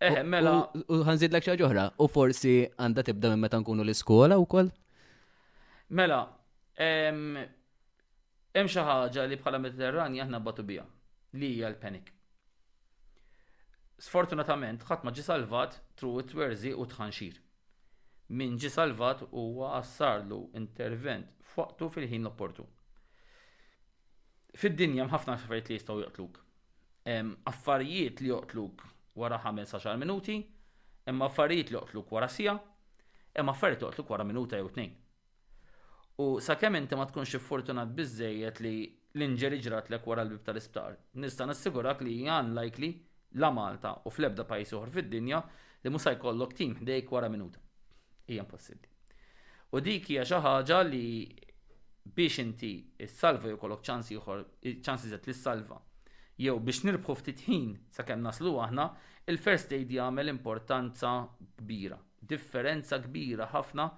Eh, 0.00 0.22
mela. 0.24 0.66
U 0.88 1.02
ħanżid 1.06 1.30
l-ekxaġoħra, 1.34 1.86
u 2.00 2.08
forsi 2.08 2.56
għanda 2.80 3.04
tibda 3.04 3.30
minn 3.32 3.42
meta 3.46 3.58
nkunu 3.60 3.84
l-iskola 3.86 4.38
u 4.40 4.46
koll? 4.50 4.70
Mela, 5.90 6.22
Hemm 6.80 8.68
xi 8.72 8.82
ħaġa 8.88 9.26
li 9.28 9.36
bħala 9.42 9.58
Mediterrani 9.60 10.20
aħna 10.24 10.38
batu 10.46 10.64
biha 10.64 10.84
li 11.36 11.48
hija 11.56 11.68
l-panik. 11.68 12.06
Sfortunatament 14.00 14.86
ħadd 14.88 15.04
ma 15.04 15.12
ġi 15.12 15.24
salvat 15.26 15.76
tru 16.00 16.14
it-twerżi 16.22 16.72
u 16.80 16.86
tħanxir. 16.88 17.34
Min 18.40 18.56
ġi 18.62 18.70
salvat 18.72 19.26
huwa 19.28 19.74
assarlu 19.80 20.40
intervent 20.62 21.28
fuqtu 21.52 21.90
fil-ħin 21.98 22.30
opportu. 22.32 22.64
Fid-dinja 24.56 25.04
mħafna 25.10 25.36
affarijiet 25.36 25.68
li 25.68 25.76
jistgħu 25.76 25.98
joqtluk. 26.06 26.40
Affarijiet 27.52 28.24
li 28.24 28.32
joqtluk 28.32 28.86
wara 29.20 29.36
15 29.44 29.98
minuti, 30.00 30.40
imma 31.10 31.28
affarijiet 31.28 31.68
li 31.68 31.76
joqtluk 31.76 32.16
wara 32.16 32.28
sija, 32.32 32.56
imma 33.36 33.52
affarijiet 33.52 33.84
li 33.84 33.90
joqtluk 33.90 34.16
wara 34.16 34.24
minuta 34.32 34.56
jew 34.64 34.72
tnejn. 34.74 34.99
U 36.20 36.36
sakemm 36.42 36.76
inti 36.76 36.96
ma 36.98 37.06
tkunx 37.08 37.32
fortunat 37.40 37.92
biżejjed 37.96 38.58
li 38.64 38.70
l-inġeri 39.18 39.58
ġrat 39.64 39.86
lek 39.92 40.04
wara 40.10 40.24
l-bib 40.26 40.42
tal-isptar, 40.48 40.96
nista' 41.22 41.46
nassigurak 41.48 42.02
li 42.04 42.16
unlikely 42.36 42.90
la 43.42 43.48
Malta 43.56 43.94
u 44.06 44.12
fl-ebda 44.12 44.44
pajjiż 44.50 44.74
oħor 44.78 44.92
fid-dinja 44.98 45.40
li 45.84 45.92
musa 45.94 46.12
jkollok 46.16 46.52
tim 46.58 46.74
ħdejk 46.82 47.14
wara 47.14 47.30
minuta. 47.32 47.62
Hija 48.28 48.44
impossibbli. 48.44 48.90
U 49.72 49.80
dik 49.86 50.10
hija 50.12 50.26
xi 50.28 50.42
ħaġa 50.44 50.82
li 50.90 51.06
biex 52.18 52.44
inti 52.44 52.74
s-salva 53.08 53.54
jkollok 53.54 53.86
ċansi 53.88 54.20
oħor, 54.20 54.44
ċansi 54.84 55.12
żed 55.14 55.30
lis-salva. 55.32 55.80
Jew 56.44 56.58
biex 56.68 56.84
nirbħu 56.90 57.16
ftit 57.22 57.46
ħin 57.48 57.72
sakemm 57.96 58.26
naslu 58.28 58.58
aħna, 58.66 58.90
il-first 59.32 59.72
aid 59.78 59.96
jagħmel 59.96 60.34
importanza 60.36 61.16
kbira, 61.62 61.96
differenza 62.32 63.00
kbira 63.08 63.48
ħafna 63.56 63.88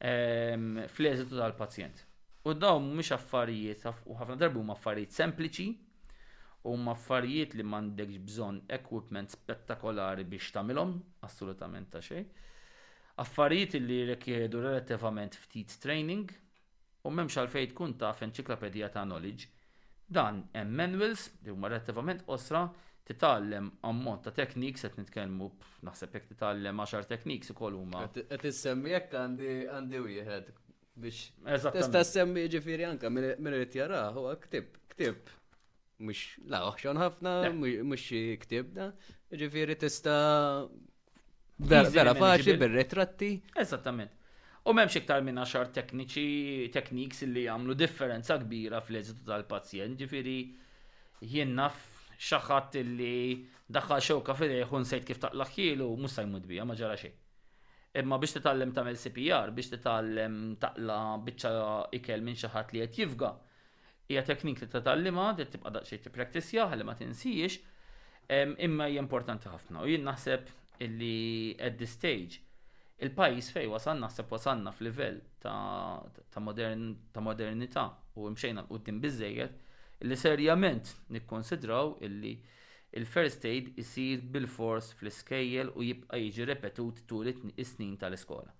Ehm, 0.00 0.80
fl-eżitu 0.86 1.36
tal-pazjent. 1.38 2.06
U 2.44 2.54
daw 2.56 2.78
mhumiex 2.80 3.12
affarijiet 3.16 3.82
u 4.08 4.14
ħafna 4.16 4.38
darbi 4.40 4.56
huma 4.56 4.72
affarijiet 4.72 5.12
sempliċi 5.12 5.66
u 6.72 6.72
affarijiet 6.92 7.52
li 7.58 7.66
m'għandekx 7.68 8.20
bżonn 8.30 8.62
equipment 8.76 9.34
spettakolari 9.36 10.24
biex 10.30 10.48
tagħmilhom 10.56 10.94
assolutament 11.28 11.90
ta' 11.92 12.00
xejn. 12.06 12.24
Affarijiet 13.26 13.76
li 13.76 14.00
jirrikjedu 14.00 14.62
relattivament 14.64 15.36
ftit 15.42 15.76
training 15.84 16.32
u 17.04 17.12
m'hemmx 17.12 17.36
għalfejn 17.42 17.74
tkun 17.74 17.98
taf 18.00 18.24
enċiklopedija 18.24 18.88
ta' 18.96 19.04
knowledge. 19.04 19.50
Dan 20.08 20.46
hemm 20.56 20.72
manuals 20.80 21.28
li 21.44 21.52
huma 21.52 21.68
relattivament 21.68 22.24
osra 22.38 22.64
titgħallem 23.10 23.68
ammont 23.88 24.24
ta' 24.26 24.32
tekniks 24.36 24.84
qed 24.86 24.98
nitkellmu 25.00 25.48
naħseb 25.88 26.14
jekk 26.18 26.30
titgħallem 26.34 26.82
10 26.86 27.08
tekniks 27.10 27.52
ukoll 27.54 27.78
huma. 27.78 28.04
Qed 28.14 28.46
issemmi 28.50 28.92
jekk 28.94 29.16
għandi 29.20 29.54
għandi 29.74 30.02
wieħed 30.06 30.52
biex 31.00 31.72
tista' 31.76 32.04
semmi 32.06 32.46
ġifieri 32.54 32.86
anke 32.90 33.10
min 33.12 33.52
irid 33.52 33.76
jara 33.80 34.04
huwa 34.16 34.34
ktib 34.44 34.68
ktib 34.94 35.34
mhux 36.04 36.38
la 36.52 36.62
ħafna 36.68 37.34
mhux 37.54 38.22
ktibna 38.44 38.90
ġifieri 39.42 39.76
tista' 39.80 40.68
vera 41.60 42.14
faċli 42.16 42.56
bir-ritratti. 42.62 43.34
Eżattament. 43.62 44.16
U 44.68 44.72
memx 44.76 44.96
iktar 45.00 45.22
minn 45.24 45.40
għaxar 45.40 45.70
tekniċi, 45.72 46.68
tekniks 46.74 47.22
li 47.30 47.46
jagħmlu 47.46 47.76
differenza 47.80 48.36
kbira 48.42 48.80
fl-eżitu 48.84 49.24
tal-pazjent, 49.28 49.96
ġifieri 50.00 50.34
jien 51.32 51.54
naf 51.56 51.78
xaħat 52.28 52.76
illi 52.76 53.46
daħħal 53.72 54.02
xewka 54.04 54.34
fil 54.40 54.52
jħun 54.60 54.84
sejt 54.90 55.06
kif 55.08 55.20
taqlaħ 55.22 55.52
kielu, 55.56 55.86
mux 56.04 56.12
sajmud 56.18 56.46
bija, 56.48 56.66
ma 56.68 56.76
ġara 56.76 56.98
xej. 57.00 57.12
Imma 58.00 58.18
biex 58.22 58.36
titallem 58.36 58.74
tamel 58.76 58.98
CPR, 59.00 59.52
biex 59.56 59.72
titallem 59.74 60.36
taqla 60.62 60.98
bicċa 61.26 61.88
ikel 61.98 62.22
minn 62.26 62.36
xaħat 62.42 62.74
li 62.76 62.84
jett 62.84 62.98
jifga. 63.00 63.32
Ija 64.10 64.22
teknik 64.26 64.60
li 64.64 64.68
titallima, 64.76 65.30
li 65.38 65.46
tibqa 65.50 65.72
daqxej 65.78 66.02
t-praktisja, 66.04 66.68
għalli 66.74 66.86
ma 66.86 66.96
tinsijiex, 66.98 67.58
imma 68.66 68.88
hija 68.90 69.02
importanti 69.06 69.48
ħafna. 69.50 69.84
U 69.86 69.90
jien 69.90 70.04
naħseb 70.06 70.52
illi 70.84 71.16
at 71.62 71.76
this 71.80 71.96
stage 71.98 72.42
il-pajis 73.00 73.48
fej 73.54 73.66
wasanna 73.72 74.08
naħseb 74.08 74.30
wasanna 74.34 74.74
f'livell 74.76 75.18
ta', 75.40 76.02
ta, 76.30 76.40
modern, 76.44 76.90
ta 77.14 77.22
modernità 77.24 77.86
u 78.20 78.28
mxejna 78.34 78.66
l-qoddim 78.66 79.00
li 80.08 80.16
serjament 80.16 80.88
nikkonsidraw 81.12 81.90
illi 82.06 82.32
il-first 82.98 83.44
aid 83.50 83.66
isir 83.82 84.22
bil-fors 84.34 84.88
fl-iskejjel 84.98 85.72
u 85.76 85.84
jibqa 85.86 86.20
jiġi 86.20 86.46
repetut 86.50 87.02
tul 87.10 87.28
is-snin 87.32 87.96
tal-iskola. 88.00 88.52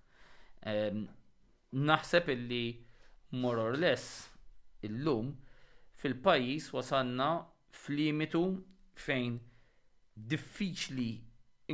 Naħseb 1.91 2.29
illi 2.35 2.65
more 3.45 3.63
or 3.71 3.79
less 3.85 4.07
illum 4.89 5.33
fil-pajis 6.03 6.69
wasanna 6.77 7.31
f'limitu 7.81 8.43
fejn 9.07 9.39
diffiċli 10.31 11.11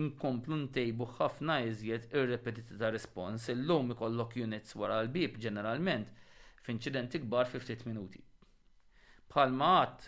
inkomplu 0.01 0.57
ntejbu 0.63 1.07
ħafna 1.19 1.59
iżjed 1.73 2.13
ir 2.15 2.27
repetit 2.31 2.71
ta' 2.79 2.91
respons. 2.95 3.49
Illum 3.55 3.91
ikollok 3.97 4.39
units 4.47 4.77
wara 4.79 5.03
l-bib 5.03 5.41
ġeneralment 5.45 6.13
f'inċidenti 6.65 7.21
kbar 7.25 7.51
50 7.57 7.87
minuti 7.91 8.23
bħalma 9.33 9.69
għat 9.81 10.05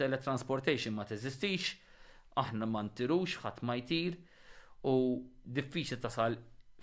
teletransportation 0.00 0.94
ma 0.96 1.04
teżistix, 1.08 1.68
aħna 2.42 2.66
ma 2.68 2.82
ntirux, 2.88 3.36
ħadd 3.44 3.62
ma 3.64 3.76
jtir 3.78 4.16
u 4.90 4.94
diffiċli 5.58 5.98
tasal 6.02 6.36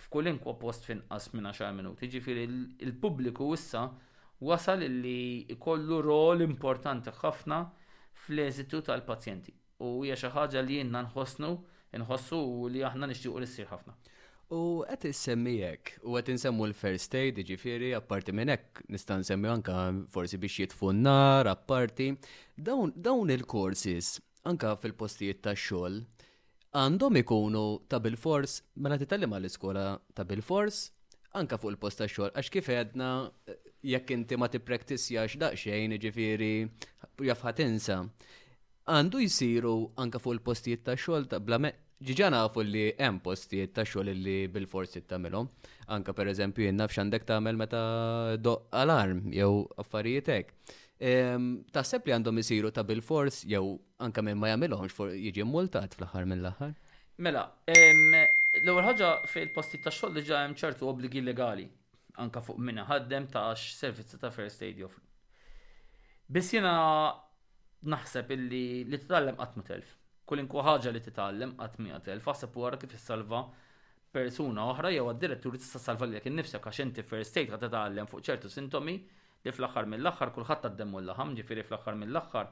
f'kulinkwa 0.06 0.54
post 0.62 0.88
finqas 0.88 1.28
minn 1.36 1.48
10 1.50 1.74
minuti. 1.78 2.08
Ġifieri 2.14 2.46
il-pubbliku 2.88 3.50
issa 3.58 3.84
wasal 4.48 4.82
li 5.04 5.16
ikollu 5.54 6.00
rol 6.08 6.42
importanti 6.48 7.12
ħafna 7.20 7.60
fl-eżitu 8.24 8.82
tal-pazjenti. 8.88 9.52
U 9.86 9.92
hija 10.04 10.16
xi 10.18 10.32
ħaġa 10.34 10.64
li 10.66 10.80
jiena 10.80 11.04
nħossnu, 11.06 11.52
nħossu 12.02 12.40
li 12.72 12.82
aħna 12.90 13.10
nixtiequ 13.12 13.38
l 13.42 13.68
ħafna. 13.72 13.96
U 14.52 14.84
għet 14.84 15.06
semmi 15.16 15.52
jek, 15.62 15.94
u 16.04 16.18
għet 16.18 16.28
nsemmu 16.36 16.66
l-first 16.68 17.14
aid, 17.16 17.38
ġifiri, 17.48 17.94
apparti 17.96 18.34
minn 18.36 18.52
hekk 18.52 18.82
nista' 18.92 19.16
nsemmi 19.22 19.48
anka 19.48 19.76
forsi 20.12 20.36
biex 20.36 20.58
jitfunnar, 20.66 21.48
apparti. 21.48 22.10
Dawn, 22.56 22.92
dawn 22.94 23.32
il-courses, 23.32 24.18
anka 24.50 24.74
fil-postijiet 24.82 25.40
ta' 25.46 25.54
xogħol, 25.56 25.96
għandhom 26.76 27.20
ikunu 27.22 27.62
ta' 27.88 28.02
bil-fors, 28.04 28.58
mela 28.76 29.00
titallem 29.00 29.32
għall-iskola 29.38 29.86
ta' 30.12 30.28
bil-fors, 30.28 30.82
anka 31.40 31.56
fuq 31.56 31.72
il-post 31.72 32.02
ta' 32.02 32.10
xogħol, 32.12 32.34
għax 32.36 32.52
kif 32.52 32.68
għedna 32.76 33.08
jekk 33.94 34.12
inti 34.18 34.36
ma 34.36 34.50
tippraktisjax 34.52 35.40
daqsxejn, 35.46 35.96
ġifiri, 35.96 36.52
insa. 37.70 38.02
Għandu 38.92 39.24
jisiru 39.24 39.74
anka 39.96 40.20
fuq 40.20 40.36
il-postijiet 40.36 40.84
ta' 40.90 40.98
xogħol 41.00 41.30
ta' 41.32 41.40
bla 41.40 41.62
ġiġa 42.02 42.28
nafu 42.34 42.62
li 42.66 42.84
hemm 42.98 43.20
postijiet 43.22 43.74
ta' 43.76 43.84
xogħol 43.86 44.12
li 44.18 44.32
bil-forsi 44.52 45.02
tagħmilhom. 45.08 45.46
Anka 45.94 46.14
pereżempju 46.18 46.64
jien 46.66 46.78
naf 46.80 46.90
x'għandek 46.94 47.26
tagħmel 47.28 47.58
meta 47.60 47.82
doq 48.42 48.66
alarm 48.82 49.20
jew 49.36 49.64
affarijiet 49.82 50.30
hekk. 50.34 50.72
Ehm, 51.02 51.46
taħseb 51.74 52.06
li 52.08 52.14
għandhom 52.16 52.42
isiru 52.42 52.70
ta' 52.74 52.82
bil-fors 52.88 53.42
jew 53.52 53.62
anka 54.02 54.22
minn 54.26 54.38
ma 54.40 54.50
jagħmilhomx 54.52 55.14
jiġi 55.14 55.46
multat 55.46 55.94
fl-aħħar 55.98 56.26
mill-aħħar? 56.32 56.74
Mela, 57.22 57.46
ehm, 57.66 58.18
l-ewwel 58.64 58.86
ħaġa 58.90 59.12
fil-postijiet 59.34 59.86
ta' 59.86 59.94
xogħol 59.94 60.18
diġà 60.20 60.42
hemm 60.48 60.58
ċertu 60.58 60.90
obbligi 60.90 61.22
legali 61.22 61.66
anka 62.22 62.42
fuq 62.44 62.58
minna 62.60 62.84
ħaddem 62.90 63.28
ta' 63.32 63.46
servizzi 63.56 64.18
ta' 64.20 64.30
first 64.34 64.62
aid 64.66 64.82
jofri. 64.82 65.02
Biss 66.28 66.54
jena 66.58 66.76
naħseb 67.94 68.30
illi 68.40 68.62
li 68.90 68.98
t-tallem 68.98 69.38
għatmu 69.40 69.66
telf 69.70 69.98
kullinku 70.30 70.62
ħaġa 70.64 70.90
li 70.94 71.00
titgħallem 71.04 71.52
qatt 71.60 71.78
miegħek 71.84 72.22
faħseb 72.24 72.56
wara 72.62 72.78
kif 72.82 72.94
issalva 72.98 73.40
persuna 74.12 74.66
oħra 74.72 74.90
jew 74.94 75.06
għad-direttur 75.10 75.56
tista' 75.58 75.80
salva 75.82 76.06
lilek 76.10 76.28
innifsek 76.30 76.68
għax 76.68 76.82
inti 76.84 77.04
first 77.12 77.38
aid 77.40 77.50
qed 77.50 77.64
titgħallem 77.66 78.10
fuq 78.12 78.24
ċertu 78.28 78.50
sintomi 78.54 78.94
li 78.98 79.52
fl-aħħar 79.54 79.88
mill-aħħar 79.94 80.30
kulħadd 80.36 80.66
għaddemmu 80.70 81.00
l-laħam, 81.02 81.34
ġifieri 81.40 81.64
fl-aħħar 81.66 81.96
mill-aħħar 81.98 82.50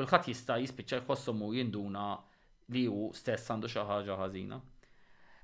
kulħadd 0.00 0.30
jista' 0.32 0.58
jispiċċa 0.64 1.02
jħossom 1.04 1.36
mu 1.44 1.50
jinduna 1.58 2.06
li 2.74 2.84
hu 2.86 3.10
stess 3.20 3.50
għandu 3.52 3.68
xi 3.70 3.84
ħaġa 3.90 4.16
ħażina. 4.22 4.60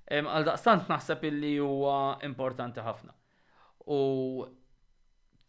Għal 0.07 0.47
daqstant 0.49 0.89
naħseb 0.91 1.25
illi 1.33 1.55
huwa 1.59 1.97
importanti 2.31 2.81
ħafna. 2.87 3.13
U 3.93 3.99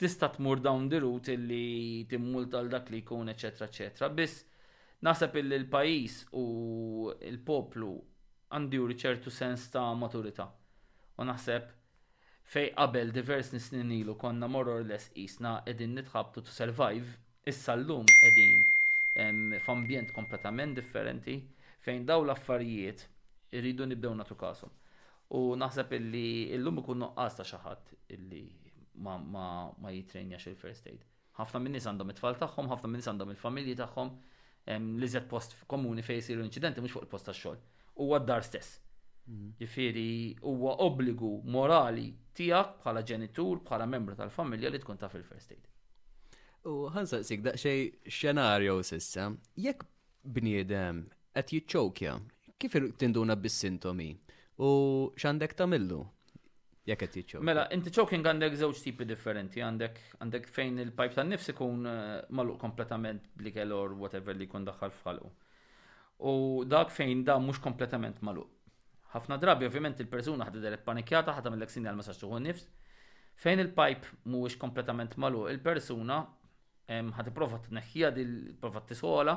tista' 0.01 0.31
tmur 0.35 0.59
dawn 0.65 0.89
dirut 0.91 1.31
illi 1.35 2.03
timmulta 2.09 2.59
l 2.65 2.73
dak 2.75 2.91
li 2.93 2.99
jkun 3.05 3.31
eċetera 3.31 3.69
eċetra 3.71 4.11
Biss 4.19 4.43
Naħseb 5.05 5.35
il-pajis 5.39 6.13
u 6.33 6.43
il-poplu 7.29 7.89
għandju 8.49 8.87
ċertu 9.03 9.29
sens 9.33 9.67
ta' 9.69 9.91
maturita. 9.93 10.47
U 11.21 11.25
naħseb 11.27 11.67
fej 12.49 12.71
qabel 12.79 13.11
divers 13.13 13.51
nisnin 13.53 13.91
ilu 13.97 14.15
konna 14.17 14.47
more 14.49 14.71
or 14.73 14.87
less 14.87 15.11
isna 15.13 15.59
edin 15.69 15.93
nitħabtu 15.99 16.41
to 16.47 16.51
survive, 16.55 17.05
issa 17.45 17.75
l-lum 17.77 18.05
edin 18.29 19.51
f'ambjent 19.67 20.13
kompletament 20.17 20.73
differenti 20.79 21.37
fejn 21.85 22.05
daw 22.09 22.23
l-affarijiet 22.25 23.05
irridu 23.53 23.85
nibdew 23.91 24.15
natu 24.17 24.35
kasom. 24.39 24.71
U 25.37 25.53
naħseb 25.61 25.93
illi 25.99 26.25
illum 26.57 26.81
ikun 26.81 27.03
noqqas 27.03 27.37
ta' 27.37 27.45
xaħat 27.53 27.95
illi 28.17 28.41
ma, 29.05 29.17
ma, 29.21 29.45
ma 29.77 29.93
jitrenjax 29.93 30.49
il-first 30.55 30.89
aid. 30.89 30.97
ħafna 31.37 31.61
minn 31.63 31.77
nies 31.77 31.85
għandhom 31.85 32.13
it-tfal 32.15 32.39
tagħhom, 32.41 32.71
ħafna 32.73 32.89
minn 32.89 32.97
nies 33.03 33.11
għandhom 33.13 33.35
il-familji 33.35 33.77
tagħhom, 33.83 34.11
l 34.67 35.05
zed 35.07 35.27
post 35.29 35.55
komuni 35.67 36.01
fej 36.03 36.21
siru 36.21 36.43
incidenti 36.43 36.81
mux 36.83 36.91
fuq 36.91 37.05
il-post 37.05 37.27
tax-xogħol. 37.29 37.57
Huwa 38.03 38.19
d-dar 38.23 38.43
stess. 38.45 38.75
Ġifieri 39.59 40.09
mhm. 40.09 40.43
huwa 40.47 40.75
obbligu 40.85 41.31
morali 41.51 42.07
tiegħek 42.37 42.79
bħala 42.83 43.01
ġenitur, 43.03 43.61
bħala 43.67 43.87
membru 43.89 44.15
tal-familja 44.15 44.71
li 44.71 44.79
tkun 44.83 44.99
taf 45.01 45.15
fil 45.15 45.25
first 45.27 45.51
aid. 45.55 45.65
U 46.67 46.87
ħansa 46.91 47.21
sik 47.23 47.43
daqxej 47.45 47.85
xenarju 48.11 48.77
sissa, 48.87 49.29
jekk 49.55 49.85
bniedem 50.37 51.05
qed 51.35 51.53
jitċokja, 51.57 52.17
kif 52.59 52.75
tinduna 52.99 53.35
bis-sintomi 53.39 54.11
u 54.63 54.71
x'għandek 55.15 55.55
tamillu? 55.59 56.01
jekk 56.87 57.01
qed 57.03 57.15
jiċċow. 57.19 57.41
Mela, 57.43 57.65
inti 57.75 57.91
choking 57.91 58.25
għandek 58.29 58.55
żewġ 58.61 58.81
tipi 58.85 59.07
differenti, 59.09 59.63
għandek 59.63 59.97
għandek 60.23 60.47
fejn 60.55 60.79
il-pipe 60.85 61.17
tan-nifs 61.17 61.51
ikun 61.53 61.83
eh, 61.83 62.13
magħluq 62.31 62.59
kompletament 62.61 63.27
blikel 63.37 63.73
or 63.75 63.95
whatever 64.03 64.37
li 64.37 64.47
jkun 64.47 64.65
daħħal 64.69 64.93
fħalqu. 65.01 65.31
U 66.31 66.63
dak 66.65 66.93
fejn 66.95 67.25
da 67.27 67.35
mhux 67.43 67.59
kompletament 67.67 68.23
magħluq. 68.25 68.53
Ħafna 69.17 69.37
drabi 69.43 69.67
ovvjament 69.69 69.99
il-persuna 70.05 70.47
ħadda 70.47 70.63
derek 70.69 70.85
panikjata, 70.87 71.35
ħadda 71.37 71.51
mill-lek 71.53 71.73
sinjal 71.75 71.99
messaġġ 71.99 72.23
tuħu 72.23 72.41
nifs. 72.45 72.65
Fejn 73.43 73.61
il-pipe 73.65 74.15
mhuwiex 74.31 74.57
kompletament 74.63 75.19
magħluq, 75.21 75.51
il-persuna 75.57 76.21
ħad 76.87 77.31
iprova 77.33 77.59
tneħħija 77.67 77.81
neħħija 77.81 78.11
dil 78.15 78.33
prova 78.61 78.79
t-tisola 78.87 79.35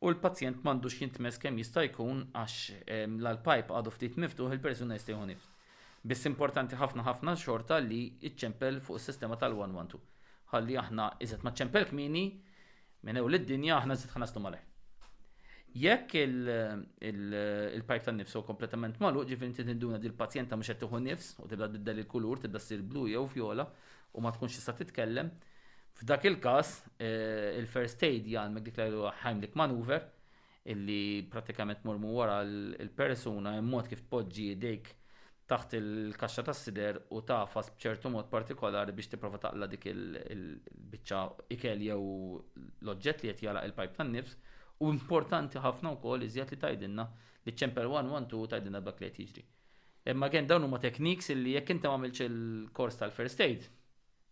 u 0.00 0.08
l-pazjent 0.14 0.62
mandux 0.64 0.96
jintmes 0.96 1.36
kemm 1.40 1.60
jista' 1.60 1.84
jkun 1.90 2.22
għax 2.32 2.54
l-pipe 3.04 3.74
għadu 3.76 3.92
ftit 3.92 4.16
miftuħ 4.24 4.54
il-persuna 4.56 4.96
jista' 4.96 5.12
jkun 5.12 5.34
Biss 6.02 6.24
importanti 6.26 6.78
ħafna 6.80 7.02
ħafna 7.04 7.34
xorta 7.36 7.76
li 7.84 7.98
iċċempel 8.24 8.78
fuq 8.84 8.96
is-sistema 9.00 9.36
tal-112. 9.36 9.98
Ħalli 10.54 10.76
aħna 10.80 11.08
iżet 11.26 11.42
ma 11.44 11.52
ċempel 11.52 11.84
kmini 11.90 12.22
minn 13.04 13.20
ew 13.20 13.26
lid-dinja 13.28 13.76
aħna 13.82 13.96
iżet 13.98 14.14
ħanaslu 14.14 14.40
malej. 14.46 14.62
Jekk 15.82 16.14
il-pajp 16.22 18.06
tan 18.06 18.16
nifsu 18.18 18.40
kompletament 18.48 18.96
malu, 19.02 19.26
ġifin 19.28 19.52
tinduna 19.58 20.00
dil 20.02 20.16
pazjenta 20.18 20.56
mux 20.58 20.72
għettuħu 20.72 21.00
nifs, 21.04 21.34
u 21.38 21.46
tibda 21.52 21.68
d-dal 21.74 22.00
il-kulur, 22.02 22.40
tibda 22.42 22.58
sir 22.64 22.80
blu 22.82 23.04
jew 23.10 23.26
fjola, 23.30 23.68
u 24.16 24.24
ma 24.24 24.32
tkunx 24.34 24.56
tista' 24.58 24.74
titkellem, 24.80 25.28
F'dak 26.00 26.24
il-kas, 26.30 26.68
eh, 27.02 27.58
il-first 27.60 28.00
aid 28.06 28.24
jgħalmek 28.30 28.64
meg 28.70 28.80
l 28.86 29.10
ħajmlik 29.20 29.56
manuver, 29.58 30.06
illi 30.70 31.24
pratikament 31.28 31.82
mormu 31.84 32.14
wara 32.16 32.38
l-persuna, 32.46 33.56
mod 33.60 33.90
kif 33.90 34.00
podġi 34.08 34.52
dejk 34.62 34.92
taħt 35.50 35.76
il-kaxxa 35.78 36.42
tas 36.46 36.58
sider 36.64 36.98
u 37.16 37.20
tafas 37.26 37.70
bċertu 37.78 38.10
mod 38.14 38.28
partikolari 38.30 38.94
biex 38.94 39.10
tipprova 39.14 39.38
taqla 39.42 39.66
dik 39.72 39.86
il-biċċa 39.90 41.22
ikel 41.56 41.82
jew 41.86 42.02
l-oġġett 42.36 43.24
li 43.26 43.32
qed 43.32 43.44
jalaq 43.48 43.66
il 43.70 43.74
pipe 43.80 43.96
tan-nifs 43.98 44.36
u 44.84 44.90
importanti 44.94 45.62
ħafna 45.64 45.92
wkoll 45.96 46.26
iżjed 46.28 46.52
li 46.54 46.58
tajdinna 46.64 47.06
li 47.48 47.54
ċemper 47.62 47.90
112 47.90 48.50
tajdinna 48.54 48.82
dak 48.86 49.02
li 49.02 49.08
qed 49.08 49.18
jiġri. 49.24 49.42
Imma 50.12 50.28
kien 50.32 50.46
dawn 50.50 50.64
huma 50.68 50.78
tekniks 50.82 51.32
li 51.36 51.56
jekk 51.56 51.74
inti 51.74 51.88
m'għamilx 51.90 52.22
il-kors 52.28 52.96
tal-first 53.00 53.42
aid, 53.46 53.66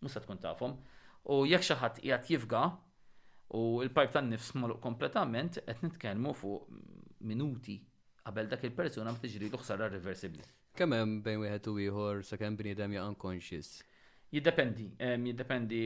mhux 0.01 0.15
se 0.15 0.23
tkun 0.23 0.39
tafhom. 0.45 0.73
U 1.33 1.43
jekk 1.49 1.67
xi 1.67 1.77
ħadd 1.81 2.01
qiegħed 2.05 2.31
jifga 2.33 2.63
u 3.59 3.83
l 3.85 3.91
pipe 3.93 4.15
tan-nifs 4.15 4.53
magħluq 4.57 4.79
kompletament 4.87 5.59
qed 5.65 5.83
nitkellmu 5.85 6.33
fuq 6.43 6.71
minuti 7.29 7.75
qabel 8.23 8.47
dak 8.49 8.63
il-persuna 8.69 9.11
ma 9.13 9.19
tiġri 9.21 9.49
l-ħsara 9.51 9.91
reversibli. 9.93 10.47
Kemm 10.77 10.93
hemm 10.95 11.13
bejn 11.25 11.39
wieħed 11.43 11.69
u 11.71 11.77
ieħor 11.83 12.19
sakemm 12.25 12.57
bniedem 12.57 12.93
ja 12.95 13.05
unconscious? 13.09 13.69
Jiddependi, 14.29 14.83
ehm, 15.05 15.23
jiddependi 15.31 15.79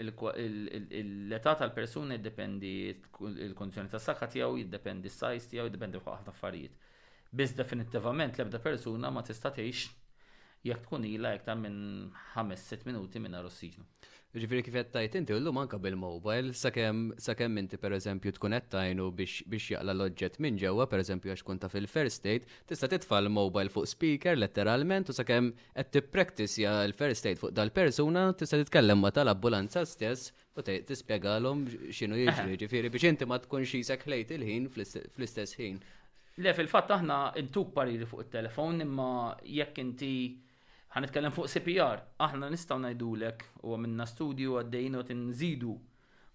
l-età 0.00 1.54
tal-persuna, 1.60 2.16
jiddependi 2.18 2.72
l-kondizjoni 2.90 3.92
tas 3.92 4.08
saħħa 4.10 4.28
tiegħu, 4.32 4.58
jiddependi 4.64 5.12
s-sajs 5.12 5.46
tiegħu, 5.52 5.68
jiddependi 5.70 6.00
fuq 6.02 6.16
ħafna 6.16 6.34
affarijiet. 6.34 6.90
Biss 7.30 7.54
definittivament 7.60 8.34
l-ebda 8.40 8.58
persuna 8.64 9.12
ma 9.14 9.22
tista' 9.28 9.54
tgħix 9.54 10.66
jekk 10.66 10.82
tkun 10.88 11.06
ilha 11.12 11.34
iktar 11.38 11.58
minn 11.62 11.80
5-6 12.34 12.90
minuti 12.90 13.22
minn 13.22 13.38
ossiġnu. 13.44 13.86
Ġifiri 14.34 14.64
kif 14.66 14.74
jattajt 14.74 15.14
inti, 15.14 15.30
ullu 15.36 15.52
manka 15.54 15.78
bil-mobile, 15.78 16.50
sakemm 16.58 17.02
sakemm 17.22 17.58
inti 17.60 17.78
per 17.78 17.92
eżempju 17.94 18.32
tkunettajnu 18.34 19.04
biex 19.14 19.44
biex 19.52 19.68
jaqla 19.76 19.94
loġġet 19.94 20.40
minn 20.42 20.58
ġewwa, 20.58 20.88
per 20.90 21.02
eżempju 21.04 21.30
għax 21.36 21.44
kunta 21.46 21.68
fil-first 21.70 22.18
state, 22.18 22.48
tista' 22.66 22.88
titfa' 22.96 23.20
l-mobile 23.22 23.70
fuq 23.70 23.86
speaker 23.92 24.34
letteralment 24.40 25.12
u 25.12 25.14
sakemm 25.14 25.52
qed 25.78 25.92
tippraktissja 25.94 26.72
l-first 26.88 27.22
state 27.22 27.38
fuq 27.44 27.54
dal-persuna, 27.60 28.24
tista' 28.42 28.58
titkellem 28.64 29.04
ma 29.04 29.12
tal-ambulanza 29.14 29.84
stess 29.94 30.32
u 30.58 30.66
tispjegalhom 30.66 31.62
x'inhu 31.94 32.18
jiġri, 32.24 32.58
ġifieri 32.64 32.90
biex 32.96 33.12
inti 33.12 33.28
ma 33.30 33.38
tkunx 33.46 33.70
jisek 33.78 34.02
ħlejt 34.08 34.32
il-ħin 34.40 34.66
fl-istess 34.74 35.54
ħin. 35.60 35.78
Le 36.42 36.56
fil-fatt 36.58 36.90
aħna 36.98 37.20
intuk 37.44 37.70
pariri 37.78 38.02
fuq 38.10 38.26
it-telefon 38.26 38.82
imma 38.82 39.12
jekk 39.60 39.78
inti 39.86 40.12
ħanitkellem 40.94 41.32
fuq 41.34 41.48
CPR, 41.50 42.02
aħna 42.24 42.48
nistgħu 42.50 42.78
ngħidulek 42.80 43.44
u 43.70 43.76
minna 43.82 44.04
studju 44.06 44.52
għaddejnu 44.60 45.00
tinżidu 45.08 45.72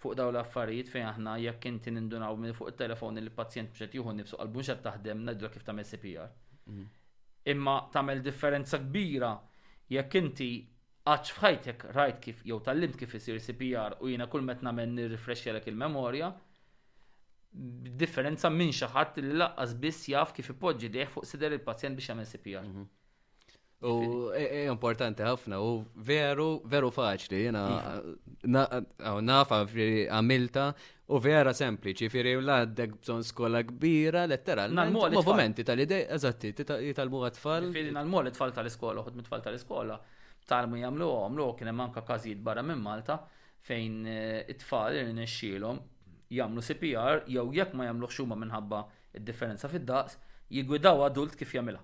fuq 0.03 0.15
daw 0.19 0.31
l-affarijiet 0.33 0.89
fejn 0.91 1.07
aħna 1.13 1.35
jekk 1.43 1.67
inti 1.71 1.93
nindunaw 1.95 2.35
minn 2.39 2.55
fuq 2.57 2.73
it-telefon 2.73 3.19
il 3.21 3.31
pazjent 3.35 3.71
biex 3.71 3.85
qed 3.85 3.95
jieħu 3.99 4.15
nifsu 4.17 4.39
għalbun 4.43 4.65
xa 4.67 4.75
taħdem 4.87 5.23
ngħidulek 5.27 5.55
kif 5.57 5.65
tagħmel 5.69 5.87
CPR. 5.89 6.27
Mhm. 6.65 6.91
Imma 7.53 7.77
tagħmel 7.93 8.21
differenza 8.27 8.81
kbira 8.83 9.31
jekk 9.95 10.23
inti 10.23 10.49
għax 11.09 11.33
fħajtek 11.37 11.87
rajt 11.95 12.19
kif 12.27 12.43
jew 12.51 12.59
tal-limt 12.67 12.99
kif 12.99 13.15
isir 13.19 13.39
CPR 13.47 13.95
u 14.03 14.11
jina 14.11 14.27
kull 14.27 14.43
meta 14.47 14.67
nagħmel 14.67 14.93
nirrifrexxjelek 14.99 15.71
il-memorja, 15.71 16.33
differenza 18.03 18.51
minn 18.53 18.75
xi 18.75 18.91
ħadd 18.93 19.23
li 19.23 19.39
laqqas 19.41 19.75
biss 19.83 20.07
jaf 20.11 20.35
kif 20.37 20.51
ipoġġi 20.53 20.91
dejh 20.97 21.15
fuq 21.15 21.25
sider 21.31 21.55
il-pazjent 21.55 21.95
biex 21.95 22.09
jagħmel 22.11 22.33
CPR. 22.35 22.65
Mhm. 22.67 22.87
U 23.81 24.31
e, 24.35 24.43
e, 24.43 24.63
importanti 24.67 25.23
ħafna, 25.23 25.55
u 25.63 25.85
veru, 26.03 26.59
veru 26.67 26.89
faċli, 26.91 27.37
jena 27.45 27.61
iva. 28.51 29.13
nafa 29.23 29.59
għamilta, 29.63 30.65
u 31.15 31.19
vera 31.23 31.53
sempliċi, 31.55 32.09
firri 32.11 32.33
u 32.35 32.41
laddek 32.43 32.97
bżon 32.99 33.23
skola 33.23 33.61
kbira, 33.63 34.25
letteralment. 34.27 35.15
Movimenti 35.15 35.63
tal-idej, 35.65 36.07
eżatti, 36.17 36.51
jitalmu 36.91 37.23
għatfall. 37.29 37.71
Firri 37.73 37.95
nal-mol 37.95 38.27
it-tfal 38.29 38.51
tal-iskola, 38.57 38.99
uħud 39.01 39.15
mitfall 39.21 39.45
tal-iskola, 39.47 39.95
tal-mu 40.47 40.83
jamlu 40.83 41.07
għom, 41.15 41.39
l 41.39 41.47
kienem 41.59 41.79
manka 41.79 42.03
kazid 42.03 42.43
barra 42.43 42.61
minn 42.61 42.83
Malta, 42.83 43.21
fejn 43.69 43.99
e, 44.07 44.19
it-tfal 44.57 44.99
nixxilom 45.21 45.79
jamlu 46.35 46.61
CPR, 46.61 47.23
jew 47.31 47.47
jekk 47.57 47.79
ma 47.79 47.87
jamlu 47.87 48.11
xuma 48.11 48.35
minħabba 48.43 48.83
id-differenza 49.15 49.71
fid-daqs, 49.71 50.19
jigwidaw 50.51 51.05
adult 51.07 51.39
kif 51.39 51.55
jamilha. 51.55 51.79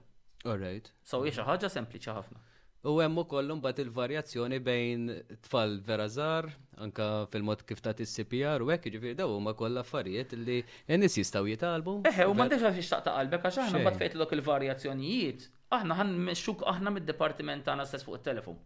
Alright. 0.45 0.89
So 1.09 1.17
jiexa 1.25 1.41
ħagġa 1.41 1.57
ħaġa 1.57 1.69
sempliċi 1.75 2.13
ħafna. 2.15 2.41
U 2.85 2.99
hemm 3.01 3.23
ukoll 3.23 3.47
imbagħad 3.49 3.79
il-varjazzjoni 3.83 4.59
bejn 4.61 5.05
tfal 5.47 5.71
vera 5.87 6.03
żgħar, 6.11 6.47
anka 6.85 7.07
fil-mod 7.33 7.63
kif 7.65 7.81
ta' 7.81 7.95
is-CPR 8.05 8.61
u 8.61 8.69
hekk 8.75 8.91
jiġifieri 8.91 9.17
daw 9.23 9.31
huma 9.33 9.55
kollha 9.57 9.81
affarijiet 9.81 10.35
li 10.37 10.59
n-nies 10.93 11.17
jistgħu 11.19 11.49
jitalbu. 11.55 11.95
Eħe, 12.11 12.27
u 12.29 12.35
m'għandix 12.37 12.67
għax 12.69 12.81
ixtaq 12.83 13.07
ta' 13.07 13.15
qalbek 13.17 13.49
għax 13.49 13.57
aħna 13.63 13.81
mbagħad 13.81 14.03
fejt 14.03 14.35
il-varjazzjonijiet, 14.37 15.49
aħna 15.79 15.97
ħan 16.03 16.13
xuk 16.43 16.61
aħna 16.75 16.93
mid-departiment 16.99 17.65
tagħna 17.71 17.87
stess 17.89 18.05
fuq 18.05 18.21
it-telefon. 18.21 18.61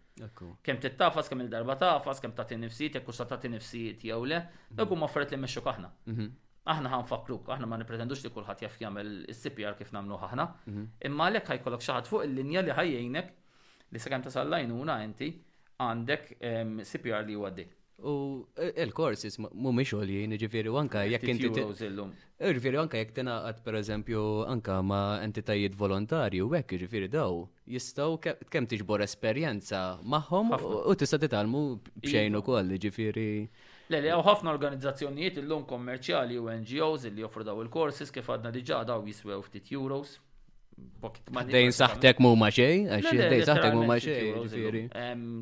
Kemm 0.67 0.83
tittafas, 0.83 1.31
kemm 1.31 1.45
il-darba 1.47 1.79
tafas, 1.85 2.19
kemm 2.25 2.35
ta' 2.35 2.59
nifsijiet, 2.65 2.99
jekk 2.99 3.23
ta' 3.31 3.39
tinifsijiet 3.47 4.03
jew 4.11 4.19
le, 4.33 4.43
mhm. 4.43 4.81
dak 4.81 4.95
huma 4.97 5.07
affarijiet 5.07 5.37
li 5.37 5.43
mexxuk 5.47 5.71
aħna. 5.77 5.95
Mhm 6.11 6.29
aħna 6.73 6.89
ħanfakruk, 6.93 7.49
aħna 7.55 7.65
ma 7.69 7.77
nipretendux 7.81 8.23
li 8.25 8.31
kulħadd 8.35 8.65
jaf 8.67 8.77
jagħmel 8.83 9.11
is-CPR 9.33 9.77
kif 9.79 9.93
nagħmlu 9.97 10.19
aħna, 10.29 10.45
mhm. 10.69 10.85
imma 11.09 11.29
għalhekk 11.29 11.55
ħajkollok 11.55 11.87
xi 11.87 11.97
fuq 12.11 12.25
il-linja 12.27 12.65
li 12.67 12.75
ħajjejnek 12.81 13.33
li 13.95 14.03
sakemm 14.05 14.27
tasal 14.29 14.53
lajnuna 14.53 14.99
inti 15.07 15.31
għandek 15.81 16.31
CPR 16.91 17.21
ehm, 17.23 17.33
li 17.33 17.41
huwa 17.41 17.53
dik. 17.59 17.75
U 17.99 18.11
il-courses 18.79 19.35
eh, 19.35 19.43
mhumiex 19.55 19.91
għoljien, 19.97 20.35
ġifieri 20.39 20.71
anka 20.81 21.01
jekk 21.13 21.31
inti 21.33 21.49
eh, 21.51 21.97
Ġifieri 22.55 22.77
anka 22.79 22.95
jekk 23.01 23.17
tingħaqad 23.17 23.57
pereżempju 23.65 24.21
anka 24.47 24.77
ma' 24.87 25.17
entitajiet 25.25 25.75
volontarju 25.75 26.45
u 26.47 26.53
hekk 26.55 26.77
ġifieri 26.85 27.09
daw 27.11 27.41
jistgħu 27.67 28.13
kemm 28.23 28.69
tiġbor 28.71 29.03
esperjenza 29.03 29.81
magħhom 30.15 30.55
u 30.61 30.95
tista' 31.01 31.19
titalmu 31.19 31.65
b'xejn 32.05 32.31
iva. 32.31 32.39
ukoll, 32.39 32.77
ġifieri. 32.87 33.27
Le, 33.89 33.99
le, 34.05 34.09
ħafna 34.25 34.51
organizzazzjonijiet 34.53 35.39
illum 35.41 35.63
kommerċjali 35.69 36.35
u 36.37 36.49
NGOs 36.61 37.07
li 37.09 37.23
joffru 37.23 37.41
daw 37.47 37.61
il-courses 37.63 38.11
kif 38.13 38.27
għadna 38.29 38.51
diġa 38.53 38.83
daw 38.85 39.01
jiswew 39.09 39.39
ftit 39.47 39.71
euros. 39.73 40.11
Dejn 41.49 41.73
saħtek 41.75 42.21
mu 42.23 42.35
maċej, 42.39 42.83
għax 42.99 43.09
dejn 43.33 43.47
saħtek 43.49 43.79
mu 43.79 43.87
maċej. 43.89 44.85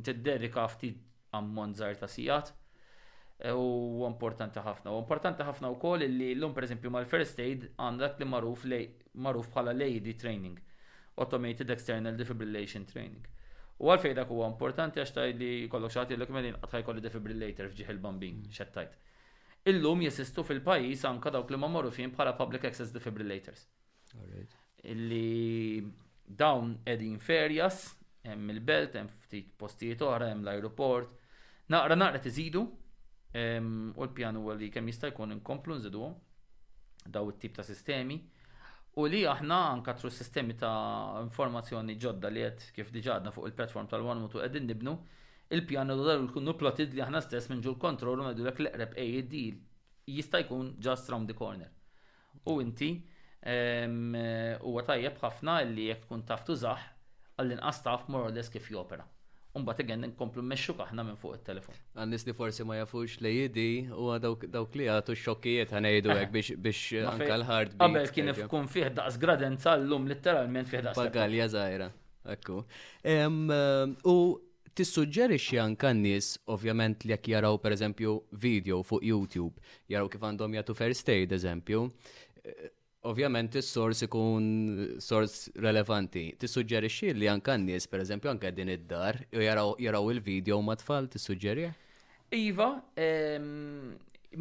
Tidderika 0.08 0.64
ftit 0.72 1.04
ammont 1.36 1.76
żgħar 1.76 2.00
ta' 2.06 2.12
sijat. 2.14 2.54
E, 3.38 3.52
u 3.52 4.08
importanti 4.08 4.64
ħafna. 4.64 4.96
U 4.96 5.04
importanti 5.04 5.44
ħafna 5.46 5.76
il 6.06 6.16
li 6.18 6.32
llum 6.40 6.54
pereżempju 6.56 6.90
mal-first 6.96 7.38
aid 7.44 7.68
għandek 7.76 8.18
li 8.20 8.26
magħruf 8.32 9.48
bħala 9.52 9.74
lady 9.76 10.14
training. 10.24 10.56
Automated 11.18 11.70
External 11.74 12.16
Defibrillation 12.16 12.86
Training 12.86 13.28
U 13.78 13.92
għalfej 13.94 14.16
dak 14.18 14.32
huwa 14.34 14.48
importanti 14.50 15.00
għax 15.02 15.12
taj 15.18 15.34
li 15.38 15.50
kollok 15.70 15.94
xaħti 15.94 16.16
l-ek 16.18 16.32
menin 16.34 16.56
għatħaj 16.58 16.84
kolli 16.88 17.04
defibrillator 17.04 17.68
fġiħ 17.76 17.92
il-bambin, 17.94 18.40
mm. 18.40 18.58
xettajt. 18.58 18.96
Illum 19.70 20.02
jesistu 20.02 20.44
fil-pajis 20.48 21.04
anka 21.06 21.30
dawk 21.34 21.52
li 21.54 21.60
ma 21.62 21.70
morru 21.70 21.92
fien 21.94 22.10
bħala 22.14 22.34
public 22.40 22.66
access 22.72 22.94
defibrillators. 22.96 23.68
Illi 24.90 25.84
dawn 26.40 26.74
edin 26.90 27.20
ferjas, 27.22 27.86
hemm 28.26 28.50
il-belt, 28.56 28.98
hemm 28.98 29.12
ftit 29.28 29.54
postijiet 29.62 30.02
oħra, 30.08 30.32
hemm 30.32 30.46
l-aeroport. 30.48 31.14
Naqra 31.70 31.98
naqra 32.00 32.24
tiżidu 32.24 32.64
u 32.66 34.02
l-pjanu 34.08 34.58
li 34.58 34.72
kemm 34.74 34.90
jista' 34.90 35.12
jkun 35.14 35.38
inkomplu 35.38 35.78
nżiduhom 35.78 36.18
daw 37.14 37.30
it-tip 37.30 37.54
ta' 37.60 37.64
sistemi 37.64 38.18
U 38.98 39.06
li 39.06 39.20
aħna 39.30 39.58
anka 39.72 39.94
tru 39.94 40.10
sistemi 40.10 40.56
ta' 40.58 41.20
informazzjoni 41.22 41.94
ġodda 42.02 42.32
li 42.34 42.42
għed 42.46 42.64
kif 42.74 42.88
diġadna 42.96 43.30
fuq 43.34 43.46
il-platform 43.52 43.90
tal 43.92 44.02
1 44.06 44.22
Mutu 44.24 44.40
għedin 44.42 44.66
nibnu, 44.72 44.94
il-pjan 45.54 45.94
l-dar 45.94 46.24
kunu 46.34 46.56
plotid 46.58 46.96
li 46.98 47.04
aħna 47.06 47.22
stess 47.22 47.52
minn 47.52 47.62
ġul 47.66 47.78
kontrol 47.84 48.24
u 48.24 48.26
għedu 48.32 48.44
l 48.48 48.52
eqreb 48.56 48.98
AED 49.04 49.36
jista' 50.16 50.42
jkun 50.48 50.72
just 50.88 51.12
round 51.14 51.30
the 51.30 51.38
corner. 51.38 51.70
U 52.50 52.58
inti 52.64 52.90
u 52.98 54.74
għatajjeb 54.82 55.22
ħafna 55.26 55.60
li 55.76 55.92
jek 55.92 56.08
tkun 56.08 56.26
taftu 56.34 56.58
zaħ 56.66 56.90
għallin 57.38 57.62
taf 57.86 58.10
more 58.10 58.32
or 58.32 58.34
less 58.34 58.50
kif 58.50 58.72
jopera 58.74 59.06
t 59.66 59.86
għen 59.88 60.06
n-komplu 60.12 60.42
meċu 60.44 60.76
kaħna 60.78 61.04
minn 61.08 61.18
fuq 61.18 61.38
il-telefon. 61.38 61.76
Għannis 61.98 62.26
li 62.28 62.34
forsi 62.38 62.66
ma 62.68 62.78
jafux 62.78 63.18
li 63.24 63.32
jidi 63.36 63.70
u 63.90 64.10
dawk 64.22 64.76
li 64.78 64.88
għatu 64.92 65.16
xokkijiet 65.18 65.74
għanajdu 65.74 66.14
għek 66.14 66.28
eh. 66.38 66.58
biex 66.58 66.82
anka 67.12 67.32
l-hard. 67.40 67.76
Għabel 67.78 68.12
kien 68.16 68.34
fkun 68.44 68.68
fih 68.72 68.92
daqs 69.00 69.18
graden 69.22 69.58
tal-lum 69.62 70.08
literalment 70.12 70.70
fih 70.70 70.84
daqs. 70.86 70.98
Pagalja 71.00 71.46
jazajra. 71.48 71.90
Ekku. 72.36 72.62
Eh, 73.04 73.28
u 74.06 74.16
tissuġġerixxi 74.78 75.60
anka 75.64 75.94
n-nies 75.96 76.36
ovvjament 76.54 77.06
li 77.08 77.16
jekk 77.16 77.32
jaraw 77.34 77.58
pereżempju 77.62 78.18
video 78.34 78.84
fuq 78.86 79.04
YouTube, 79.08 79.56
jaraw 79.90 80.10
kif 80.12 80.22
għandhom 80.26 80.58
jagħtu 80.60 80.76
first 80.78 81.10
aid 81.14 81.34
eżempju, 81.34 81.88
ovvjament 83.10 83.54
is-sors 83.60 84.02
ikun 84.04 84.48
sors 85.04 85.48
relevanti. 85.64 86.26
Tissuġġerixxi 86.40 87.14
li 87.18 87.30
anke 87.32 87.54
n-nies 87.56 87.88
pereżempju 87.92 88.32
anke 88.34 88.52
din 88.56 88.70
id-dar 88.74 89.20
jaraw 89.40 90.10
il-video 90.14 90.60
ma' 90.66 90.76
tfal 90.82 91.08
tissuġġeri? 91.14 91.70
Iva, 92.36 92.68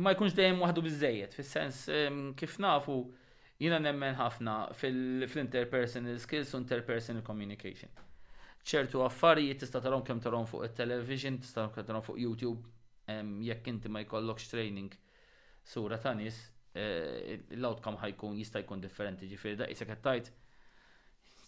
ma 0.02 0.14
jkunx 0.16 0.34
dejjem 0.38 0.58
waħdu 0.64 0.82
biżejjed, 0.88 1.36
fis-sens 1.38 1.84
kif 2.40 2.56
nafu 2.64 2.98
jiena 3.62 3.78
nemmen 3.82 4.18
ħafna 4.18 4.56
fil-interpersonal 4.80 6.18
skills 6.22 6.54
u 6.58 6.64
interpersonal 6.64 7.22
communication. 7.26 7.92
ċertu 8.66 9.04
affarijiet 9.06 9.60
tista' 9.62 9.78
tarom 9.80 10.02
kemm 10.02 10.18
tarom 10.20 10.46
fuq 10.50 10.66
it-television, 10.66 11.38
tista' 11.38 11.68
tarom 11.76 12.02
fuq 12.02 12.18
YouTube, 12.18 12.58
jekk 13.46 13.70
inti 13.70 13.88
ma 13.88 14.02
jkollokx 14.02 14.50
training 14.50 14.90
sura 15.62 15.98
ta' 16.02 16.14
nies 16.18 16.48
Eh, 16.76 17.38
l-outcome 17.56 17.96
ħajkun 18.02 18.34
jista' 18.36 18.60
jkun 18.60 18.82
differenti 18.84 19.24
ġifieri 19.30 19.56
da 19.56 19.66
qed 19.70 19.94
tajt 20.04 20.26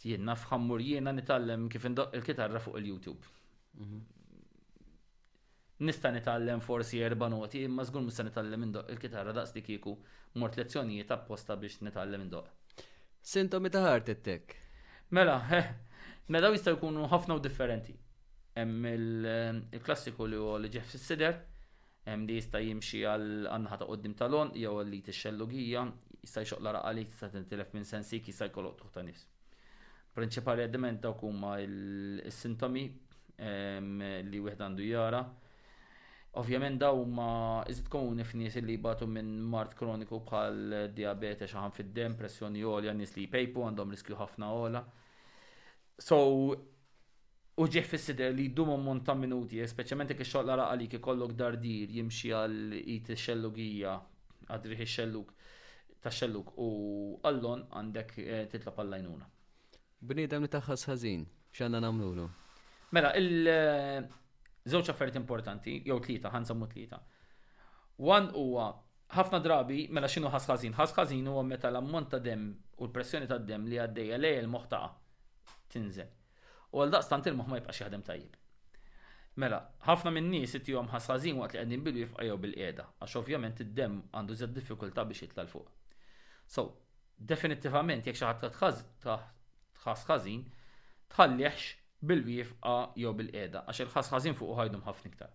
jien 0.08 0.30
fħammur 0.40 0.80
jiena 0.80 1.12
nitgħallem 1.12 1.66
kif 1.68 1.84
indoq 1.90 2.14
il-kitarra 2.16 2.62
fuq 2.64 2.78
il-YouTube. 2.80 3.28
Mhm. 3.74 3.98
Nista' 5.88 6.12
nitgħallem 6.16 6.62
forsi 6.64 7.02
erba' 7.08 7.28
noti, 7.30 7.60
imma 7.68 7.84
żgur 7.86 8.04
mista 8.06 8.24
nitgħallem 8.26 8.64
indoq 8.70 8.88
il-kitarra 8.94 9.34
daqs 9.36 9.52
dik 9.56 9.66
kieku 9.68 9.92
mort 10.40 10.56
lezzjonijiet 10.58 11.12
apposta 11.14 11.56
biex 11.60 11.82
nitgħallem 11.90 12.24
indoq. 12.24 12.48
Sintomi 13.20 13.68
ta' 13.70 13.84
ħart 13.84 14.10
ittek. 14.14 14.56
Mela, 15.12 15.36
eh, 15.58 15.74
mela 16.32 16.54
jista' 16.56 16.72
jkunu 16.76 17.04
ħafna 17.12 17.36
u 17.36 17.40
differenti. 17.44 17.92
Hemm 18.56 18.86
eh, 18.86 19.76
il-klassiku 19.76 20.26
li 20.32 20.36
huwa 20.40 20.56
li 20.64 20.72
ġeħ 20.78 20.88
fis-sider 20.94 21.38
li 22.16 22.38
jista' 22.40 22.60
jimxi 22.62 23.02
għal 23.04 23.48
anħa 23.52 23.78
ta' 23.80 23.88
qoddim 23.88 24.14
talon 24.16 24.52
jew 24.56 24.76
li 24.86 25.00
tixxellugija 25.04 25.82
jista' 26.22 26.44
jxoq 26.44 26.62
lara 26.64 26.78
raqa 26.80 26.92
li 26.96 27.04
tista' 27.08 27.28
tintilef 27.32 27.74
minn 27.76 27.84
sensik 27.86 28.28
jista' 28.30 28.48
jkollok 28.48 28.78
tuħ 28.80 28.92
ta' 28.94 29.02
nies. 29.04 29.26
Prinċipali 30.14 30.64
element 30.64 31.02
dawk 31.04 31.22
huma 31.26 31.58
s-sintomi 32.30 32.86
li 33.38 34.40
wieħed 34.44 34.64
għandu 34.64 34.86
jara. 34.88 35.20
Ovvjament 36.38 36.78
daw 36.80 36.98
huma 37.02 37.28
iżid 37.72 37.88
komuni 37.90 38.24
f'nies 38.26 38.56
li 38.62 38.74
jibatu 38.76 39.06
minn 39.10 39.40
mart 39.52 39.72
kroniku 39.78 40.20
bħal 40.28 40.90
diabete 40.94 41.46
xaħan 41.50 41.72
fid-dem, 41.74 42.16
pressjoni 42.20 42.62
għolja, 42.64 42.92
nies 42.94 43.14
li 43.16 43.24
jpejpu 43.28 43.64
għandhom 43.68 43.94
riskju 43.94 44.18
ħafna 44.20 44.50
għola. 44.54 44.82
So, 45.98 46.18
U 47.58 47.66
ġieħ 47.74 47.86
fissider 47.90 48.34
li 48.36 48.44
jdum 48.52 48.68
ammont 48.70 49.02
ta' 49.06 49.14
minuti, 49.18 49.58
speċjalment 49.66 50.12
jekk 50.12 50.20
ix-xogħol 50.22 50.46
li 50.60 50.64
għalik 50.64 50.92
ikollok 51.00 51.32
dardir 51.40 51.90
jimxi 51.90 52.28
għal 52.30 52.76
it 52.94 53.08
xellugija 53.18 53.94
għadriħi 54.54 54.86
xelluk 54.92 55.32
ta' 56.04 56.12
xelluk 56.14 56.52
u 56.62 56.68
għallon 57.26 57.64
għandek 57.80 58.12
eh, 58.22 58.44
titla 58.52 58.70
pallajnuna. 58.76 59.26
Bnidem 60.12 60.46
li 60.46 60.50
taħħas 60.54 60.86
ħażin, 60.92 61.24
x'għandna 61.50 61.80
nagħmlu 61.88 62.28
Mela, 62.94 63.10
il-żewġ 63.18 64.84
eh, 64.84 64.92
affarijiet 64.94 65.18
importanti, 65.18 65.80
jew 65.88 65.98
tlieta, 66.06 66.30
ħansa 66.36 66.54
mu 66.54 66.68
tlieta. 66.70 67.02
Wan 68.06 68.30
huwa 68.38 68.68
ħafna 69.18 69.42
drabi, 69.42 69.88
mela 69.90 70.06
x'inhu 70.08 70.30
ħas 70.30 70.46
ħażin? 70.54 70.78
Ħas 70.78 70.94
ħażin 70.94 71.26
huwa 71.26 71.42
meta 71.50 71.72
l-ammont 71.74 72.14
ta' 72.14 72.22
dem 72.22 72.46
u 72.78 72.86
l-pressjoni 72.86 73.26
ta' 73.26 73.42
dem 73.50 73.66
li 73.66 73.82
għaddejja 73.82 74.20
lejl 74.22 74.46
moħtaqa 74.54 74.94
tinżel 75.74 76.14
U 76.76 76.82
għal 76.82 76.90
daqstant 76.92 77.28
il-moħ 77.30 77.46
ma 77.50 77.58
jibqax 77.58 77.80
jaħdem 77.82 78.02
tajjeb. 78.04 78.34
Mela, 79.40 79.58
ħafna 79.86 80.10
minn 80.14 80.26
nies 80.32 80.56
it 80.58 80.68
jom 80.68 80.90
ħasażin 80.92 81.38
waqt 81.40 81.54
li 81.54 81.62
qegħdin 81.62 81.84
bilu 81.86 82.02
jifqajjew 82.02 82.36
bil-qiegħda, 82.42 82.86
għax 83.04 83.16
ovvjament 83.22 83.62
id-demm 83.64 84.02
għandu 84.18 84.36
żed 84.42 84.54
diffikultà 84.58 85.04
biex 85.08 85.24
jitla' 85.28 85.46
fuq. 85.52 85.70
So, 86.50 86.64
definittivament 87.32 88.08
jekk 88.10 88.18
xi 88.20 88.28
ħadd 88.28 88.48
tħass 89.78 90.04
ħażin, 90.10 90.44
tħallihx 91.14 91.68
bil-wifqa 92.10 92.76
jew 93.00 93.14
bil-qiegħda 93.22 93.64
għax 93.72 93.82
il 93.86 93.92
ħas 93.94 94.12
ħażin 94.16 94.38
fuq 94.40 94.58
ħajdum 94.60 94.84
ħafna 94.90 95.12
iktar. 95.14 95.32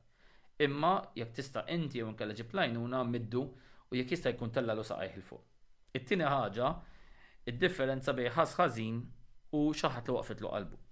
Imma 0.67 0.93
jekk 1.17 1.37
tista' 1.39 1.65
inti 1.77 2.03
jew 2.03 2.11
nkella 2.13 2.37
ġib 2.37 2.53
lajnuna 2.59 3.01
middu 3.15 3.47
u 3.47 3.97
jekk 3.97 4.17
jista' 4.17 4.35
jkun 4.35 4.53
tella 4.53 4.77
lu 4.77 4.85
saqajh 4.85 5.17
il 5.17 5.25
fuq. 5.31 5.41
It-tieni 5.97 6.29
ħaġa, 6.29 6.69
id-differenza 7.49 8.13
bejn 8.19 8.35
ħass 8.37 8.57
ħażin 8.59 9.01
u 9.57 9.67
xi 9.71 9.95
ħadd 9.97 10.11
li 10.13 10.19
waqfet 10.21 10.41
lu 10.43 10.53
qalbu 10.57 10.82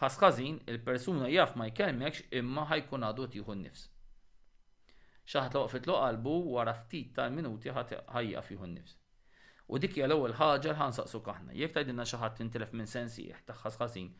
ħasħazin 0.00 0.56
il-persuna 0.68 1.28
jaf 1.32 1.54
ma 1.56 1.66
jkellmekx 1.70 2.26
imma 2.40 2.64
ħajkun 2.70 3.04
għadu 3.10 3.26
tieħu 3.34 3.54
n-nifs. 3.56 3.86
Xaħat 5.26 5.56
waqfit 5.60 5.88
lo 5.90 5.94
qalbu 6.02 6.34
wara 6.56 6.74
ftit 6.82 7.14
ta' 7.16 7.28
minuti 7.32 7.72
ħajjaf 7.72 8.50
jieħu 8.52 8.66
n-nifs. 8.68 8.96
U 9.74 9.80
dik 9.82 9.96
hija 9.96 10.08
l-ewwel 10.10 10.36
ħaġa 10.38 10.72
li 10.74 10.80
ħansaqsuk 10.82 11.30
aħna. 11.32 11.56
Jekk 11.60 11.78
tgħidilna 11.78 12.04
xi 12.06 12.20
ħadd 12.22 12.44
intilef 12.44 12.74
minn 12.76 12.86
sensi 12.90 13.26
ta' 13.48 13.56
ħasħażin, 13.64 14.10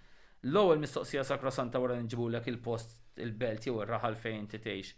l-ewwel 0.49 0.81
mistoqsija 0.81 1.24
santa 1.61 1.79
wara 1.85 2.01
nġibulek 2.01 2.49
il-post, 2.55 2.97
il-belt 3.20 3.68
jew 3.68 3.77
ir-raħal 3.85 4.16
fejn 4.24 4.47
titgħix 4.55 4.97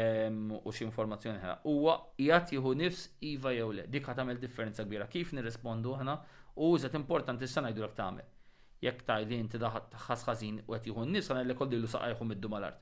ehm, 0.00 0.50
u 0.64 0.72
xi 0.72 0.84
informazzjoni 0.88 1.38
ħra. 1.44 1.58
Huwa 1.68 1.98
qiegħed 2.16 2.56
jieħu 2.56 2.74
nifs 2.82 3.06
iva 3.34 3.52
jew 3.54 3.70
le. 3.76 3.86
Dik 3.92 4.08
tagħmel 4.08 4.40
differenza 4.42 4.84
kbira. 4.88 5.06
Kif 5.12 5.32
nirrispondu 5.36 5.92
aħna 6.00 6.18
u 6.56 6.72
użet 6.74 6.96
importanti 6.96 7.44
x'sa 7.46 7.68
ngħidu 7.68 7.92
tagħmel 8.00 8.28
jekk 8.84 9.02
taj 9.08 9.24
li 9.30 9.38
inti 9.42 9.58
daħat 9.60 9.98
ħasħażin 10.08 10.60
u 10.66 10.72
qed 10.74 10.86
jieħu 10.90 11.02
n-nies 11.06 11.30
għal 11.34 11.48
li 11.50 11.56
kollu 11.60 11.88
saqajħu 11.94 12.28
middu 12.30 12.50
mal-art. 12.52 12.78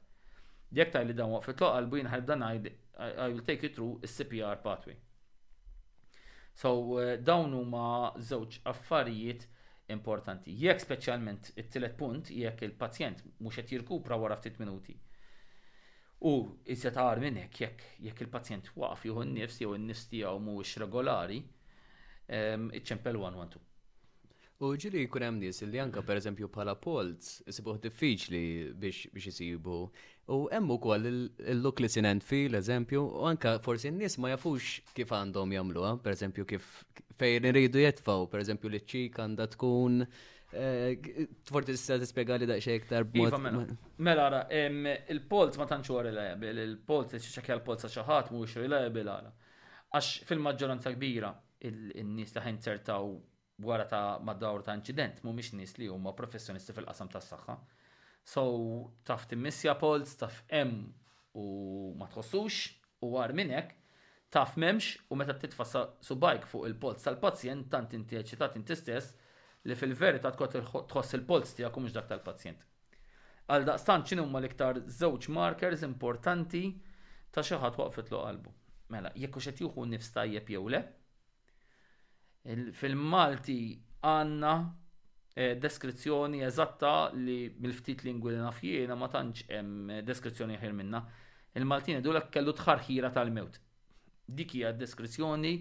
Jekk 0.79 0.95
taj 0.97 1.07
li 1.09 1.17
dan 1.19 1.33
waqf 1.33 1.51
it-tloq 1.55 1.73
qalbu 1.77 2.01
jinħarb 2.03 2.29
dan 2.31 2.45
I 2.45 3.29
will 3.33 3.43
take 3.49 3.63
you 3.67 3.73
through 3.75 3.95
is-CPR 4.09 4.61
pathway. 4.67 4.97
So 6.59 6.73
eh, 7.03 7.17
dawn 7.19 7.55
huma 7.55 8.13
żewġ 8.31 8.61
affarijiet 8.73 9.47
importanti. 9.95 10.55
Jekk 10.63 10.87
speċjalment 10.87 11.53
it-tielet 11.63 11.97
punt 11.99 12.31
jekk 12.35 12.65
il-pazjent 12.69 13.25
mhux 13.41 13.61
qed 13.63 13.75
jirkupra 13.77 14.19
wara 14.21 14.39
ftit 14.39 14.59
minuti. 14.63 14.95
U 16.29 16.33
iżjed 16.75 16.97
għar 16.99 17.21
minn 17.23 17.43
hekk 17.45 17.63
jekk 17.65 17.87
jekk 18.09 18.25
il-pazjent 18.27 18.71
waqaf 18.79 19.07
jieħu 19.07 19.25
n-nifs 19.27 19.61
jew 19.63 19.75
n-nifs 19.79 20.07
tiegħu 20.15 20.39
mhuwiex 20.47 20.79
regolari, 20.83 21.41
ehm, 22.29 22.71
iċ-ċempel 22.79 23.19
112. 23.23 23.65
U 24.59 24.73
ġili 24.75 25.05
jkun 25.05 25.23
hemm 25.23 25.37
nies 25.39 25.61
li 25.71 25.79
anka 25.79 26.01
pereżempju 26.03 26.49
bħala 26.55 26.73
polz 26.83 27.27
isibuh 27.53 27.77
diffiċli 27.83 28.41
biex 28.83 29.11
biex 29.15 29.29
isibu. 29.31 29.75
U 30.35 30.39
hemm 30.51 30.73
ukoll 30.75 31.07
il-look 31.09 31.79
li 31.85 31.91
sinent 31.95 32.27
fi 32.27 32.41
l-eżempju, 32.51 33.05
u 33.21 33.29
anka 33.31 33.53
forsi 33.63 33.93
n-nies 33.93 34.17
ma 34.19 34.33
jafux 34.33 34.73
kif 34.99 35.13
għandhom 35.15 35.55
jagħmluha, 35.55 35.93
pereżempju 36.03 36.47
kif 36.51 36.67
fejn 37.23 37.47
iridu 37.53 37.85
jetfaw, 37.85 38.27
pereżempju 38.35 38.73
li 38.75 38.83
ċik 38.95 39.23
għandha 39.23 39.47
tkun 39.55 40.03
eh, 40.03 41.07
Forti 41.53 41.77
tista 41.79 42.01
tispjega 42.03 42.41
li 42.43 42.51
daqxie 42.51 42.81
iktar 42.83 43.07
b'mod. 43.15 43.31
Iva, 43.31 43.43
mela. 43.47 43.81
mela, 44.11 44.27
ara, 44.27 44.45
il 45.15 45.23
polz 45.31 45.57
ma 45.63 45.71
tantx 45.71 45.95
huwa 45.95 46.03
reliable, 46.11 46.51
il 46.67 46.75
polz 46.83 47.15
li 47.15 47.23
xi 47.23 47.47
l 47.47 47.63
polz 47.63 47.87
sa 47.87 47.95
xi 47.95 48.05
ħadd 48.11 48.35
mhuwiex 48.35 48.59
reliable 48.67 49.07
ara. 49.21 49.31
Għax 49.95 50.13
fil-maġġoranza 50.33 50.99
kbira 50.99 51.31
in-nies 51.71 52.35
li 52.35 52.49
ħinċertaw 52.51 53.13
wara 53.63 53.85
ta' 53.85 54.19
mad 54.25 54.39
ta' 54.63 54.75
incident, 54.75 55.23
mhumiex 55.25 55.53
nies 55.53 55.77
li 55.81 55.89
huma 55.91 56.13
professjonisti 56.15 56.73
fil-qasam 56.73 57.11
tas-saħħa. 57.15 57.57
So 58.29 58.45
taf 59.09 59.27
timmissja 59.31 59.75
pols, 59.81 60.15
taf 60.21 60.43
em 60.49 60.73
u 61.39 61.47
ma 61.99 62.07
tħossux 62.07 63.03
u 63.03 63.13
għar 63.19 63.35
minnek, 63.35 63.75
taf 64.31 64.57
memx 64.61 64.99
u 65.11 65.17
meta 65.17 65.35
titfassa 65.41 65.87
subajk 66.09 66.47
fuq 66.51 66.69
il-pols 66.71 67.03
tal-pazjent 67.07 67.69
tant 67.73 67.95
inti 67.97 68.19
eċitat 68.21 68.57
inti 68.61 68.77
stess 68.77 69.15
li 69.67 69.75
fil-verità 69.75 70.31
tkot 70.37 70.59
tħoss 70.93 71.17
il-pols 71.19 71.57
tiegħek 71.59 71.79
u 71.81 71.93
dak 71.99 72.09
tal-pazjent. 72.15 72.61
Għal 73.49 73.65
daqstan 73.65 74.03
ċinu 74.05 74.27
ma 74.29 74.43
l-iktar 74.43 74.83
żewġ 75.01 75.31
markers 75.33 75.83
importanti 75.87 76.63
ta' 77.33 77.43
xi 77.43 77.59
ħadd 77.63 77.81
waqfet 77.81 78.13
lo 78.13 78.23
qalbu. 78.27 78.53
Mela, 78.93 79.11
jekk 79.17 79.37
hux 79.41 79.47
qed 79.51 79.61
jieħu 79.65 80.13
tajjeb 80.15 80.51
jew 80.55 80.69
le, 80.73 80.83
Fil-Malti 82.47 83.57
għanna 84.07 84.53
eh, 85.35 85.57
deskrizzjoni 85.61 86.43
eżatta 86.47 86.93
li 87.15 87.39
mil 87.65 87.75
ftit 87.75 88.05
lingwi 88.07 88.33
li 88.35 88.39
nafjiena 88.43 88.95
ma 88.97 89.09
tantx 89.15 89.45
hemm 89.49 89.91
eh, 89.97 90.03
deskrizzjoni 90.07 90.59
ħir 90.63 90.73
minna. 90.81 91.03
Il-Maltin 91.59 91.99
idu 91.99 92.13
kellu 92.31 92.53
tħarħira 92.61 93.11
tal-mewt. 93.17 93.59
Dik 94.29 94.55
hija 94.59 94.73
deskrizzjoni 94.73 95.53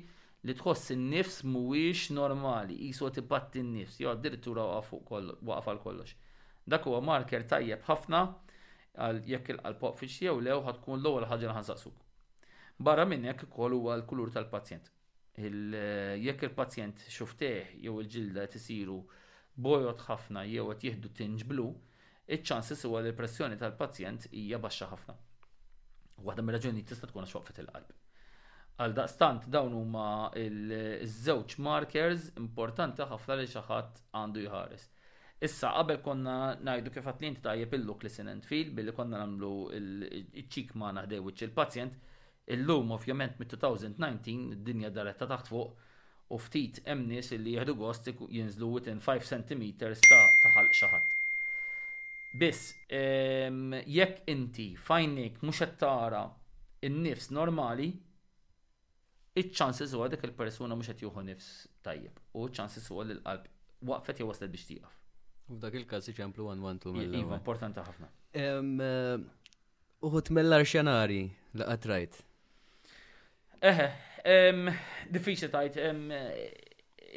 li 0.48 0.54
tħoss 0.60 0.94
in-nifs 0.94 1.44
mhuwiex 1.48 2.12
normali, 2.14 2.76
qisu 2.88 3.10
tibatti 3.16 3.64
n-nifs, 3.64 3.98
jew 4.02 4.10
addirittura 4.12 4.64
waqaf 4.70 5.68
għal 5.72 5.82
kollox. 5.88 6.14
Dak 6.68 6.86
huwa 6.88 7.02
marker 7.08 7.44
tajjeb 7.48 7.82
ħafna 7.88 8.22
għal 9.08 9.24
jekk 9.32 9.56
il 9.56 9.78
pop 9.82 9.98
fiċ 10.04 10.20
jew 10.28 10.38
lew 10.44 10.62
ħatkun 10.68 11.00
l-ewwel 11.02 11.26
ħaġa 11.32 11.50
li 11.50 11.58
ħansaqsuk. 11.58 11.98
Barra 12.80 13.08
minn 13.08 13.26
hekk 13.32 13.48
ukoll 13.50 13.74
huwa 13.80 13.96
l-kulur 14.00 14.30
tal-pazjent. 14.36 14.92
Eh, 15.40 16.18
jekk 16.24 16.48
il-pazjent 16.48 17.04
xufteħ 17.14 17.74
jew 17.84 17.92
il-ġilda 18.02 18.46
tisiru 18.54 18.94
bojot 19.68 20.00
ħafna 20.08 20.42
jew 20.50 20.64
qed 20.72 20.86
jieħdu 20.88 21.12
tinġ 21.20 21.44
blu, 21.52 21.66
iċ-ċansis 22.38 22.82
huwa 22.90 23.04
li 23.06 23.12
l-pressjoni 23.12 23.60
tal-pazjent 23.62 24.26
hija 24.32 24.58
baxxa 24.64 24.88
ħafna. 24.96 25.16
Waħda 26.30 26.46
mir-raġuni 26.48 26.82
tista' 26.90 27.12
tkun 27.12 27.28
għax 27.28 27.64
il-qalb. 27.66 27.94
Għal 28.82 28.98
daqstant 29.02 29.46
dawn 29.54 29.78
huma 29.78 30.08
ż 30.42 30.82
żewġ 31.20 31.58
markers 31.70 32.32
importanti 32.42 33.06
ħafna 33.14 33.38
li 33.38 33.46
xi 33.54 33.64
ħadd 33.70 34.02
għandu 34.18 34.48
jħares. 34.50 34.88
Issa 35.46 35.76
qabel 35.78 36.02
konna 36.08 36.38
ngħidu 36.66 36.96
kif 36.98 37.14
inti 37.30 37.46
tajjeb 37.46 37.78
luk 37.86 38.02
li 38.02 38.10
sinent 38.16 38.50
fil 38.50 38.74
billi 38.74 38.98
konna 39.02 39.22
nagħmlu 39.22 39.54
il-ċik 39.82 40.74
ma 40.82 40.96
naħdewwiċ 40.98 41.50
il-pazjent 41.52 41.52
il 41.52 41.56
pazjent 41.62 42.06
Illum 42.56 42.92
ovvjament 42.96 43.40
mit-2019 43.40 44.52
id-dinja 44.52 44.92
daretta 44.96 45.26
ta' 45.28 45.34
taħt 45.36 45.50
fuq 45.52 45.86
u 46.32 46.38
ftit 46.46 46.80
hemm 46.86 47.08
nies 47.10 47.32
li 47.36 47.54
jieħdu 47.58 47.74
gost 47.80 48.08
jinżlu 48.32 48.70
within 48.78 49.00
5 49.04 49.28
cm 49.32 49.64
ta' 49.74 49.90
taħal 49.92 50.70
xaħat. 50.80 51.14
Biss, 52.40 52.74
jekk 53.96 54.30
inti 54.34 54.68
fajnik 54.90 55.42
mhux 55.44 55.64
qed 55.66 55.74
tara 55.82 56.22
in-nifs 56.88 57.30
normali, 57.36 57.90
iċ-ċansis 59.42 59.96
huwa 59.98 60.08
dik 60.12 60.24
il-persuna 60.30 60.76
mhux 60.78 60.94
qed 60.94 61.04
jieħu 61.04 61.24
nifs 61.28 61.50
tajjeb 61.84 62.22
u 62.36 62.46
ċ-ċansis 62.48 62.88
huwa 62.94 63.08
li 63.10 63.18
l-qalb 63.18 63.52
waqfet 63.92 64.22
jew 64.24 64.30
waslet 64.32 64.54
biex 64.56 64.70
tieqaf. 64.72 64.94
F'dak 65.52 65.76
il-każ 65.82 66.08
iċemplu 66.14 66.48
għan 66.54 66.64
wantu 66.64 66.96
mill 66.96 67.20
Iva, 67.26 67.42
importanti 67.42 67.84
ħafna. 67.84 68.14
Eh, 68.36 69.36
Uħut 70.06 70.28
mellar 70.38 70.62
xenari, 70.68 71.24
laqat 71.58 71.86
rajt. 71.90 72.18
Eħe, 73.60 73.88
diffiċi 75.10 75.50
tajt, 75.50 75.78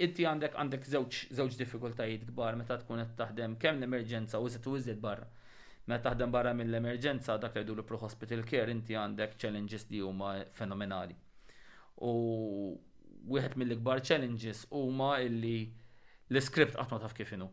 inti 0.01 0.25
għandek 0.25 0.55
għandek 0.57 0.87
żewġ 0.89 1.57
diffikultajiet 1.61 2.25
kbar 2.31 2.57
meta 2.57 2.79
tkun 2.81 3.03
qed 3.03 3.17
taħdem 3.19 3.57
kemm 3.61 3.81
l-emerġenza 3.83 4.41
u 4.41 4.49
u 4.49 4.77
iżid 4.79 5.01
barra. 5.01 5.27
Meta 5.91 6.09
taħdem 6.11 6.31
barra 6.31 6.55
mill-emerġenza 6.55 7.37
dak 7.41 7.55
li 7.59 7.63
jdu 7.65 7.83
pro-hospital 7.83 8.45
care 8.45 8.71
inti 8.71 8.95
għandek 8.95 9.37
challenges 9.37 9.87
li 9.91 10.01
huma 10.01 10.45
fenomenali. 10.53 11.17
U 12.07 12.13
wieħed 13.35 13.57
mill-ikbar 13.59 14.01
challenges 14.01 14.65
huma 14.71 15.19
illi 15.25 15.59
l 16.31 16.37
iskript 16.39 16.75
qatt 16.79 16.91
ma 16.95 16.99
taf 17.03 17.13
kif 17.17 17.33
inhu. 17.37 17.51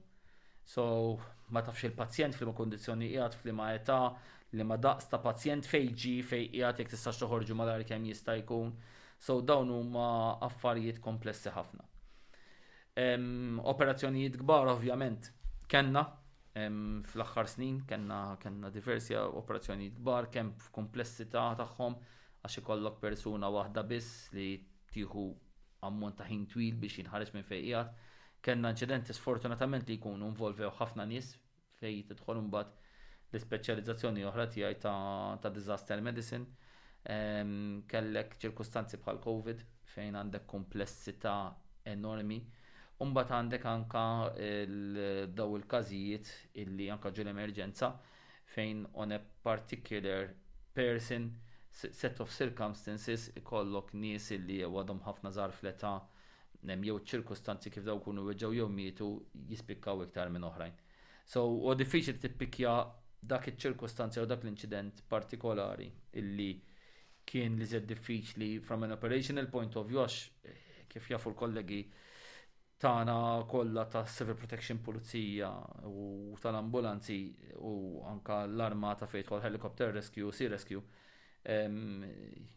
So 0.64 1.20
ma 1.56 1.62
tafx 1.64 1.84
il-pazjent 1.90 2.36
fl 2.38 2.46
ma 2.46 2.54
kondizzjoni 2.56 3.10
qiegħed 3.12 3.36
fl 3.42 3.52
ma 3.56 3.74
età, 3.74 4.02
li 4.56 4.64
ma 4.64 4.78
daqs 4.80 5.08
ta' 5.12 5.20
pazjent 5.24 5.68
fejġi 5.68 6.14
fej 6.30 6.46
jgħatek 6.60 6.92
tistax 6.94 7.20
toħorġu 7.22 7.56
malar 7.60 7.84
kemm 7.90 8.06
jista' 8.12 8.36
jkun. 8.42 8.70
So 9.20 9.42
dawn 9.42 9.72
huma 9.74 10.08
affarijiet 10.48 11.00
komplessi 11.08 11.50
ħafna. 11.50 11.84
Operazzjonijiet 13.74 14.38
kbar 14.42 14.70
ovvjament 14.76 15.32
kenna 15.70 16.04
fl-axħar 16.58 17.50
snin 17.52 17.82
kenna 17.90 18.20
kenna 18.42 18.72
diversi 18.74 19.18
operazzjonijiet 19.18 19.98
kbar 20.00 20.30
kemm 20.34 20.54
f'komplessità 20.68 21.44
tagħhom 21.60 21.98
għax 22.46 22.58
ikollok 22.62 22.98
persuna 23.04 23.50
waħda 23.58 23.84
biss 23.92 24.32
li 24.38 24.48
tieħu 24.94 25.28
ammont 25.90 26.18
ta' 26.22 26.26
ħin 26.30 26.46
twil 26.54 26.80
biex 26.86 27.02
jinħareġ 27.04 27.34
minn 27.36 27.50
fejqijat. 27.52 27.94
Kenna 28.42 28.72
inċidenti 28.74 29.14
sfortunatament 29.18 29.86
li 29.90 30.00
jkunu 30.00 30.30
involvew 30.32 30.72
ħafna 30.80 31.06
nies 31.12 31.36
fej 31.82 32.04
tidħol 32.14 32.42
imbagħad 32.46 32.74
l-ispeċjalizzazzjoni 33.32 34.24
oħra 34.30 34.46
tiegħi 34.54 34.78
ta', 34.84 35.38
ta 35.42 35.50
disaster 35.56 36.02
medicine. 36.04 36.48
Um, 37.08 37.84
kellek 37.88 38.36
ċirkustanzi 38.42 38.98
bħal 39.04 39.20
COVID 39.24 39.64
fejn 39.94 40.18
għandek 40.20 40.48
komplessità 40.50 41.34
enormi. 41.88 42.42
Umbat 43.04 43.32
għandek 43.38 43.66
anka 43.70 44.04
daw 45.38 45.56
il-każijiet 45.60 46.32
illi 46.64 46.88
anka 46.90 47.12
ġu 47.14 47.22
l-emerġenza 47.28 47.92
fejn 48.56 48.88
on 48.98 49.14
a 49.14 49.20
particular 49.46 50.32
person 50.76 51.30
set 51.70 52.20
of 52.26 52.32
circumstances 52.34 53.28
ikollok 53.38 53.94
nies 54.02 54.32
illi 54.34 54.64
għadhom 54.66 55.04
ħafna 55.06 55.30
żar 55.38 55.54
fleta 55.54 55.92
nem 56.66 56.84
jew 56.90 56.98
ċirkustanzi 57.12 57.70
kif 57.72 57.86
daw 57.86 58.02
kunu 58.04 58.26
weġġaw 58.32 58.58
jew 58.58 58.68
mietu 58.74 59.12
jispikkaw 59.52 60.02
iktar 60.08 60.34
minn 60.34 60.48
oħrajn. 60.50 60.74
So, 61.30 61.46
u 61.70 61.76
diffiċli 61.78 62.18
tippikja 62.24 62.80
dak 63.26 63.48
il-ċirkustanzja 63.50 64.22
u 64.22 64.28
dak 64.30 64.44
l-inċident 64.44 65.04
partikolari 65.10 65.88
illi 66.22 66.52
kien 67.28 67.58
li 67.60 67.66
zed 67.66 67.88
diffiċli 67.90 68.58
from 68.62 68.84
an 68.86 68.92
operational 68.94 69.50
point 69.52 69.76
of 69.76 69.88
view 69.90 70.04
għax 70.04 70.18
eh, 70.46 70.86
kif 70.88 71.10
jafu 71.12 71.34
l-kollegi 71.34 71.82
tana 72.78 73.44
kolla 73.50 73.88
ta' 73.90 74.06
civil 74.06 74.38
protection 74.38 74.80
pulizija 74.86 75.50
u 75.90 76.38
tal-ambulanzi 76.42 77.18
u 77.58 78.04
anka 78.06 78.44
l-armata 78.48 79.08
kol 79.28 79.42
helicopter 79.42 79.92
rescue, 79.92 80.32
sea 80.32 80.50
rescue 80.50 80.84
um, 81.50 82.06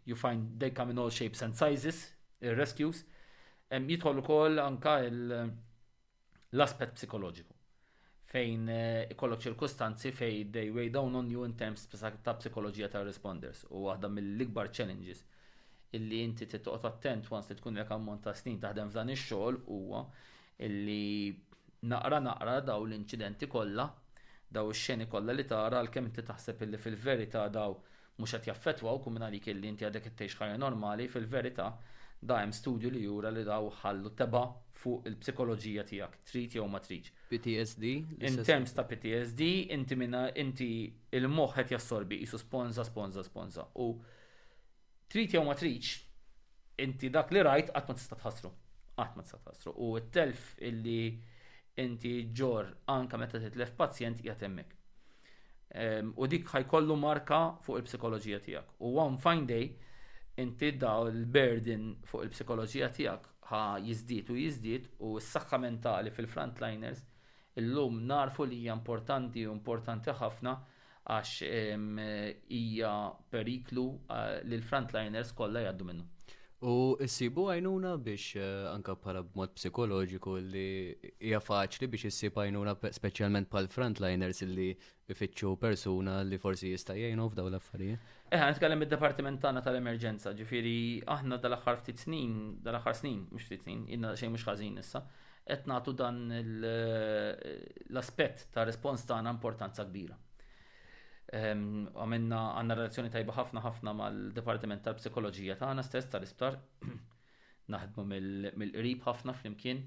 you 0.05 0.15
find 0.17 0.61
they 0.61 0.71
come 0.73 0.91
in 0.91 0.99
all 0.99 1.11
shapes 1.11 1.41
and 1.41 1.55
sizes, 1.57 2.13
il-rescues, 2.43 3.07
um, 3.73 3.87
jitħol 3.89 4.19
ukoll 4.23 4.59
anka 4.61 4.99
l-aspet 6.51 6.93
psikoloġiku 6.99 7.55
fejn 8.33 8.67
eh, 8.71 9.07
ikollok 9.15 9.43
ċirkustanzi 9.47 10.11
fej 10.15 10.45
they 10.55 10.69
weigh 10.75 10.91
down 10.95 11.17
on 11.21 11.31
you 11.31 11.45
in 11.49 11.55
terms 11.59 11.83
ta' 11.91 12.37
psikologija 12.39 12.89
ta' 12.93 13.03
responders 13.07 13.65
u 13.75 13.81
waħda 13.89 14.11
mill-ikbar 14.19 14.69
challenges 14.77 15.25
illi 15.99 16.21
inti 16.23 16.47
t-toqot 16.47 16.87
attent 16.91 17.27
once 17.35 17.51
li 17.51 17.59
tkun 17.59 17.81
lek 17.81 17.91
ammont 17.97 18.23
ta' 18.29 18.35
snin 18.39 18.61
taħdem 18.63 18.93
f'dan 18.93 19.11
ix-xogħol 19.17 19.59
huwa 19.75 20.05
illi 20.69 21.01
naqra 21.91 22.21
naqra 22.27 22.55
daw 22.71 22.85
l-inċidenti 22.87 23.51
kollha 23.51 23.89
daw 24.59 24.71
ix-xeni 24.77 25.09
kollha 25.11 25.35
li 25.35 25.47
tara 25.51 25.83
għalkemm 25.83 26.13
inti 26.13 26.25
taħseb 26.31 26.63
illi 26.69 26.79
fil-verità 26.87 27.49
daw 27.59 27.75
mhux 28.21 28.37
qed 28.37 28.51
jaffettwaw 28.53 29.01
kum 29.03 29.17
minn 29.19 29.27
għalik 29.27 29.51
illi 29.57 29.75
inti 29.75 29.89
għadek 29.91 30.13
ittejx 30.13 30.39
ħajja 30.45 30.61
normali 30.63 31.11
fil-verità 31.11 31.73
da 32.23 32.39
hemm 32.43 32.53
studju 32.53 32.91
li 32.93 33.03
jura 33.07 33.31
li 33.33 33.45
daw 33.49 33.69
ħallu 33.83 34.11
teba 34.21 34.43
fuq 34.81 35.09
il-psikoloġija 35.11 35.85
tiegħek, 35.91 36.19
trid 36.31 36.55
jew 36.59 36.65
ma 36.69 36.81
PTSD? 37.31 37.85
In 38.27 38.43
terms 38.45 38.73
ta' 38.75 38.85
PTSD, 38.91 39.49
inti 39.77 39.95
minna 39.97 40.25
inti 40.43 40.67
il-moħħ 41.15 41.55
qed 41.61 41.71
jassorbi 41.77 42.19
jisu 42.25 42.39
sponza, 42.41 42.85
sponza, 42.85 43.23
sponza. 43.23 43.67
U 43.75 44.01
trid 45.09 45.35
jew 45.37 45.43
ma 45.47 45.55
inti 46.81 47.09
dak 47.13 47.31
li 47.31 47.43
rajt 47.45 47.73
qatt 47.77 47.89
ma 47.91 47.95
tista' 47.95 48.17
tħassru. 48.19 48.51
Qatt 48.97 49.17
ma 49.19 49.23
tista' 49.23 49.39
tħassru. 49.45 49.75
U 49.77 49.99
t-telf 49.99 50.57
illi 50.59 51.19
inti 51.81 52.15
ġor 52.33 52.67
anka 52.97 53.17
meta 53.21 53.39
titlef 53.41 53.73
pazjent 53.77 54.25
jatemmek. 54.25 54.41
hemmhekk. 54.41 54.73
Ehm, 55.73 56.13
u 56.17 56.27
dik 56.27 56.47
ħajkollu 56.55 56.97
marka 56.97 57.41
fuq 57.63 57.81
il-psikoloġija 57.83 58.41
tiegħek. 58.49 58.75
U 58.89 58.97
one 58.99 59.19
fine 59.19 59.45
day 59.53 59.69
inti 60.43 60.71
daw 60.85 61.09
il-burden 61.13 61.89
fuq 62.09 62.25
il-psikoloġija 62.27 62.89
tiegħek 62.99 63.29
ħa 63.51 63.63
jizdit 63.87 64.33
u 64.35 64.39
jizdit 64.45 64.91
u 65.07 65.15
s-saxħa 65.21 65.59
mentali 65.65 66.13
fil-frontliners 66.15 67.03
illum 67.63 68.03
narfu 68.13 68.47
li 68.49 68.61
hija 68.65 68.77
importanti 68.79 69.47
u 69.49 69.55
importanti 69.57 70.15
ħafna 70.23 70.55
għax 71.11 71.35
hija 71.43 72.95
periklu 73.33 73.87
eh, 73.91 74.39
li 74.45 74.59
l-frontliners 74.61 75.35
kollha 75.39 75.65
jgħaddu 75.67 75.87
minnu. 75.89 76.07
U 76.69 76.73
s-sibu 77.07 77.47
għajnuna 77.51 77.95
biex 78.05 78.37
eh, 78.37 78.69
anka 78.71 78.95
bħala 79.03 79.23
b'mod 79.27 79.55
psikoloġiku 79.57 80.35
li 80.55 80.69
hija 81.19 81.41
faċli 81.43 81.89
biex 81.95 82.11
issib 82.13 82.39
għajnuna 82.45 82.77
speċjalment 83.01 83.51
pal 83.53 83.67
frontliners 83.73 84.45
li 84.53 84.71
ifittxu 85.11 85.55
persuna 85.61 86.21
li 86.23 86.39
forsi 86.39 86.71
jista' 86.75 86.97
jgħinu 87.01 87.29
f'daw 87.33 87.51
l-affarijiet. 87.51 88.20
Eħ, 88.31 88.43
nitkellem 88.47 88.85
id-departiment 88.87 89.41
tagħna 89.43 89.59
tal-emerġenza, 89.67 90.31
ġifieri 90.39 90.75
aħna 91.15 91.37
dal-aħħar 91.43 91.79
ftit 91.81 91.99
snin, 92.05 92.35
dal-aħħar 92.63 92.95
snin, 92.95 93.25
mhux 93.35 93.45
ftit 93.49 93.65
snin, 93.65 93.81
inna 93.97 94.13
xejn 94.15 94.31
mhux 94.37 94.45
ħażin 94.53 94.77
issa, 94.85 95.01
qed 95.51 95.65
nagħtu 95.73 95.93
dan 95.99 96.21
l-aspett 96.37 98.45
ta' 98.55 98.63
respons 98.69 99.03
tagħna 99.11 99.31
importanza 99.35 99.83
kbira. 99.89 100.17
Ehm, 101.35 101.89
Għamenna 101.97 102.41
għanna 102.61 102.75
relazzjoni 102.79 103.11
tajba 103.17 103.33
ħafna 103.41 103.61
ħafna 103.67 103.91
mal-Departiment 103.99 104.83
tal-Psikoloġija 104.87 105.57
tagħna 105.65 105.83
stess 105.89 106.11
tal-isptar, 106.15 106.55
naħdmu 107.75 108.03
mill-qrib 108.63 109.01
ħafna 109.11 109.33
flimkien 109.41 109.81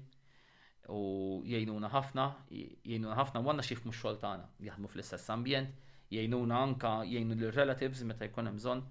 u 0.92 1.00
jgħinuna 1.48 1.88
ħafna, 1.96 2.24
jgħinuna 2.52 3.16
ħafna, 3.22 3.36
għanna 3.40 3.64
xif 3.64 3.80
mux 3.88 3.96
xogħol 4.02 4.16
tagħna, 4.28 4.44
jaħdmu 4.68 4.86
fl-istess 4.92 5.32
ambjent, 5.32 5.70
jgħinuna 6.12 6.56
anka 6.62 6.90
jgħinu 7.10 7.34
l-relatives 7.36 8.02
meta 8.08 8.26
jkun 8.26 8.48
hemm 8.48 8.58
bżonn 8.60 8.82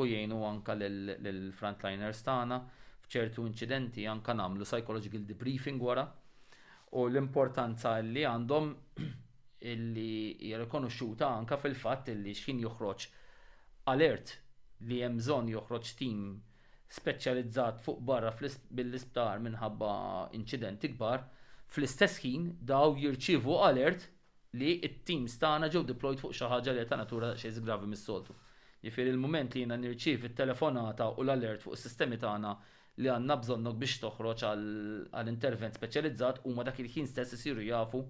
u 0.00 0.04
jgħinu 0.06 0.36
anka 0.48 0.76
l-frontliners 0.76 2.22
tagħna 2.28 2.58
f'ċertu 3.06 3.46
inċidenti 3.50 4.04
anka 4.12 4.34
nagħmlu 4.40 4.68
psychological 4.68 5.24
debriefing 5.30 5.80
wara 5.86 6.04
u 7.00 7.06
l-importanza 7.08 7.96
li 8.06 8.22
għandhom 8.30 8.70
illi 9.72 10.10
jirrikonoxxuta 10.50 11.28
anka 11.40 11.58
fil-fatt 11.64 12.12
illi 12.14 12.34
x'in 12.38 12.62
joħroġ 12.66 13.08
alert 13.94 14.36
li 14.88 15.02
hemm 15.06 15.18
bżonn 15.18 15.50
joħroġ 15.56 15.92
tim 15.98 16.22
speċjalizzat 16.92 17.78
fuq 17.86 18.02
barra 18.08 18.32
bil-isptar 18.70 19.38
minħabba 19.48 19.92
inċidenti 20.38 20.94
kbar 20.94 21.24
fl-istess 21.72 22.20
ħin 22.26 22.50
daw 22.74 22.94
jirċivu 23.02 23.60
alert 23.68 24.10
li 24.54 24.78
it 24.84 25.02
team 25.08 25.26
stana 25.28 25.68
ġew 25.72 25.84
deployed 25.88 26.20
fuq 26.20 26.34
xi 26.36 26.48
ħaġa 26.52 26.72
li 26.76 26.82
ta' 26.88 26.98
natura 27.00 27.30
xejn 27.40 27.62
gravi 27.64 27.86
mis-soltu. 27.88 28.34
Jifier 28.84 29.08
il-mument 29.12 29.54
li 29.54 29.62
jiena 29.62 29.78
nirċiv 29.80 30.26
it-telefonata 30.28 31.06
u 31.16 31.24
l-alert 31.24 31.64
fuq 31.64 31.76
is-sistemi 31.78 32.18
tagħna 32.20 32.50
li 33.00 33.08
għandna 33.08 33.36
bżonnok 33.44 33.78
biex 33.80 34.00
toħroġ 34.02 34.44
għall-intervent 34.50 35.78
speċjalizzat 35.80 36.42
huma 36.50 36.66
dak 36.68 36.82
il-ħin 36.84 37.08
stess 37.08 37.36
isiru 37.38 37.64
jafu 37.64 38.02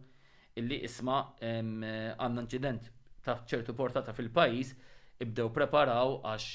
illi 0.58 0.80
isma 0.88 1.20
għandna 1.38 2.42
inċident 2.48 2.90
ta' 3.22 3.36
ċertu 3.46 3.76
portata 3.78 4.16
fil 4.16 4.32
pajjiż 4.40 4.74
ibdew 5.22 5.52
preparaw 5.60 6.16
għax 6.26 6.50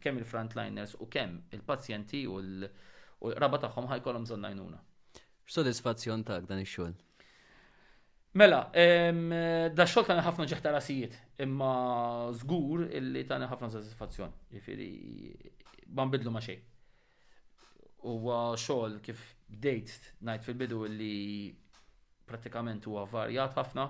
kemm 0.00 0.22
il-frontliners 0.22 0.96
u 1.04 1.10
kemm 1.12 1.42
il-pazjenti 1.58 2.24
u 2.24 2.40
l-raba 2.40 3.60
tagħhom 3.66 3.92
ħajkolhom 3.92 4.30
għajnuna. 4.32 4.80
X'sodisfazzjon 5.50 6.22
tak 6.32 6.48
dan 6.48 6.64
ix-xogħol? 6.64 6.96
Mela, 8.34 8.60
da 8.72 9.84
xol 9.92 10.06
tani 10.08 10.22
ħafna 10.24 10.44
ġeħta 10.48 10.70
rasijiet, 10.72 11.16
imma 11.44 11.66
zgur 12.38 12.86
illi 12.96 13.26
tani 13.28 13.44
ħafna 13.50 13.68
satisfazzjon. 13.74 14.30
Jifiri, 14.54 14.86
ban 15.88 16.12
bidlu 16.14 16.32
ma 16.32 16.40
xej. 16.40 16.56
U 18.08 18.14
xol 18.56 18.96
kif 19.04 19.20
bdejt 19.52 20.14
najt 20.24 20.46
fil-bidu 20.48 20.80
illi 20.86 21.10
pratikament 22.24 22.88
huwa 22.88 23.04
varjat 23.12 23.52
ħafna, 23.60 23.84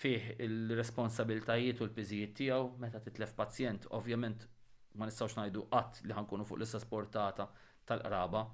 fih 0.00 0.30
il-responsabiltajiet 0.46 1.84
u 1.84 1.90
l-piżijiet 1.90 2.32
tiegħu 2.40 2.64
meta 2.80 3.04
titlef 3.04 3.36
pazjent, 3.36 3.84
ovvjament 4.00 4.48
ma 4.96 5.04
nistgħux 5.10 5.36
ngħidu 5.42 5.68
qatt 5.76 6.00
li 6.08 6.16
ħankunu 6.16 6.48
fuq 6.48 6.56
l 6.56 6.64
istasportata 6.70 7.50
tal 7.84 8.00
qraba 8.08 8.46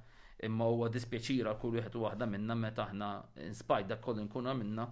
imma 0.45 0.64
huwa 0.68 0.89
dispjaċira 0.93 1.55
kull 1.61 1.72
wieħed 1.78 1.97
u 1.97 2.03
waħda 2.05 2.26
minna 2.28 2.57
meta 2.59 2.84
aħna 2.84 3.09
inspajt 3.49 3.89
dak 3.89 4.03
kollu 4.05 4.24
nkunu 4.26 4.53
minna 4.59 4.84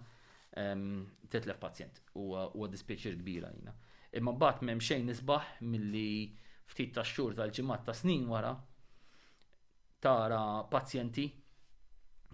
titlef 1.35 1.59
pazjent 1.61 1.99
huwa 2.17 2.69
dispjaċir 2.71 3.19
kbira 3.21 3.51
jina. 3.57 3.75
Imma 4.15 4.33
mbagħad 4.37 4.63
m'hemm 4.69 4.85
xejn 4.89 5.09
nisbaħ 5.11 5.49
milli 5.67 6.09
ftit 6.71 6.95
ta' 6.97 7.05
xhur 7.05 7.35
tal-ġimgħat 7.37 7.85
ta' 7.89 7.97
snin 7.99 8.29
wara 8.31 8.55
tara 10.05 10.41
pazjenti 10.71 11.27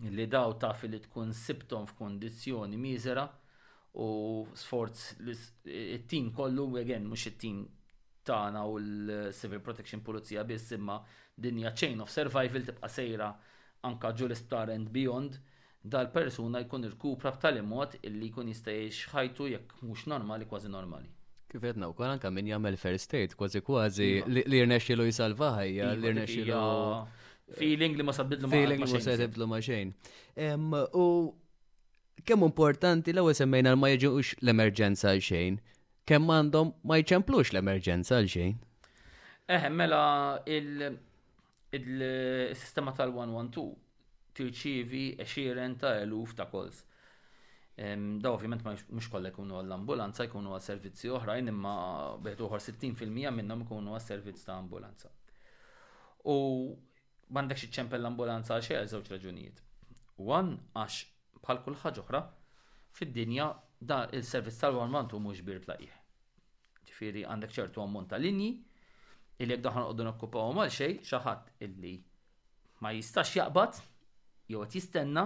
li 0.06 0.26
daw 0.32 0.54
ta' 0.60 0.74
li 0.84 1.00
tkun 1.06 1.34
sibtom 1.34 1.88
f'kondizzjoni 1.90 2.76
miżera 2.78 3.26
u 4.00 4.06
sforz 4.54 5.16
it-tim 5.66 6.30
kollu, 6.36 6.68
again, 6.78 7.08
mux 7.10 7.26
it-tim 7.26 7.64
tana 8.22 8.62
u 8.70 8.76
l-Civil 8.78 9.64
Protection 9.64 10.00
Pulizija 10.04 10.44
biss 10.46 10.70
imma 10.76 11.00
dinja 11.42 11.72
chain 11.80 12.00
of 12.04 12.10
survival 12.16 12.64
tibqa 12.70 12.88
sejra 12.96 13.30
anka 13.90 14.10
ġu-l-isptar 14.20 14.68
and 14.76 14.92
beyond 14.96 15.38
dal-persuna 15.94 16.60
jkun 16.66 16.84
irkupra 16.90 17.32
b'tali 17.36 17.62
mod 17.72 17.96
illi 18.10 18.28
jkun 18.32 18.50
jista' 18.52 18.76
ħajtu 19.14 19.48
jekk 19.54 19.82
mhux 19.86 20.04
normali 20.14 20.44
kważi 20.52 20.68
normali. 20.76 21.08
Kif 21.50 21.64
qed 21.64 21.82
wkoll 21.88 22.12
anke 22.12 22.30
min 22.36 22.50
jagħmel 22.52 22.76
first 22.84 23.16
aid 23.20 23.32
kważi 23.40 23.62
kważi 23.68 24.10
iva. 24.20 24.40
li 24.52 24.62
rnexxielu 24.66 25.06
jisalva 25.08 25.48
ħajja, 25.60 25.84
iva, 25.84 26.00
li 26.02 26.12
rnexxielu. 26.14 26.62
Feeling 27.60 27.96
li 27.98 28.06
ma 28.06 28.12
sabidlu 28.14 28.46
ma' 28.48 28.52
Feeling 28.56 28.84
li 28.84 28.92
ma 28.94 29.00
sabidlu 29.08 29.48
ma' 29.54 29.62
xejn. 29.68 29.88
U 31.00 31.06
kemm 32.28 32.44
importanti 32.46 33.10
l-ewwel 33.16 33.34
semmejna 33.38 33.72
ma 33.80 33.90
jiġux 33.96 34.36
l-emerġenza 34.44 35.10
għal 35.14 35.24
xejn, 35.30 35.58
kemm 36.10 36.30
għandhom 36.36 36.74
ma 36.86 37.00
jċemplux 37.00 37.50
l-emerġenza 37.54 38.20
għal 38.20 38.30
xejn. 38.36 38.58
Eh, 39.50 39.68
mela 39.68 40.42
il- 40.46 40.98
il-sistema 41.78 42.90
tal-112 42.98 44.34
tirċivi 44.34 45.02
eċiren 45.22 45.76
ta' 45.80 45.92
eluf 46.04 46.34
ta' 46.38 46.46
kols. 46.50 46.82
Da 47.80 48.28
ovvjament 48.34 48.64
mux 48.92 49.06
kollha 49.08 49.30
jkunu 49.32 49.56
għall-ambulanza, 49.56 50.26
jkunu 50.28 50.52
għal 50.52 50.64
servizzi 50.66 51.08
oħrajn, 51.16 51.48
imma 51.52 51.72
bieħdu 52.24 52.44
uħor 52.48 52.60
60% 52.60 53.32
minnhom 53.40 53.62
jkunu 53.64 53.94
għal 53.94 54.04
servizz 54.04 54.42
ta' 54.48 54.58
ambulanza. 54.58 55.10
U 56.28 56.34
bandek 57.30 57.62
ċempel 57.72 58.02
l-ambulanza 58.02 58.56
għal 58.58 58.66
xejn 58.66 58.90
żewġ 58.94 59.12
raġunijiet. 59.14 59.62
One 60.26 60.58
għax 60.74 61.04
bħal 61.44 61.62
kull 61.64 61.78
ħagħuħra 61.84 62.24
fil 62.26 62.98
fid-dinja 63.00 63.46
da 63.80 64.02
il-servizz 64.12 64.58
tal-112 64.66 65.22
mhux 65.24 65.46
bir 65.46 65.62
tlaqiħ. 65.64 65.94
Ġifieri 66.90 67.22
għandek 67.32 67.54
ċertu 67.56 67.80
ammont 67.86 68.10
tal 68.12 68.20
linji, 68.24 68.58
il-li 69.42 69.56
daħan 69.66 69.84
għoddu 69.88 70.04
nokkupaw 70.06 70.50
mal 70.56 70.70
xej, 70.74 70.96
xaħat 71.08 71.46
illi 71.66 71.92
ma 72.84 72.90
jistax 72.96 73.36
jaqbad, 73.38 73.76
jew 74.52 74.60
għat 74.64 74.76
jistenna, 74.76 75.22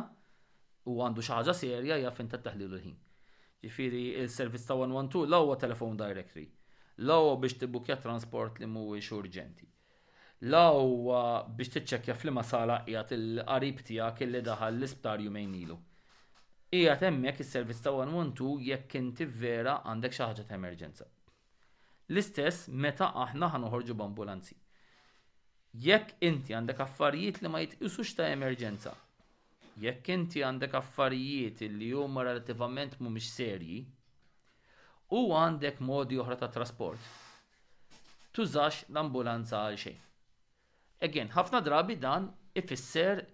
u 0.91 0.99
għandu 1.03 1.25
xaħġa 1.27 1.55
serja 1.61 1.97
jaf 2.03 2.21
inta 2.23 2.39
taħlilu 2.45 2.75
l-ħin. 2.77 2.97
Ġifiri, 3.65 4.03
il 4.21 4.29
servis 4.31 4.67
ta' 4.69 4.75
112 4.77 5.25
l-għu 5.31 5.57
telefon 5.65 5.97
directory, 5.99 6.47
l-għu 7.03 7.35
biex 7.45 7.69
bukja 7.77 7.97
transport 8.03 8.61
li 8.63 8.67
mu 8.71 8.85
urġenti. 9.21 9.69
l 10.51 10.61
biex 11.57 11.71
tiċċekja 11.79 12.15
fl-ma 12.21 12.43
sala 12.45 12.79
jgħat 12.87 13.15
il-qarib 13.19 13.83
tijak 13.89 14.23
illi 14.27 14.43
daħal 14.51 14.75
l-isptar 14.77 15.21
jumejn 15.25 15.55
ilu. 15.65 15.81
Ijat 16.75 17.05
emmek 17.07 17.41
il-servizz 17.43 17.81
ta' 17.85 17.93
112 17.99 18.61
jekk 18.69 18.97
inti 18.99 19.25
vera 19.27 19.81
għandek 19.91 20.17
xaħġa 20.19 20.47
ta' 20.49 20.57
emerġenza. 20.59 21.07
L-istess 22.13 22.59
meta 22.85 23.07
aħna 23.17 23.49
ħanoħorġu 23.55 23.95
b'ambulanzi. 23.97 24.55
Jekk 25.85 26.21
inti 26.29 26.53
għandek 26.55 26.83
affarijiet 26.85 27.41
li 27.43 27.49
ma 27.49 27.61
jitqisux 27.65 28.13
ta' 28.19 28.27
emerġenza, 28.33 28.93
jekk 29.83 30.11
inti 30.13 30.43
għandek 30.47 30.77
affarijiet 30.81 31.65
li 31.79 31.89
huma 31.97 32.27
relativament 32.29 32.99
mhumiex 33.01 33.31
serji, 33.39 33.79
u 35.17 35.23
għandek 35.39 35.81
modi 35.89 36.21
oħra 36.21 36.37
ta' 36.43 36.51
trasport. 36.59 37.09
Tużax 38.37 38.85
l-ambulanza 38.91 39.63
għal 39.65 39.81
xejn. 39.81 39.99
Again, 41.09 41.29
ħafna 41.37 41.61
drabi 41.67 41.97
dan 42.03 42.29
ifisser 42.57 43.25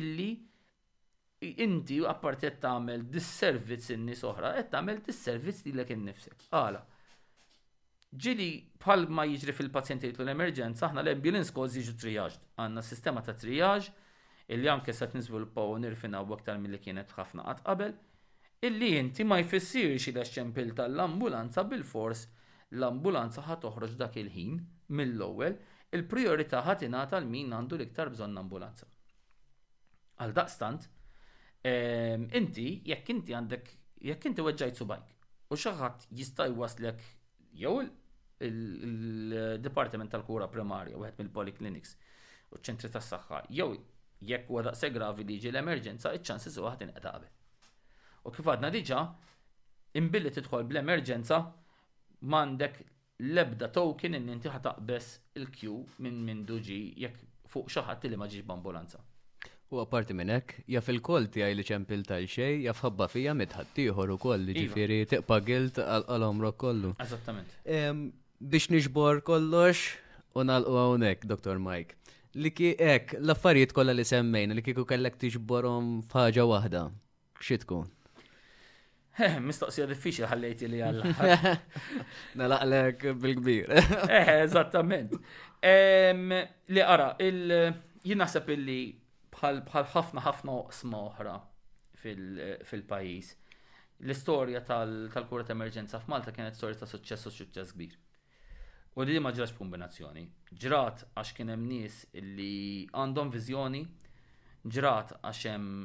illi 0.00 0.30
inti 1.64 2.02
apparti 2.10 2.48
qed 2.50 2.60
tagħmel 2.66 3.04
dis-servizz 3.14 3.94
in-nies 3.96 4.22
oħra, 4.28 4.56
qed 4.60 4.72
tagħmel 4.74 5.00
dis-servizz 5.08 5.64
lilek 5.70 5.94
innifsek. 5.96 6.48
Għala. 6.50 6.82
Ġili 8.18 8.46
bħal 8.82 9.04
ma 9.14 9.22
jiġri 9.30 9.52
fil-pazjenti 9.54 10.08
li 10.10 10.22
l-emerġenza, 10.24 10.88
aħna 10.88 11.02
l-ambulance 11.04 11.52
calls 11.54 11.76
jiġu 11.78 11.92
triage. 12.02 12.40
Għanna 12.58 12.82
sistema 12.82 13.20
ta' 13.22 13.36
triage, 13.38 13.92
illi 14.50 14.68
anke 14.68 14.92
sa' 14.92 15.06
t-nizviluppaw 15.12 15.76
nirfina 15.78 16.18
u 16.26 16.34
aktar 16.34 16.58
mill-li 16.58 16.80
kienet 16.82 17.12
ħafna 17.14 17.44
qatt 17.46 17.62
qabel, 17.68 17.94
illi 18.66 18.90
inti 18.98 19.24
ma 19.24 19.38
jfissirx 19.40 20.08
il 20.10 20.22
ċempil 20.26 20.72
tal-ambulanza 20.76 21.64
bil-fors 21.70 22.24
l-ambulanza 22.74 23.44
ħat 23.46 23.62
toħroġ 23.68 23.94
dak 24.02 24.18
il-ħin 24.24 24.58
mill-ewwel, 24.90 25.56
il-priorità 25.94 26.64
ħat 26.66 26.84
ingħata 26.90 27.20
l 27.22 27.30
min 27.30 27.52
għandu 27.56 27.78
l-iktar 27.78 28.10
bżonn 28.16 28.42
ambulanza. 28.42 28.86
Għal 30.18 30.34
daqstant, 30.36 30.90
ehm, 31.62 32.26
inti 32.42 32.66
jekk 32.90 33.14
inti 33.20 33.38
għandek 33.38 33.72
jekk 34.10 34.28
inti 34.34 34.44
weġġajt 34.50 34.82
subajk 34.82 35.18
u 35.54 35.62
xaħat 35.62 36.10
jista' 36.10 36.50
jwaslek 36.50 37.00
jew 37.62 37.78
il-Departiment 38.46 40.08
tal-Kura 40.12 40.48
Primarja, 40.52 40.96
wieħed 41.00 41.18
mill-Polyclinics 41.20 41.94
u 42.50 42.56
ċ-ċentri 42.58 42.90
tas-saħħa, 42.94 43.40
jew 43.58 43.74
jekk 44.30 44.52
huwa 44.52 44.62
daqse 44.68 44.88
gravi 44.94 45.24
li 45.26 45.36
jiġi 45.38 45.50
l-emerġenza, 45.52 46.12
iċ-ċansi 46.16 46.52
su 46.56 46.66
għadin 46.70 46.94
inqed 46.94 47.28
U 48.20 48.30
kif 48.36 48.44
għadna 48.52 48.68
diġà, 48.68 48.96
imbilli 49.96 50.28
tidħol 50.36 50.66
bl-emerġenza 50.68 51.38
m'għandek 52.20 52.74
l-ebda 53.30 53.70
token 53.72 54.18
in 54.18 54.26
inti 54.34 54.50
ħataqbes 54.52 55.06
il 55.40 55.46
q 55.54 55.78
minn 56.04 56.18
minn 56.26 56.42
duġi 56.50 56.80
jekk 57.00 57.46
fuq 57.48 57.72
xi 57.72 57.84
ħadd 57.86 58.10
li 58.12 58.18
ma 58.20 58.28
b'ambulanza. 58.50 59.00
U 59.72 59.80
apparti 59.80 60.12
minn 60.12 60.28
hekk, 60.36 60.66
jaf 60.68 60.92
il-kol 60.92 61.30
tiegħi 61.32 61.56
li 61.56 61.64
ċempil 61.70 62.04
tal 62.10 62.28
xej, 62.28 62.60
jaf 62.66 62.84
ħabba 62.84 63.08
fija 63.08 63.32
koll 63.96 64.18
ukoll, 64.18 64.48
iva. 64.52 64.60
ġifiri 64.60 65.00
tiqpa 65.14 65.40
għilt 65.46 65.78
għal 66.06 66.24
omro 66.30 66.52
kollu. 66.52 66.92
Eżattament 66.98 68.20
biex 68.40 68.68
nixbor 68.72 69.20
kollox 69.26 69.80
u 70.34 70.40
nalqu 70.44 70.72
hawnhekk, 70.80 71.26
Dr. 71.28 71.58
Mike. 71.60 71.94
Li 72.34 72.50
ek, 72.78 73.12
l-affarijiet 73.20 73.72
kollha 73.76 73.92
li 73.92 74.04
semmejna 74.06 74.54
li 74.54 74.62
kieku 74.64 74.84
kellek 74.88 75.16
tixborhom 75.20 76.00
f'ħaġa 76.08 76.44
waħda. 76.52 76.82
Xi 77.40 77.60
tkun? 77.64 77.88
Eh, 79.20 79.34
mistoqsija 79.42 79.84
diffiċli 79.90 80.28
ħallejti 80.30 80.68
li 80.70 80.78
għall 80.80 81.00
Nalaqlek 82.40 83.02
bil-kbir. 83.20 83.72
Eh, 84.16 84.30
eżattament. 84.46 85.12
Li 86.72 86.80
ara, 86.94 87.08
jien 87.20 88.22
naħseb 88.22 88.48
illi 88.54 88.78
bħal 89.34 89.60
ħafna 89.96 90.24
ħafna 90.24 90.54
oqsma 90.62 91.02
oħra 91.10 91.34
fil-pajis. 92.00 93.34
L-istorja 94.06 94.64
tal-kura 94.70 95.44
ta' 95.44 95.58
emerġenza 95.58 96.00
f'Malta 96.00 96.32
kienet 96.32 96.56
storja 96.56 96.80
ta' 96.84 96.88
suċċess 96.94 97.28
u 97.28 97.34
suċċess 97.42 97.76
kbir. 97.76 97.98
U 99.00 99.04
li 99.08 99.14
ma 99.24 99.30
ġrax 99.32 99.54
kombinazzjoni. 99.58 100.22
Ġrat 100.62 101.02
għax 101.16 101.28
kien 101.36 101.48
hemm 101.48 101.62
nies 101.72 101.94
li 102.20 102.48
għandhom 102.92 103.30
viżjoni, 103.32 103.78
ġrat 104.76 105.14
għax 105.24 105.38
hemm 105.48 105.78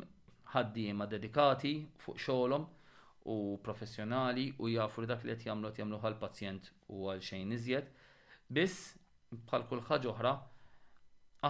ħaddiema 0.51 1.07
dedikati 1.13 1.72
fuq 2.03 2.20
xogħolhom 2.26 2.66
u 3.36 3.38
professjonali 3.68 4.49
u 4.59 4.68
jafu 4.74 5.05
li 5.05 5.09
dak 5.13 5.24
li 5.24 5.32
qed 5.38 5.47
jagħmlu 5.47 5.72
qed 5.72 5.84
jagħmlu 5.86 6.01
għall-pazjent 6.01 6.68
u 6.97 7.05
għal 7.13 7.24
xejn 7.30 7.55
iżjed. 7.59 7.88
Biss 8.59 8.91
bħal 9.47 9.63
kull 9.72 9.86
ħaġa 9.91 10.11
oħra 10.11 10.36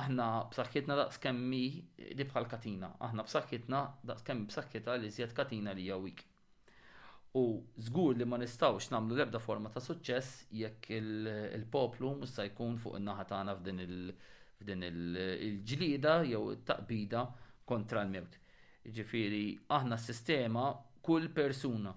aħna 0.03 0.29
b'saħħitna 0.53 0.99
daqs 1.01 1.21
kemmi 1.25 1.63
li 2.11 2.29
bħal 2.29 2.45
katina, 2.53 2.93
aħna 3.09 3.25
b'saħħitna 3.25 3.81
daqs 4.11 4.29
kemm 4.29 4.45
b'saħħitha 4.53 4.99
li 5.01 5.09
iżjed 5.15 5.33
katina 5.41 5.73
li 5.73 5.89
hija 5.89 5.97
wik. 6.05 6.27
U 7.35 7.59
żgur 7.83 8.13
li 8.15 8.23
ma 8.25 8.37
nistawx 8.39 8.85
namlu 8.93 9.17
lebda 9.19 9.41
forma 9.43 9.69
ta' 9.73 9.81
suċċess 9.83 10.45
jekk 10.55 10.85
il-poplu 10.97 12.11
il 12.13 12.21
musta 12.21 12.45
jkun 12.47 12.77
fuq 12.79 12.95
in-naħa 13.01 13.25
tagħna 13.31 13.55
f'din 13.59 13.81
il-ġlida 14.89 16.13
il 16.21 16.29
jew 16.29 16.41
it-taqbida 16.53 17.23
kontra 17.67 18.05
l-mewt. 18.05 18.37
Ġifiri, 18.95 19.43
aħna 19.79 19.99
s-sistema 19.99 20.63
kull 21.03 21.27
persuna 21.35 21.91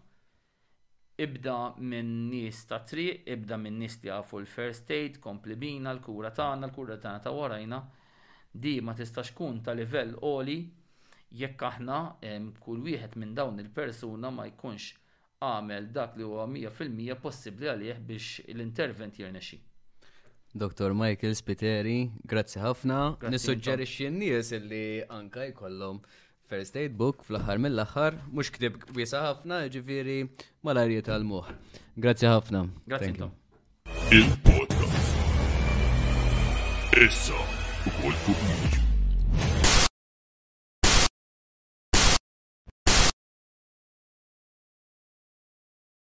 ibda 1.22 1.54
minn 1.92 2.10
nies 2.32 2.64
ta' 2.72 2.82
triq, 2.82 3.22
ibda 3.36 3.54
minn 3.62 3.78
nies 3.84 4.00
li 4.02 4.10
għafu 4.16 4.42
l-first 4.42 4.90
aid, 4.98 5.22
kompli 5.22 5.54
bina 5.54 5.94
l-kura 5.94 6.34
tagħna, 6.34 6.66
l-kura 6.66 6.98
tagħna 6.98 7.18
ta' 7.28 7.36
warajna, 7.38 7.80
di 8.50 8.74
ma 8.80 8.94
tistax 8.98 9.30
kun 9.38 9.62
ta' 9.62 9.74
livell 9.78 10.16
oli 10.34 10.58
jekk 11.28 11.70
aħna 11.70 12.02
kull 12.64 12.82
wieħed 12.90 13.14
minn 13.22 13.36
dawn 13.38 13.62
il-persuna 13.62 14.32
ma 14.34 14.50
jkunx 14.50 14.94
għamel 15.46 15.84
dak 15.94 16.16
li 16.18 16.24
huwa 16.26 16.46
100% 16.50 17.18
possibbli 17.22 17.68
għalih 17.70 18.00
biex 18.06 18.40
l-intervent 18.50 19.18
jirnexi. 19.18 19.60
Dr. 20.54 20.94
Michael 20.96 21.36
Spiteri, 21.36 22.10
grazzi 22.24 22.58
ħafna. 22.58 23.18
Nissuġġerixxi 23.30 24.06
n-nies 24.08 24.52
li 24.64 24.82
anka 25.04 25.44
jkollhom 25.52 26.00
first 26.48 26.78
aid 26.80 26.96
book 26.98 27.22
fl-aħħar 27.28 27.60
mill-aħħar 27.60 28.16
mhux 28.32 28.52
ktib 28.56 28.80
wiesa 28.96 29.20
ħafna, 29.28 29.62
ġifieri 29.68 30.18
malarijiet 30.64 31.12
għal 31.14 31.28
muħ 31.28 31.52
Grazzi 32.00 32.26
ħafna. 32.32 32.64
Grazzi 32.88 33.14
Il-podcast. 34.08 35.14
Issa 36.98 37.36
u 37.36 37.96
kol 38.00 38.16
fuq 38.24 38.44
YouTube. 38.48 38.87